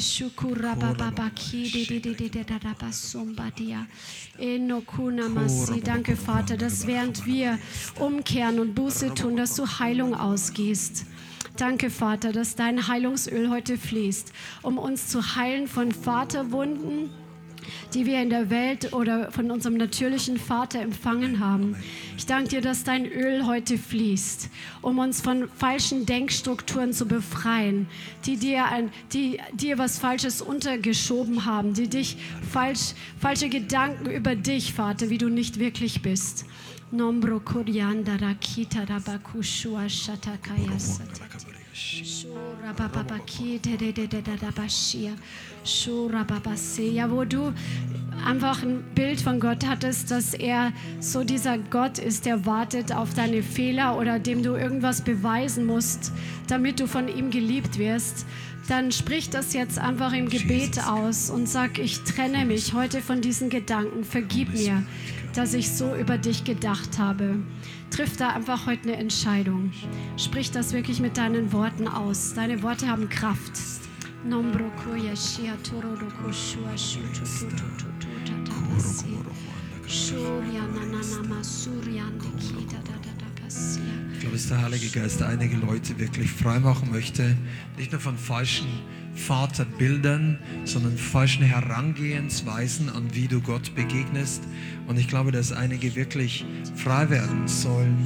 Shukura 0.00 0.74
baba 0.78 1.10
bakide 1.10 1.86
de 1.86 2.00
de 2.00 2.14
de 2.14 2.28
de 2.28 2.44
da 2.44 2.58
da 2.58 2.74
basumbadia. 2.74 3.86
Enokuna 4.38 5.28
masi. 5.28 5.80
Danke 5.80 6.16
Vater, 6.16 6.56
dass 6.56 6.86
während 6.86 7.26
wir 7.26 7.58
umkehren 7.98 8.60
und 8.60 8.74
Buße 8.74 9.14
tun, 9.14 9.36
dass 9.36 9.56
du 9.56 9.66
Heilung 9.66 10.14
ausgehst. 10.14 11.06
Danke, 11.56 11.88
Vater, 11.88 12.32
dass 12.32 12.56
dein 12.56 12.88
Heilungsöl 12.88 13.48
heute 13.48 13.78
fließt, 13.78 14.32
um 14.62 14.76
uns 14.76 15.06
zu 15.06 15.36
heilen 15.36 15.68
von 15.68 15.92
Vaterwunden 15.92 17.10
die 17.94 18.06
wir 18.06 18.20
in 18.20 18.30
der 18.30 18.50
Welt 18.50 18.92
oder 18.92 19.30
von 19.30 19.50
unserem 19.50 19.76
natürlichen 19.76 20.38
Vater 20.38 20.80
empfangen 20.80 21.40
haben. 21.40 21.76
Ich 22.16 22.26
danke 22.26 22.50
dir, 22.50 22.60
dass 22.60 22.84
dein 22.84 23.06
Öl 23.06 23.46
heute 23.46 23.78
fließt, 23.78 24.50
um 24.82 24.98
uns 24.98 25.20
von 25.20 25.48
falschen 25.56 26.06
Denkstrukturen 26.06 26.92
zu 26.92 27.06
befreien, 27.06 27.86
die 28.26 28.36
dir, 28.36 28.66
ein, 28.66 28.90
die 29.12 29.40
dir 29.52 29.78
was 29.78 29.98
Falsches 29.98 30.42
untergeschoben 30.42 31.44
haben, 31.44 31.74
die 31.74 31.88
dich 31.88 32.16
falsch, 32.50 32.94
falsche 33.18 33.48
Gedanken 33.48 34.10
über 34.10 34.34
dich, 34.34 34.72
Vater, 34.74 35.10
wie 35.10 35.18
du 35.18 35.28
nicht 35.28 35.58
wirklich 35.58 36.02
bist. 36.02 36.46
Nombro 36.90 37.40
Koryandara 37.40 38.34
Kita 38.34 38.84
Rabakushua 38.84 39.88
Shatakaya 39.88 40.78
Satati. 40.78 41.53
Ja, 46.94 47.10
wo 47.10 47.24
du 47.24 47.52
einfach 48.24 48.62
ein 48.62 48.84
Bild 48.94 49.20
von 49.20 49.40
Gott 49.40 49.66
hattest, 49.66 50.12
dass 50.12 50.34
er 50.34 50.72
so 51.00 51.24
dieser 51.24 51.58
Gott 51.58 51.98
ist, 51.98 52.26
der 52.26 52.46
wartet 52.46 52.94
auf 52.94 53.14
deine 53.14 53.42
Fehler 53.42 53.98
oder 53.98 54.20
dem 54.20 54.44
du 54.44 54.54
irgendwas 54.54 55.02
beweisen 55.02 55.66
musst, 55.66 56.12
damit 56.46 56.78
du 56.78 56.86
von 56.86 57.08
ihm 57.08 57.30
geliebt 57.30 57.76
wirst, 57.76 58.24
dann 58.68 58.92
sprich 58.92 59.30
das 59.30 59.52
jetzt 59.52 59.80
einfach 59.80 60.12
im 60.12 60.28
Gebet 60.28 60.78
aus 60.86 61.28
und 61.28 61.48
sag, 61.48 61.80
ich 61.80 62.04
trenne 62.04 62.44
mich 62.44 62.72
heute 62.72 63.00
von 63.00 63.20
diesen 63.20 63.50
Gedanken, 63.50 64.04
vergib 64.04 64.54
mir, 64.54 64.84
dass 65.34 65.54
ich 65.54 65.72
so 65.72 65.92
über 65.96 66.18
dich 66.18 66.44
gedacht 66.44 66.98
habe 66.98 67.40
triff 67.94 68.16
da 68.16 68.30
einfach 68.30 68.66
heute 68.66 68.88
eine 68.88 68.96
Entscheidung. 68.96 69.70
Sprich 70.16 70.50
das 70.50 70.72
wirklich 70.72 70.98
mit 70.98 71.16
deinen 71.16 71.52
Worten 71.52 71.86
aus. 71.86 72.34
Deine 72.34 72.60
Worte 72.62 72.88
haben 72.88 73.08
Kraft. 73.08 73.52
Ich 84.12 84.20
glaube, 84.20 84.36
dass 84.36 84.48
der 84.48 84.62
Heilige 84.62 84.88
Geist 84.88 85.22
einige 85.22 85.56
Leute 85.58 85.98
wirklich 86.00 86.32
freimachen 86.32 86.90
möchte, 86.90 87.36
nicht 87.76 87.92
nur 87.92 88.00
von 88.00 88.16
falschen 88.16 88.66
Vaterbildern, 89.14 90.38
sondern 90.64 90.96
falschen 90.98 91.44
Herangehensweisen 91.44 92.88
an 92.88 93.14
wie 93.14 93.28
du 93.28 93.40
Gott 93.40 93.74
begegnest. 93.74 94.42
Und 94.86 94.98
ich 94.98 95.08
glaube, 95.08 95.32
dass 95.32 95.52
einige 95.52 95.94
wirklich 95.94 96.44
frei 96.76 97.10
werden 97.10 97.46
sollen 97.46 97.96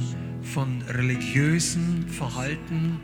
von 0.43 0.81
religiösen 0.87 2.07
Verhalten, 2.07 2.99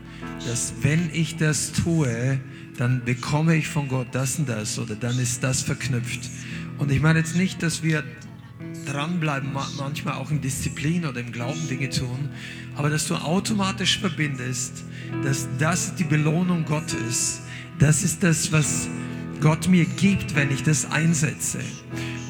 dass 0.46 0.74
wenn 0.82 1.10
ich 1.12 1.36
das 1.36 1.72
tue, 1.72 2.40
dann 2.76 3.04
bekomme 3.04 3.56
ich 3.56 3.68
von 3.68 3.88
Gott 3.88 4.08
das 4.12 4.38
und 4.38 4.48
das 4.48 4.78
oder 4.78 4.94
dann 4.94 5.18
ist 5.18 5.42
das 5.42 5.62
verknüpft. 5.62 6.30
Und 6.78 6.90
ich 6.90 7.00
meine 7.00 7.18
jetzt 7.20 7.36
nicht, 7.36 7.62
dass 7.62 7.82
wir 7.82 8.04
dranbleiben, 8.86 9.52
ma- 9.52 9.68
manchmal 9.78 10.14
auch 10.14 10.30
in 10.30 10.40
Disziplin 10.40 11.06
oder 11.06 11.20
im 11.20 11.32
Glauben 11.32 11.68
Dinge 11.68 11.88
tun, 11.88 12.28
aber 12.74 12.90
dass 12.90 13.06
du 13.08 13.14
automatisch 13.14 13.98
verbindest, 13.98 14.84
dass 15.24 15.48
das 15.58 15.94
die 15.94 16.04
Belohnung 16.04 16.64
Gottes, 16.64 17.42
das 17.78 18.02
ist 18.02 18.22
das, 18.22 18.52
was 18.52 18.88
Gott 19.40 19.68
mir 19.68 19.84
gibt, 19.84 20.34
wenn 20.34 20.50
ich 20.50 20.62
das 20.62 20.90
einsetze. 20.90 21.60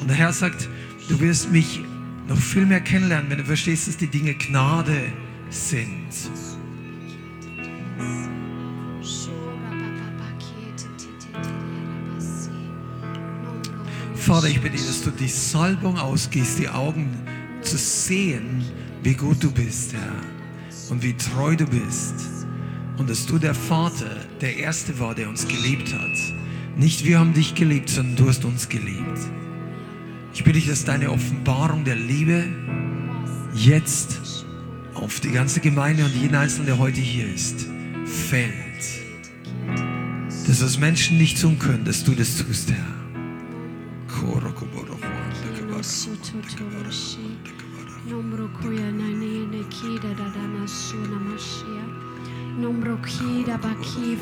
Und 0.01 0.09
der 0.09 0.17
Herr 0.17 0.33
sagt, 0.33 0.67
du 1.09 1.19
wirst 1.19 1.51
mich 1.51 1.81
noch 2.27 2.37
viel 2.37 2.65
mehr 2.65 2.81
kennenlernen, 2.81 3.29
wenn 3.29 3.37
du 3.37 3.45
verstehst, 3.45 3.87
dass 3.87 3.97
die 3.97 4.07
Dinge 4.07 4.33
Gnade 4.33 5.13
sind. 5.49 6.11
Vater, 14.15 14.47
ich 14.47 14.59
bitte 14.59 14.75
dich, 14.75 14.85
dass 14.85 15.03
du 15.03 15.11
die 15.11 15.29
Salbung 15.29 15.97
ausgehst, 15.97 16.59
die 16.59 16.67
Augen 16.67 17.15
zu 17.61 17.77
sehen, 17.77 18.61
wie 19.01 19.13
gut 19.13 19.41
du 19.41 19.49
bist, 19.49 19.93
Herr, 19.93 20.91
und 20.91 21.01
wie 21.01 21.13
treu 21.13 21.55
du 21.55 21.65
bist. 21.65 22.15
Und 22.97 23.09
dass 23.09 23.25
du 23.25 23.39
der 23.39 23.55
Vater, 23.55 24.26
der 24.41 24.57
Erste 24.57 24.99
war, 24.99 25.15
der 25.15 25.29
uns 25.29 25.47
geliebt 25.47 25.93
hat. 25.93 26.17
Nicht 26.75 27.05
wir 27.05 27.19
haben 27.19 27.33
dich 27.33 27.55
geliebt, 27.55 27.89
sondern 27.89 28.15
du 28.15 28.29
hast 28.29 28.45
uns 28.45 28.69
geliebt. 28.69 29.19
Ich 30.33 30.43
bitte 30.43 30.59
dich, 30.59 30.67
dass 30.67 30.85
deine 30.85 31.11
Offenbarung 31.11 31.83
der 31.83 31.95
Liebe 31.95 32.43
jetzt 33.55 34.45
auf 34.93 35.19
die 35.19 35.31
ganze 35.31 35.59
Gemeinde 35.59 36.05
und 36.05 36.13
jeden 36.13 36.35
Einzelnen, 36.35 36.67
der 36.67 36.77
heute 36.77 37.01
hier 37.01 37.27
ist, 37.33 37.65
fällt. 38.05 38.53
Dass 40.47 40.59
das 40.59 40.77
Menschen 40.77 41.17
nicht 41.17 41.41
tun 41.41 41.57
können, 41.57 41.83
dass 41.83 42.03
du 42.03 42.13
das 42.13 42.37
tust, 42.37 42.71
Herr. 42.71 42.97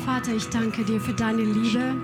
Vater, 0.04 0.34
ich 0.34 0.48
danke 0.48 0.84
dir 0.84 1.00
für 1.00 1.14
deine 1.14 1.42
Liebe. 1.42 1.94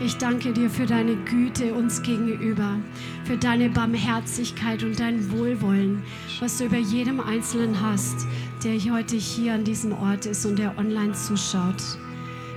Ich 0.00 0.16
danke 0.16 0.52
dir 0.52 0.70
für 0.70 0.86
deine 0.86 1.16
Güte 1.16 1.74
uns 1.74 2.02
gegenüber, 2.02 2.78
für 3.24 3.36
deine 3.36 3.68
Barmherzigkeit 3.68 4.82
und 4.82 4.98
dein 4.98 5.30
Wohlwollen, 5.30 6.02
was 6.40 6.58
du 6.58 6.64
über 6.64 6.78
jedem 6.78 7.20
Einzelnen 7.20 7.80
hast, 7.80 8.26
der 8.64 8.78
heute 8.92 9.16
hier 9.16 9.54
an 9.54 9.64
diesem 9.64 9.92
Ort 9.92 10.26
ist 10.26 10.44
und 10.46 10.58
der 10.58 10.76
online 10.78 11.12
zuschaut. 11.12 11.82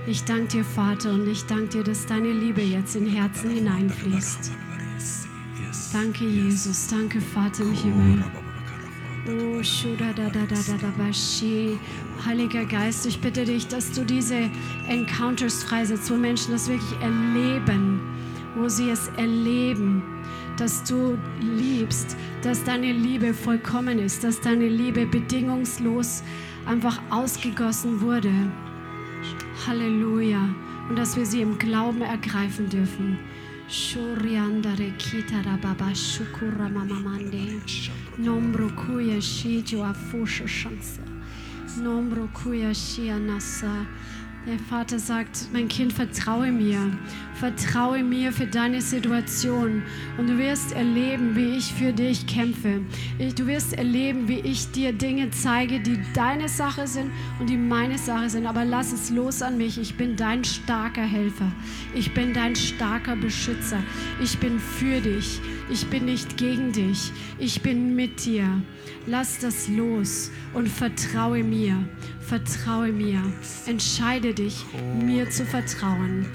Ich 0.06 0.24
danke 0.24 0.58
dir, 0.58 0.64
Vater, 0.64 1.12
und 1.12 1.28
ich 1.28 1.44
danke 1.46 1.68
dir, 1.68 1.84
dass 1.84 2.06
deine 2.06 2.32
Liebe 2.32 2.62
jetzt 2.62 2.96
in 2.96 3.06
Herzen 3.06 3.50
hineinfließt. 3.50 4.52
Danke, 5.92 6.24
Jesus. 6.24 6.88
Danke, 6.88 7.20
Vater 7.20 7.62
im 7.62 7.72
Himmel. 7.72 8.24
Oh. 9.28 9.60
Heiliger 12.24 12.64
Geist, 12.64 13.06
ich 13.06 13.20
bitte 13.20 13.44
dich, 13.44 13.66
dass 13.66 13.90
du 13.92 14.04
diese 14.04 14.50
Encounters 14.88 15.64
freisetzt, 15.64 16.10
wo 16.10 16.14
Menschen 16.14 16.52
das 16.52 16.68
wirklich 16.68 17.00
erleben, 17.00 18.00
wo 18.54 18.68
sie 18.68 18.90
es 18.90 19.08
erleben, 19.16 20.02
dass 20.56 20.84
du 20.84 21.18
liebst, 21.40 22.16
dass 22.42 22.62
deine 22.64 22.92
Liebe 22.92 23.34
vollkommen 23.34 23.98
ist, 23.98 24.22
dass 24.22 24.40
deine 24.40 24.68
Liebe 24.68 25.06
bedingungslos 25.06 26.22
einfach 26.66 27.00
ausgegossen 27.10 28.00
wurde. 28.00 28.32
Halleluja. 29.66 30.48
Und 30.88 30.96
dass 30.96 31.16
wir 31.16 31.26
sie 31.26 31.42
im 31.42 31.58
Glauben 31.58 32.00
ergreifen 32.00 32.68
dürfen. 32.68 33.18
Shuriandare 33.68 34.92
kitara 34.96 35.60
baba 35.60 35.92
shukura 35.94 36.68
mama 36.72 36.94
mande. 37.00 37.60
Nombro 38.16 38.70
kuya 38.76 39.20
shi 39.20 39.60
jua 39.62 39.92
fusha 39.92 40.46
shansa. 40.46 41.02
Nombro 41.80 42.28
kuya 42.32 42.72
shi 42.72 43.10
anasa. 43.10 43.84
Der 44.46 44.60
Vater 44.60 45.00
sagt, 45.00 45.48
mein 45.52 45.66
Kind, 45.66 45.92
vertraue 45.92 46.52
mir. 46.52 46.78
Vertraue 47.34 48.04
mir 48.04 48.32
für 48.32 48.46
deine 48.46 48.80
Situation. 48.80 49.82
Und 50.18 50.28
du 50.28 50.38
wirst 50.38 50.70
erleben, 50.70 51.34
wie 51.34 51.56
ich 51.56 51.74
für 51.74 51.92
dich 51.92 52.28
kämpfe. 52.28 52.80
Du 53.36 53.48
wirst 53.48 53.72
erleben, 53.72 54.28
wie 54.28 54.38
ich 54.38 54.70
dir 54.70 54.92
Dinge 54.92 55.30
zeige, 55.30 55.80
die 55.80 55.98
deine 56.14 56.48
Sache 56.48 56.86
sind 56.86 57.10
und 57.40 57.50
die 57.50 57.56
meine 57.56 57.98
Sache 57.98 58.30
sind. 58.30 58.46
Aber 58.46 58.64
lass 58.64 58.92
es 58.92 59.10
los 59.10 59.42
an 59.42 59.58
mich. 59.58 59.78
Ich 59.78 59.96
bin 59.96 60.14
dein 60.14 60.44
starker 60.44 61.02
Helfer. 61.02 61.50
Ich 61.92 62.14
bin 62.14 62.32
dein 62.32 62.54
starker 62.54 63.16
Beschützer. 63.16 63.82
Ich 64.22 64.38
bin 64.38 64.60
für 64.60 65.00
dich. 65.00 65.40
Ich 65.68 65.84
bin 65.88 66.04
nicht 66.04 66.36
gegen 66.36 66.70
dich. 66.70 67.10
Ich 67.40 67.62
bin 67.62 67.96
mit 67.96 68.24
dir. 68.24 68.62
Lass 69.08 69.40
das 69.40 69.68
los 69.68 70.30
und 70.54 70.68
vertraue 70.68 71.42
mir. 71.42 71.76
Vertraue 72.20 72.90
mir. 72.90 73.22
Entscheide 73.66 74.34
dich, 74.38 74.64
mir 75.02 75.28
zu 75.30 75.44
vertrauen. 75.44 76.26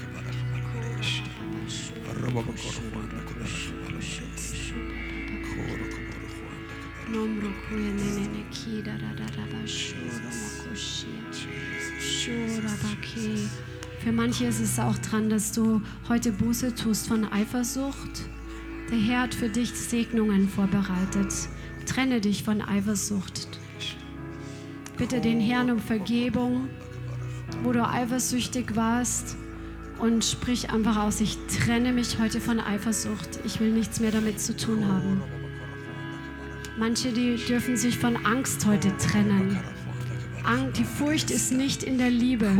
Für 13.98 14.12
manche 14.12 14.46
ist 14.46 14.60
es 14.60 14.78
auch 14.78 14.98
dran, 14.98 15.30
dass 15.30 15.52
du 15.52 15.82
heute 16.08 16.32
Buße 16.32 16.74
tust 16.74 17.08
von 17.08 17.24
Eifersucht. 17.24 18.28
Der 18.90 18.98
Herr 18.98 19.20
hat 19.22 19.34
für 19.34 19.48
dich 19.48 19.70
Segnungen 19.72 20.48
vorbereitet. 20.48 21.32
Trenne 21.86 22.20
dich 22.20 22.42
von 22.42 22.60
Eifersucht. 22.60 23.48
Bitte 24.98 25.20
den 25.20 25.40
Herrn 25.40 25.70
um 25.70 25.78
Vergebung, 25.78 26.68
wo 27.62 27.72
du 27.72 27.86
eifersüchtig 27.86 28.76
warst. 28.76 29.36
Und 29.98 30.24
sprich 30.24 30.70
einfach 30.70 30.96
aus, 30.96 31.20
ich 31.20 31.38
trenne 31.46 31.92
mich 31.92 32.18
heute 32.18 32.40
von 32.40 32.58
Eifersucht. 32.58 33.38
Ich 33.44 33.60
will 33.60 33.70
nichts 33.70 34.00
mehr 34.00 34.10
damit 34.10 34.40
zu 34.40 34.56
tun 34.56 34.86
haben. 34.88 35.22
Manche, 36.78 37.12
die 37.12 37.36
dürfen 37.36 37.76
sich 37.76 37.98
von 37.98 38.16
Angst 38.24 38.66
heute 38.66 38.96
trennen. 38.96 39.58
Die 40.76 40.84
Furcht 40.84 41.30
ist 41.30 41.52
nicht 41.52 41.82
in 41.82 41.98
der 41.98 42.10
Liebe. 42.10 42.50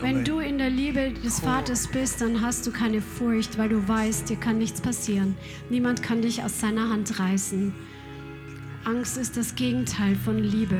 Wenn 0.00 0.24
du 0.24 0.38
in 0.38 0.58
der 0.58 0.70
Liebe 0.70 1.12
des 1.12 1.40
Vaters 1.40 1.88
bist, 1.88 2.20
dann 2.20 2.40
hast 2.40 2.66
du 2.66 2.72
keine 2.72 3.00
Furcht, 3.02 3.58
weil 3.58 3.68
du 3.68 3.86
weißt, 3.86 4.30
dir 4.30 4.36
kann 4.36 4.58
nichts 4.58 4.80
passieren. 4.80 5.36
Niemand 5.68 6.02
kann 6.02 6.22
dich 6.22 6.42
aus 6.42 6.60
seiner 6.60 6.88
Hand 6.88 7.18
reißen. 7.18 7.74
Angst 8.84 9.18
ist 9.18 9.36
das 9.36 9.54
Gegenteil 9.54 10.14
von 10.14 10.38
Liebe. 10.38 10.78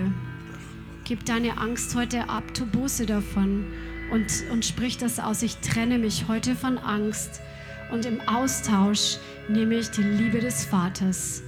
Gib 1.04 1.26
deine 1.26 1.58
Angst 1.58 1.94
heute 1.94 2.30
ab, 2.30 2.54
tu 2.54 2.64
Buße 2.64 3.04
davon 3.04 3.66
und, 4.10 4.26
und 4.50 4.64
sprich 4.64 4.96
das 4.96 5.20
aus. 5.20 5.42
Ich 5.42 5.58
trenne 5.58 5.98
mich 5.98 6.28
heute 6.28 6.54
von 6.54 6.78
Angst 6.78 7.42
und 7.92 8.06
im 8.06 8.22
Austausch 8.22 9.18
nehme 9.46 9.74
ich 9.74 9.90
die 9.90 10.02
Liebe 10.02 10.40
des 10.40 10.64
Vaters. 10.64 11.42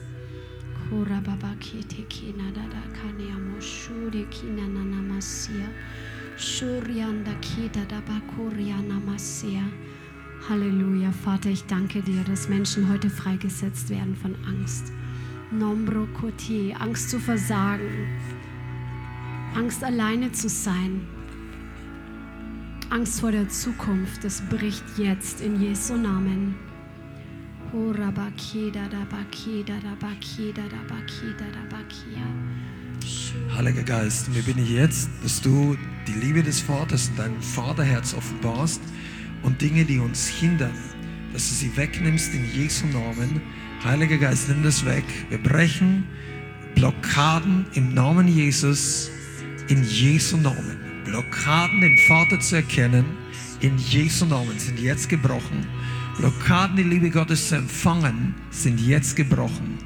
Halleluja, 10.51 11.13
Vater, 11.25 11.49
ich 11.49 11.65
danke 11.65 12.03
dir, 12.03 12.23
dass 12.25 12.51
Menschen 12.51 12.93
heute 12.93 13.09
freigesetzt 13.09 13.89
werden 13.89 14.15
von 14.17 14.37
Angst. 14.47 14.93
Nombro 15.51 16.07
koti, 16.21 16.75
Angst 16.79 17.11
zu 17.11 17.19
versagen, 17.19 18.09
Angst 19.57 19.83
alleine 19.83 20.31
zu 20.33 20.51
sein, 20.51 21.01
Angst 22.91 23.21
vor 23.21 23.33
der 23.33 23.49
Zukunft, 23.49 24.23
das 24.23 24.43
bricht 24.43 24.85
jetzt 24.99 25.41
in 25.41 25.59
Jesu 25.59 25.97
Namen. 25.97 26.55
Heiliger 33.57 33.83
Geist, 33.83 34.35
wir 34.35 34.43
bitten 34.43 34.67
jetzt, 34.67 35.09
dass 35.23 35.41
du 35.41 35.75
die 36.07 36.21
Liebe 36.21 36.43
des 36.43 36.61
Vaters 36.61 37.09
in 37.09 37.17
dein 37.17 37.41
Vaterherz 37.41 38.13
offenbarst 38.13 38.83
und 39.43 39.63
Dinge, 39.63 39.87
die 39.87 39.99
uns 39.99 40.29
hindern, 40.29 40.77
dass 41.33 41.49
du 41.49 41.55
sie 41.55 41.75
wegnimmst 41.79 42.35
in 42.35 42.45
Jesu 42.53 42.85
Namen. 42.89 43.41
Heiliger 43.83 44.19
Geist, 44.19 44.51
nimm 44.51 44.63
das 44.63 44.85
weg. 44.85 45.05
Wir 45.31 45.39
brechen 45.39 46.05
Blockaden 46.75 47.65
im 47.73 47.95
Namen 47.95 48.29
Jesus, 48.29 49.11
in 49.69 49.83
Jesu 49.85 50.37
Namen. 50.37 50.77
Blockaden, 51.05 51.81
den 51.81 51.99
Vater 52.09 52.41
zu 52.41 52.57
erkennen, 52.57 53.05
in 53.61 53.77
Jesu 53.79 54.27
Namen 54.27 54.59
sind 54.59 54.79
jetzt 54.79 55.09
gebrochen. 55.09 55.67
Blockaden, 56.19 56.77
die 56.77 56.83
Liebe 56.83 57.11
Gottes 57.11 57.49
zu 57.49 57.57
empfangen, 57.57 58.35
sind 58.51 58.81
jetzt 58.81 59.17
gebrochen. 59.17 59.79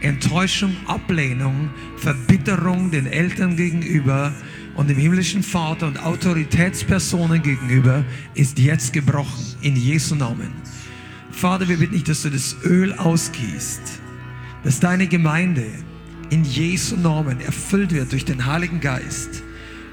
Enttäuschung, 0.00 0.76
Ablehnung, 0.86 1.70
Verbitterung 1.96 2.90
den 2.90 3.06
Eltern 3.06 3.56
gegenüber 3.56 4.32
und 4.76 4.88
dem 4.88 4.96
himmlischen 4.98 5.42
Vater 5.42 5.88
und 5.88 6.02
Autoritätspersonen 6.04 7.42
gegenüber 7.42 8.04
ist 8.34 8.58
jetzt 8.58 8.92
gebrochen 8.92 9.44
in 9.60 9.74
Jesu 9.74 10.14
Namen. 10.14 10.52
Vater, 11.32 11.68
wir 11.68 11.78
bitten 11.78 11.94
dich, 11.94 12.04
dass 12.04 12.22
du 12.22 12.30
das 12.30 12.56
Öl 12.64 12.92
ausgießt, 12.92 14.00
dass 14.62 14.80
deine 14.80 15.06
Gemeinde 15.06 15.66
in 16.30 16.44
Jesu 16.44 16.96
Namen 16.96 17.40
erfüllt 17.40 17.92
wird 17.92 18.12
durch 18.12 18.24
den 18.24 18.44
Heiligen 18.44 18.80
Geist. 18.80 19.42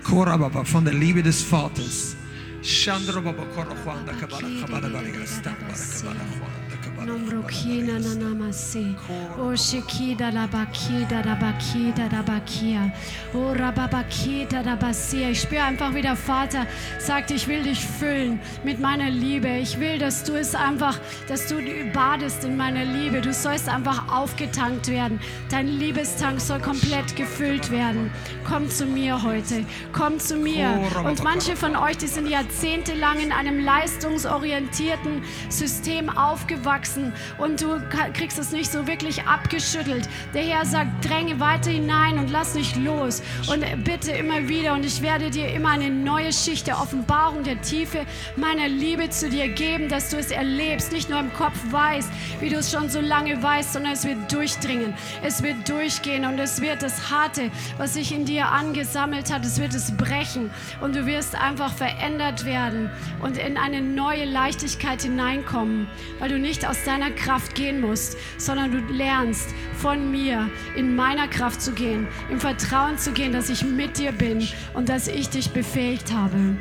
Korababa 0.03 0.63
von 0.63 0.86
der 0.86 0.93
Liebe 0.93 1.23
des 1.23 1.41
Vaters. 1.41 2.15
Shandrobaba 2.61 3.43
korochwanda 3.55 4.11
kabara 4.13 4.47
kabara 4.61 4.89
barigasta 4.89 5.51
kabara 5.51 5.75
kabara 5.93 6.25
chwanda 6.33 6.64
kabara 7.05 7.17
Nombrokina 7.17 7.99
nanamase. 7.99 8.95
O 9.37 9.55
shikida 9.55 10.31
rabakida 10.31 11.23
rabakida 11.23 12.09
rabakia. 12.09 12.91
O 13.33 13.53
rababakida 13.53 14.63
rabasia. 14.63 15.29
Ich 15.29 15.41
spüre 15.41 15.63
einfach, 15.63 15.93
wie 15.93 16.01
der 16.01 16.15
Vater 16.15 16.65
sagt, 16.99 17.31
ich 17.31 17.47
will 17.47 17.63
dich 17.63 17.79
füllen 17.79 18.39
mit 18.63 18.79
meiner 18.79 19.09
Liebe. 19.09 19.47
Ich 19.57 19.79
will, 19.79 19.97
dass 19.99 20.23
du 20.23 20.33
es 20.33 20.55
einfach, 20.55 20.99
dass 21.27 21.47
du 21.47 21.55
badest 21.93 22.43
in 22.43 22.57
meiner 22.57 22.85
Liebe. 22.85 23.21
Du 23.21 23.33
sollst 23.33 23.69
einfach 23.69 24.11
aufgetankt 24.11 24.87
werden. 24.87 25.19
Dein 25.49 25.67
Liebestank 25.67 26.39
soll 26.41 26.59
komplett 26.59 27.15
gefüllt 27.15 27.71
werden. 27.71 28.11
Komm 28.47 28.69
zu 28.69 28.85
mir 28.85 29.21
heute. 29.23 29.65
Komm 29.93 30.19
zu 30.19 30.37
mir. 30.37 30.79
Und 31.03 31.23
manche 31.23 31.55
von 31.55 31.75
euch, 31.75 31.97
die 31.97 32.07
sind 32.07 32.27
jahrzehntelang 32.27 33.19
in 33.19 33.31
einem 33.31 33.63
leistungsorientierten 33.63 35.23
System 35.49 36.09
aufgewachsen 36.09 36.94
und 37.37 37.61
du 37.61 37.79
kriegst 38.13 38.37
es 38.39 38.51
nicht 38.51 38.71
so 38.71 38.87
wirklich 38.87 39.23
abgeschüttelt. 39.23 40.07
Der 40.33 40.43
Herr 40.43 40.65
sagt, 40.65 41.07
dränge 41.07 41.39
weiter 41.39 41.71
hinein 41.71 42.17
und 42.17 42.31
lass 42.31 42.55
nicht 42.55 42.75
los. 42.75 43.21
Und 43.47 43.63
bitte 43.83 44.11
immer 44.11 44.47
wieder 44.47 44.73
und 44.73 44.85
ich 44.85 45.01
werde 45.01 45.29
dir 45.29 45.49
immer 45.53 45.69
eine 45.69 45.89
neue 45.89 46.31
Schicht 46.33 46.67
der 46.67 46.79
Offenbarung 46.79 47.43
der 47.43 47.61
Tiefe 47.61 48.05
meiner 48.35 48.67
Liebe 48.67 49.09
zu 49.09 49.29
dir 49.29 49.47
geben, 49.49 49.89
dass 49.89 50.09
du 50.09 50.17
es 50.17 50.31
erlebst, 50.31 50.91
nicht 50.91 51.09
nur 51.09 51.19
im 51.19 51.33
Kopf 51.33 51.57
weißt, 51.71 52.09
wie 52.39 52.49
du 52.49 52.57
es 52.57 52.71
schon 52.71 52.89
so 52.89 53.01
lange 53.01 53.41
weißt, 53.41 53.73
sondern 53.73 53.93
es 53.93 54.05
wird 54.05 54.31
durchdringen. 54.31 54.93
Es 55.23 55.43
wird 55.43 55.67
durchgehen 55.67 56.25
und 56.25 56.39
es 56.39 56.61
wird 56.61 56.81
das 56.81 57.09
Harte, 57.09 57.51
was 57.77 57.93
sich 57.93 58.13
in 58.13 58.25
dir 58.25 58.47
angesammelt 58.47 59.33
hat, 59.33 59.45
es 59.45 59.59
wird 59.59 59.73
es 59.73 59.95
brechen 59.95 60.49
und 60.81 60.95
du 60.95 61.05
wirst 61.05 61.35
einfach 61.35 61.73
verändert 61.73 62.45
werden 62.45 62.89
und 63.21 63.37
in 63.37 63.57
eine 63.57 63.81
neue 63.81 64.25
Leichtigkeit 64.25 65.01
hineinkommen, 65.01 65.87
weil 66.19 66.29
du 66.29 66.39
nicht 66.39 66.65
aus 66.65 66.74
deiner 66.84 67.11
Kraft 67.11 67.55
gehen 67.55 67.82
musst, 67.82 68.17
sondern 68.38 68.71
du 68.71 68.80
lernst 68.93 69.53
von 69.73 70.11
mir 70.11 70.49
in 70.76 70.95
meiner 70.95 71.28
Kraft 71.28 71.61
zu 71.61 71.71
gehen, 71.73 72.07
im 72.30 72.39
Vertrauen 72.39 72.97
zu 72.97 73.11
gehen, 73.11 73.32
dass 73.32 73.49
ich 73.49 73.63
mit 73.63 73.97
dir 73.97 74.11
bin 74.11 74.47
und 74.73 74.89
dass 74.89 75.07
ich 75.07 75.30
dich 75.30 75.51
befähigt 75.51 76.11
habe. 76.11 76.55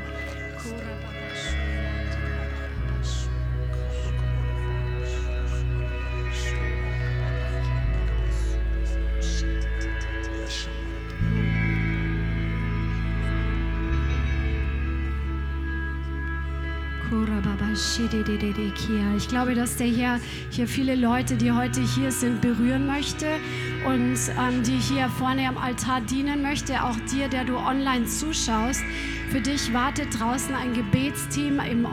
Ich 19.17 19.29
glaube, 19.29 19.55
dass 19.55 19.77
der 19.77 19.87
Herr 19.87 20.21
hier 20.51 20.67
viele 20.67 20.95
Leute, 20.95 21.37
die 21.37 21.53
heute 21.53 21.81
hier 21.81 22.11
sind, 22.11 22.41
berühren 22.41 22.87
möchte 22.87 23.27
und 23.87 24.17
ähm, 24.39 24.63
die 24.63 24.79
hier 24.79 25.09
vorne 25.09 25.49
am 25.49 25.57
Altar 25.57 26.01
dienen 26.01 26.43
möchte. 26.43 26.83
Auch 26.83 26.97
dir, 27.13 27.29
der 27.29 27.45
du 27.45 27.57
online 27.57 28.07
zuschaust. 28.07 28.83
Für 29.31 29.41
dich 29.41 29.73
wartet 29.73 30.19
draußen 30.19 30.55
ein 30.55 30.75
Gebetsteam 30.75 31.61
im 31.61 31.87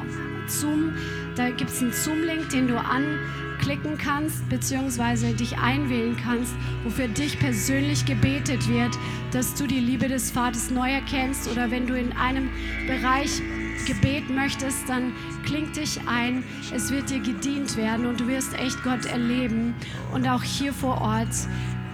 Zoom. 0.47 0.93
Da 1.35 1.49
gibt 1.49 1.69
es 1.69 1.81
einen 1.81 1.93
Zoom-Link, 1.93 2.49
den 2.49 2.67
du 2.67 2.77
anklicken 2.77 3.97
kannst, 3.97 4.47
beziehungsweise 4.49 5.33
dich 5.33 5.57
einwählen 5.57 6.17
kannst, 6.23 6.53
wo 6.83 6.89
für 6.89 7.07
dich 7.07 7.39
persönlich 7.39 8.05
gebetet 8.05 8.67
wird, 8.67 8.97
dass 9.31 9.53
du 9.55 9.67
die 9.67 9.79
Liebe 9.79 10.07
des 10.07 10.31
Vaters 10.31 10.71
neu 10.71 10.91
erkennst 10.91 11.49
oder 11.49 11.71
wenn 11.71 11.87
du 11.87 11.97
in 11.97 12.11
einem 12.13 12.49
Bereich 12.87 13.41
Gebet 13.85 14.29
möchtest, 14.29 14.87
dann 14.87 15.13
kling 15.45 15.71
dich 15.73 15.99
ein. 16.07 16.43
Es 16.73 16.91
wird 16.91 17.09
dir 17.09 17.19
gedient 17.19 17.77
werden 17.77 18.05
und 18.05 18.19
du 18.19 18.27
wirst 18.27 18.53
echt 18.53 18.81
Gott 18.83 19.05
erleben. 19.05 19.73
Und 20.13 20.27
auch 20.27 20.43
hier 20.43 20.73
vor 20.73 21.01
Ort 21.01 21.35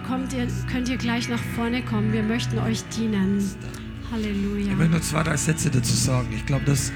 kommt 0.06 0.32
ihr, 0.32 0.48
könnt 0.70 0.88
ihr 0.88 0.96
gleich 0.96 1.28
nach 1.28 1.42
vorne 1.54 1.82
kommen. 1.82 2.12
Wir 2.12 2.22
möchten 2.22 2.58
euch 2.58 2.82
dienen. 2.96 3.44
Halleluja. 4.10 4.72
Ich 4.72 4.76
möchte 4.76 4.92
nur 4.92 5.02
zwei, 5.02 5.22
drei 5.22 5.36
Sätze 5.36 5.70
dazu 5.70 5.94
sagen. 5.94 6.28
Ich 6.34 6.46
glaube, 6.46 6.64
dass 6.64 6.92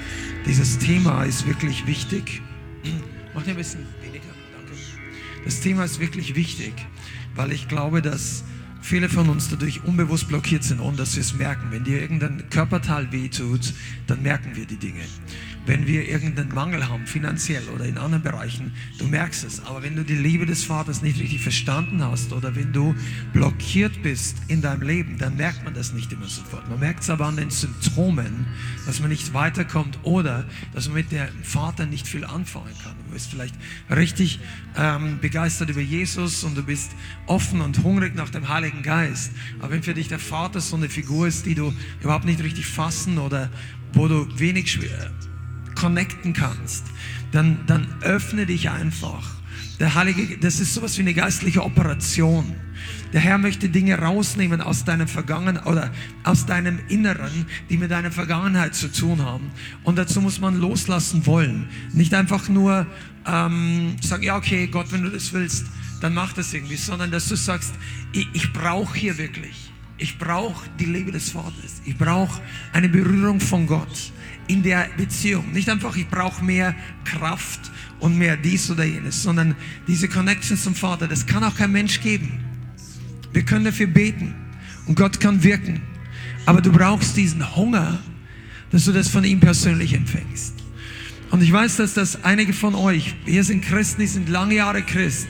dieses 0.46 0.78
Thema 0.78 1.24
ist 1.24 1.46
wirklich 1.46 1.86
wichtig. 1.86 2.42
Mach 3.34 3.42
dir 3.42 3.50
ein 3.50 3.56
bisschen 3.56 3.86
weniger, 4.02 4.24
danke. 4.56 4.72
Das 5.44 5.60
Thema 5.60 5.84
ist 5.84 6.00
wirklich 6.00 6.34
wichtig, 6.34 6.72
weil 7.34 7.52
ich 7.52 7.68
glaube, 7.68 8.00
dass 8.00 8.44
viele 8.82 9.08
von 9.08 9.30
uns 9.30 9.48
dadurch 9.48 9.84
unbewusst 9.84 10.28
blockiert 10.28 10.64
sind, 10.64 10.80
ohne 10.80 10.96
dass 10.96 11.14
wir 11.16 11.22
es 11.22 11.34
merken. 11.34 11.68
Wenn 11.70 11.84
dir 11.84 12.00
irgendein 12.00 12.50
Körperteil 12.50 13.10
wehtut, 13.12 13.72
dann 14.06 14.22
merken 14.22 14.54
wir 14.54 14.66
die 14.66 14.76
Dinge. 14.76 15.00
Wenn 15.64 15.86
wir 15.86 16.08
irgendeinen 16.08 16.52
Mangel 16.52 16.88
haben, 16.88 17.06
finanziell 17.06 17.62
oder 17.68 17.84
in 17.84 17.96
anderen 17.96 18.24
Bereichen, 18.24 18.72
du 18.98 19.06
merkst 19.06 19.44
es. 19.44 19.64
Aber 19.64 19.84
wenn 19.84 19.94
du 19.94 20.04
die 20.04 20.16
Liebe 20.16 20.44
des 20.44 20.64
Vaters 20.64 21.02
nicht 21.02 21.20
richtig 21.20 21.40
verstanden 21.40 22.02
hast 22.02 22.32
oder 22.32 22.56
wenn 22.56 22.72
du 22.72 22.96
blockiert 23.32 24.02
bist 24.02 24.38
in 24.48 24.60
deinem 24.60 24.82
Leben, 24.82 25.18
dann 25.18 25.36
merkt 25.36 25.64
man 25.64 25.72
das 25.72 25.92
nicht 25.92 26.12
immer 26.12 26.26
sofort. 26.26 26.68
Man 26.68 26.80
merkt 26.80 27.04
es 27.04 27.10
aber 27.10 27.26
an 27.26 27.36
den 27.36 27.50
Symptomen, 27.50 28.46
dass 28.86 28.98
man 28.98 29.10
nicht 29.10 29.34
weiterkommt 29.34 30.00
oder 30.02 30.44
dass 30.74 30.88
man 30.88 30.96
mit 30.96 31.12
dem 31.12 31.28
Vater 31.44 31.86
nicht 31.86 32.08
viel 32.08 32.24
anfangen 32.24 32.74
kann. 32.82 32.96
Du 33.06 33.12
bist 33.12 33.30
vielleicht 33.30 33.54
richtig 33.88 34.40
ähm, 34.76 35.20
begeistert 35.20 35.70
über 35.70 35.80
Jesus 35.80 36.42
und 36.42 36.56
du 36.56 36.64
bist 36.64 36.90
offen 37.26 37.60
und 37.60 37.84
hungrig 37.84 38.16
nach 38.16 38.30
dem 38.30 38.48
Heiligen 38.48 38.82
Geist. 38.82 39.30
Aber 39.60 39.70
wenn 39.70 39.84
für 39.84 39.94
dich 39.94 40.08
der 40.08 40.18
Vater 40.18 40.60
so 40.60 40.74
eine 40.74 40.88
Figur 40.88 41.28
ist, 41.28 41.46
die 41.46 41.54
du 41.54 41.72
überhaupt 42.00 42.24
nicht 42.24 42.42
richtig 42.42 42.66
fassen 42.66 43.18
oder 43.18 43.48
wo 43.92 44.08
du 44.08 44.26
wenig 44.40 44.72
schwer 44.72 45.12
connecten 45.74 46.32
kannst, 46.32 46.84
dann, 47.32 47.60
dann 47.66 47.86
öffne 48.02 48.46
dich 48.46 48.70
einfach. 48.70 49.42
Der 49.80 49.94
Heilige, 49.94 50.38
das 50.38 50.60
ist 50.60 50.74
sowas 50.74 50.96
wie 50.98 51.02
eine 51.02 51.14
geistliche 51.14 51.64
Operation. 51.64 52.54
Der 53.12 53.20
Herr 53.20 53.38
möchte 53.38 53.68
Dinge 53.68 53.98
rausnehmen 53.98 54.60
aus 54.60 54.84
deinem 54.84 55.08
Vergangenheit 55.08 55.66
oder 55.66 55.90
aus 56.24 56.46
deinem 56.46 56.78
Inneren, 56.88 57.46
die 57.68 57.76
mit 57.76 57.90
deiner 57.90 58.10
Vergangenheit 58.10 58.74
zu 58.74 58.90
tun 58.90 59.22
haben. 59.22 59.50
Und 59.82 59.98
dazu 59.98 60.20
muss 60.20 60.40
man 60.40 60.58
loslassen 60.58 61.26
wollen. 61.26 61.68
Nicht 61.92 62.14
einfach 62.14 62.48
nur 62.48 62.86
ähm, 63.26 63.96
sagen, 64.00 64.22
ja 64.22 64.36
okay, 64.36 64.66
Gott, 64.66 64.92
wenn 64.92 65.02
du 65.02 65.10
das 65.10 65.32
willst, 65.32 65.66
dann 66.00 66.14
mach 66.14 66.32
das 66.32 66.52
irgendwie, 66.54 66.76
sondern 66.76 67.10
dass 67.10 67.28
du 67.28 67.36
sagst, 67.36 67.74
ich, 68.12 68.28
ich 68.32 68.52
brauche 68.52 68.96
hier 68.96 69.18
wirklich. 69.18 69.72
Ich 69.98 70.18
brauche 70.18 70.68
die 70.80 70.86
Liebe 70.86 71.12
des 71.12 71.30
Vaters. 71.30 71.82
Ich 71.84 71.96
brauche 71.96 72.40
eine 72.72 72.88
Berührung 72.88 73.40
von 73.40 73.66
Gott 73.66 74.12
in 74.46 74.62
der 74.62 74.88
Beziehung. 74.96 75.52
Nicht 75.52 75.68
einfach, 75.68 75.96
ich 75.96 76.08
brauche 76.08 76.44
mehr 76.44 76.74
Kraft 77.04 77.70
und 78.00 78.18
mehr 78.18 78.36
dies 78.36 78.70
oder 78.70 78.84
jenes, 78.84 79.22
sondern 79.22 79.54
diese 79.86 80.08
Connection 80.08 80.56
zum 80.56 80.74
Vater, 80.74 81.08
das 81.08 81.26
kann 81.26 81.44
auch 81.44 81.56
kein 81.56 81.72
Mensch 81.72 82.00
geben. 82.00 82.40
Wir 83.32 83.42
können 83.42 83.64
dafür 83.64 83.86
beten 83.86 84.34
und 84.86 84.96
Gott 84.96 85.20
kann 85.20 85.42
wirken. 85.42 85.80
Aber 86.46 86.60
du 86.60 86.72
brauchst 86.72 87.16
diesen 87.16 87.56
Hunger, 87.56 88.00
dass 88.70 88.84
du 88.84 88.92
das 88.92 89.08
von 89.08 89.24
ihm 89.24 89.40
persönlich 89.40 89.94
empfängst. 89.94 90.54
Und 91.30 91.42
ich 91.42 91.52
weiß, 91.52 91.76
dass 91.76 91.94
das 91.94 92.24
einige 92.24 92.52
von 92.52 92.74
euch, 92.74 93.14
hier 93.24 93.44
sind 93.44 93.64
Christen, 93.64 94.02
die 94.02 94.06
sind 94.06 94.28
lange 94.28 94.56
Jahre 94.56 94.82
Christ. 94.82 95.28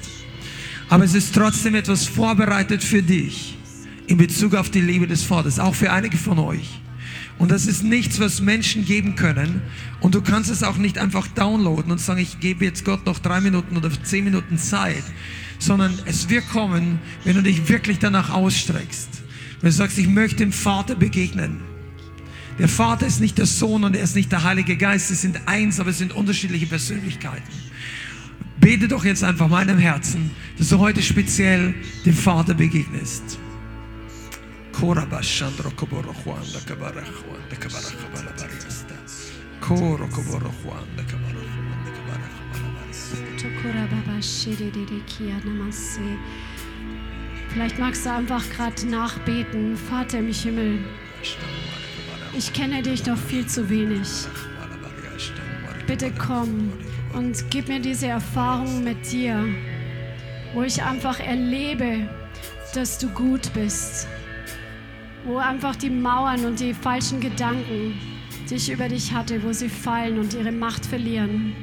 Aber 0.89 1.05
es 1.05 1.15
ist 1.15 1.35
trotzdem 1.35 1.75
etwas 1.75 2.07
vorbereitet 2.07 2.83
für 2.83 3.03
dich 3.03 3.57
in 4.09 4.17
Bezug 4.17 4.55
auf 4.55 4.71
die 4.71 4.81
Liebe 4.81 5.07
des 5.07 5.23
Vaters, 5.23 5.59
auch 5.59 5.75
für 5.75 5.93
einige 5.93 6.17
von 6.17 6.39
euch. 6.39 6.82
Und 7.43 7.51
das 7.51 7.67
ist 7.67 7.83
nichts, 7.83 8.21
was 8.21 8.41
Menschen 8.41 8.85
geben 8.85 9.17
können. 9.17 9.63
Und 9.99 10.15
du 10.15 10.23
kannst 10.23 10.49
es 10.49 10.63
auch 10.63 10.77
nicht 10.77 10.97
einfach 10.97 11.27
downloaden 11.27 11.91
und 11.91 12.01
sagen, 12.01 12.21
ich 12.21 12.39
gebe 12.39 12.65
jetzt 12.65 12.85
Gott 12.85 13.05
noch 13.05 13.19
drei 13.19 13.41
Minuten 13.41 13.77
oder 13.77 13.91
zehn 14.05 14.23
Minuten 14.23 14.59
Zeit, 14.59 15.03
sondern 15.59 15.93
es 16.05 16.29
wird 16.29 16.49
kommen, 16.51 17.01
wenn 17.25 17.35
du 17.35 17.43
dich 17.43 17.69
wirklich 17.69 17.99
danach 17.99 18.31
ausstreckst. 18.31 19.09
Wenn 19.61 19.71
du 19.71 19.77
sagst, 19.77 19.99
ich 19.99 20.07
möchte 20.07 20.37
dem 20.37 20.53
Vater 20.53 20.95
begegnen. 20.95 21.63
Der 22.61 22.69
Vater 22.69 23.09
ist 23.09 23.21
nicht 23.21 23.39
der 23.39 23.47
Sohn 23.47 23.83
und 23.83 23.97
er 23.97 24.05
ist 24.05 24.15
nicht 24.15 24.31
der 24.31 24.45
Heilige 24.45 24.77
Geist. 24.77 25.09
Sie 25.09 25.17
sind 25.17 25.41
eins, 25.47 25.81
aber 25.81 25.91
es 25.91 25.99
sind 25.99 26.13
unterschiedliche 26.13 26.67
Persönlichkeiten. 26.67 27.43
Bete 28.61 28.87
doch 28.87 29.05
jetzt 29.05 29.25
einfach 29.25 29.49
meinem 29.49 29.79
Herzen, 29.79 30.31
dass 30.59 30.69
du 30.69 30.79
heute 30.79 31.03
speziell 31.03 31.75
dem 32.07 32.15
Vater 32.15 32.55
begegnest. 32.55 33.41
Vielleicht 47.53 47.79
magst 47.79 48.07
du 48.07 48.13
einfach 48.13 48.43
gerade 48.51 48.87
nachbeten. 48.87 49.77
Vater 49.77 50.19
im 50.19 50.33
Himmel, 50.33 50.79
ich 52.37 52.53
kenne 52.53 52.83
dich 52.83 53.05
noch 53.07 53.19
viel 53.19 53.47
zu 53.47 53.69
wenig. 53.69 54.09
Bitte 55.87 56.13
komm 56.19 56.73
und 57.13 57.45
gib 57.51 57.69
mir 57.69 57.81
diese 57.81 58.07
Erfahrung 58.07 58.85
mit 58.85 59.13
dir. 59.13 59.45
wo 60.55 60.63
ich 60.63 60.83
einfach 60.83 61.19
erlebe, 61.21 62.09
dass 62.75 62.99
du 62.99 63.09
gut 63.09 63.53
bist. 63.55 64.07
Wo 65.25 65.37
einfach 65.39 65.77
die 65.77 65.91
Mauern 65.91 66.45
und 66.45 66.59
die 66.59 66.75
falschen 66.75 67.21
Gedanken, 67.21 67.95
die 68.51 68.57
ich 68.57 68.71
über 68.71 68.89
dich 68.89 69.13
hatte, 69.13 69.43
wo 69.45 69.53
sie 69.53 69.69
fallen 69.69 70.19
und 70.19 70.35
ihre 70.35 70.51
Macht 70.53 70.85
verlieren. 70.85 71.55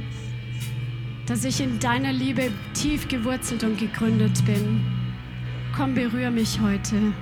Dass 1.25 1.43
ich 1.43 1.61
in 1.61 1.79
deiner 1.79 2.13
Liebe 2.13 2.51
tief 2.73 3.07
gewurzelt 3.07 3.63
und 3.63 3.77
gegründet 3.77 4.45
bin. 4.45 4.81
Komm, 5.75 5.93
berühre 5.93 6.31
mich 6.31 6.59
heute. 6.59 7.13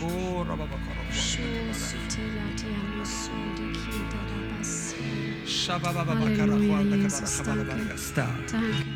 Hallelujah, 0.00 0.95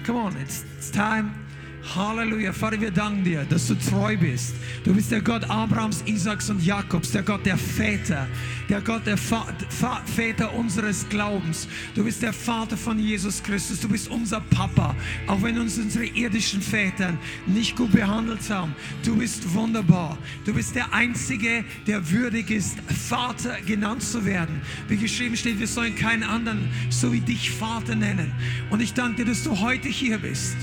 Come 0.05 0.17
on, 0.17 0.37
it's, 0.37 0.65
it's 0.77 0.91
time 0.91 1.47
Halleluja. 1.83 2.53
Vater, 2.53 2.81
wir 2.81 2.91
danken 2.91 3.25
dir, 3.25 3.45
dass 3.45 3.67
du 3.67 3.75
treu 3.75 4.17
bist. 4.17 4.55
Du 4.85 4.95
bist 4.95 5.11
der 5.11 5.21
Gott 5.21 5.49
Abrahams, 5.49 6.03
Isaaks 6.07 6.51
und 6.51 6.65
Jakobs, 6.65 7.11
der 7.13 7.23
Gott 7.23 7.45
der 7.45 7.57
Väter, 7.57 8.29
der 8.69 8.81
Gott 8.81 9.07
der 9.07 9.19
Va 9.31 9.47
Va 9.81 10.03
Väter 10.05 10.55
unseres 10.55 11.09
Glaubens. 11.09 11.67
Du 11.95 12.05
bist 12.05 12.23
der 12.23 12.33
Vater 12.33 12.77
von 12.77 12.99
Jesus 12.99 13.43
Christus. 13.43 13.81
Du 13.81 13.89
bist 13.89 14.09
unser 14.09 14.41
Papa, 14.41 14.95
auch 15.27 15.43
wenn 15.43 15.59
uns 15.59 15.79
unsere 15.79 16.05
irdischen 16.05 16.61
Väter 16.61 17.15
nicht 17.47 17.77
gut 17.77 17.93
behandelt 17.93 18.49
haben. 18.51 18.75
Du 19.05 19.17
bist 19.17 19.53
wunderbar. 19.55 20.19
Du 20.45 20.55
bist 20.55 20.75
der 20.75 20.93
Einzige, 20.93 21.65
der 21.87 22.11
würdig 22.11 22.51
ist, 22.51 22.79
Vater 23.09 23.57
genannt 23.67 24.03
zu 24.03 24.25
werden. 24.25 24.61
Wie 24.89 24.97
geschrieben 24.97 25.37
steht, 25.37 25.59
wir 25.59 25.67
sollen 25.67 25.97
keinen 25.97 26.23
anderen 26.23 26.69
so 26.91 27.13
wie 27.13 27.21
dich 27.21 27.51
Vater 27.51 27.95
nennen. 27.95 28.33
Und 28.71 28.81
ich 28.81 28.95
danke 28.95 29.25
dir, 29.25 29.31
dass 29.31 29.43
du 29.45 29.59
heute 29.61 29.89
hier 29.89 30.19
bist 30.19 30.57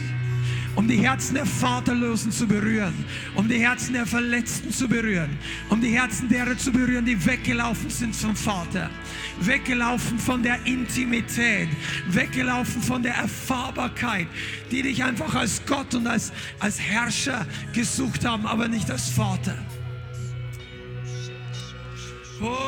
um 0.78 0.88
die 0.88 0.98
Herzen 0.98 1.34
der 1.34 1.46
Vaterlosen 1.48 2.32
zu 2.32 2.48
berühren, 2.48 2.94
um 3.34 3.48
die 3.50 3.58
Herzen 3.58 3.94
der 3.94 4.06
Verletzten 4.06 4.72
zu 4.72 4.88
berühren, 4.88 5.36
um 5.70 5.82
die 5.82 5.90
Herzen 5.90 6.30
derer 6.30 6.56
zu 6.56 6.72
berühren, 6.72 7.04
die 7.04 7.26
weggelaufen 7.26 7.90
sind 7.90 8.16
vom 8.16 8.36
Vater, 8.36 8.92
weggelaufen 9.40 10.20
von 10.20 10.44
der 10.44 10.64
Intimität, 10.68 11.68
weggelaufen 12.10 12.84
von 12.84 13.02
der 13.02 13.16
Erfahrbarkeit, 13.16 14.28
die 14.70 14.84
dich 14.84 15.04
einfach 15.04 15.34
als 15.34 15.66
Gott 15.66 15.96
und 15.96 16.06
als, 16.06 16.32
als 16.60 16.80
Herrscher 16.80 17.48
gesucht 17.74 18.24
haben, 18.24 18.46
aber 18.46 18.68
nicht 18.68 18.92
als 18.92 19.10
Vater. 19.10 19.58
Oh, 22.40 22.68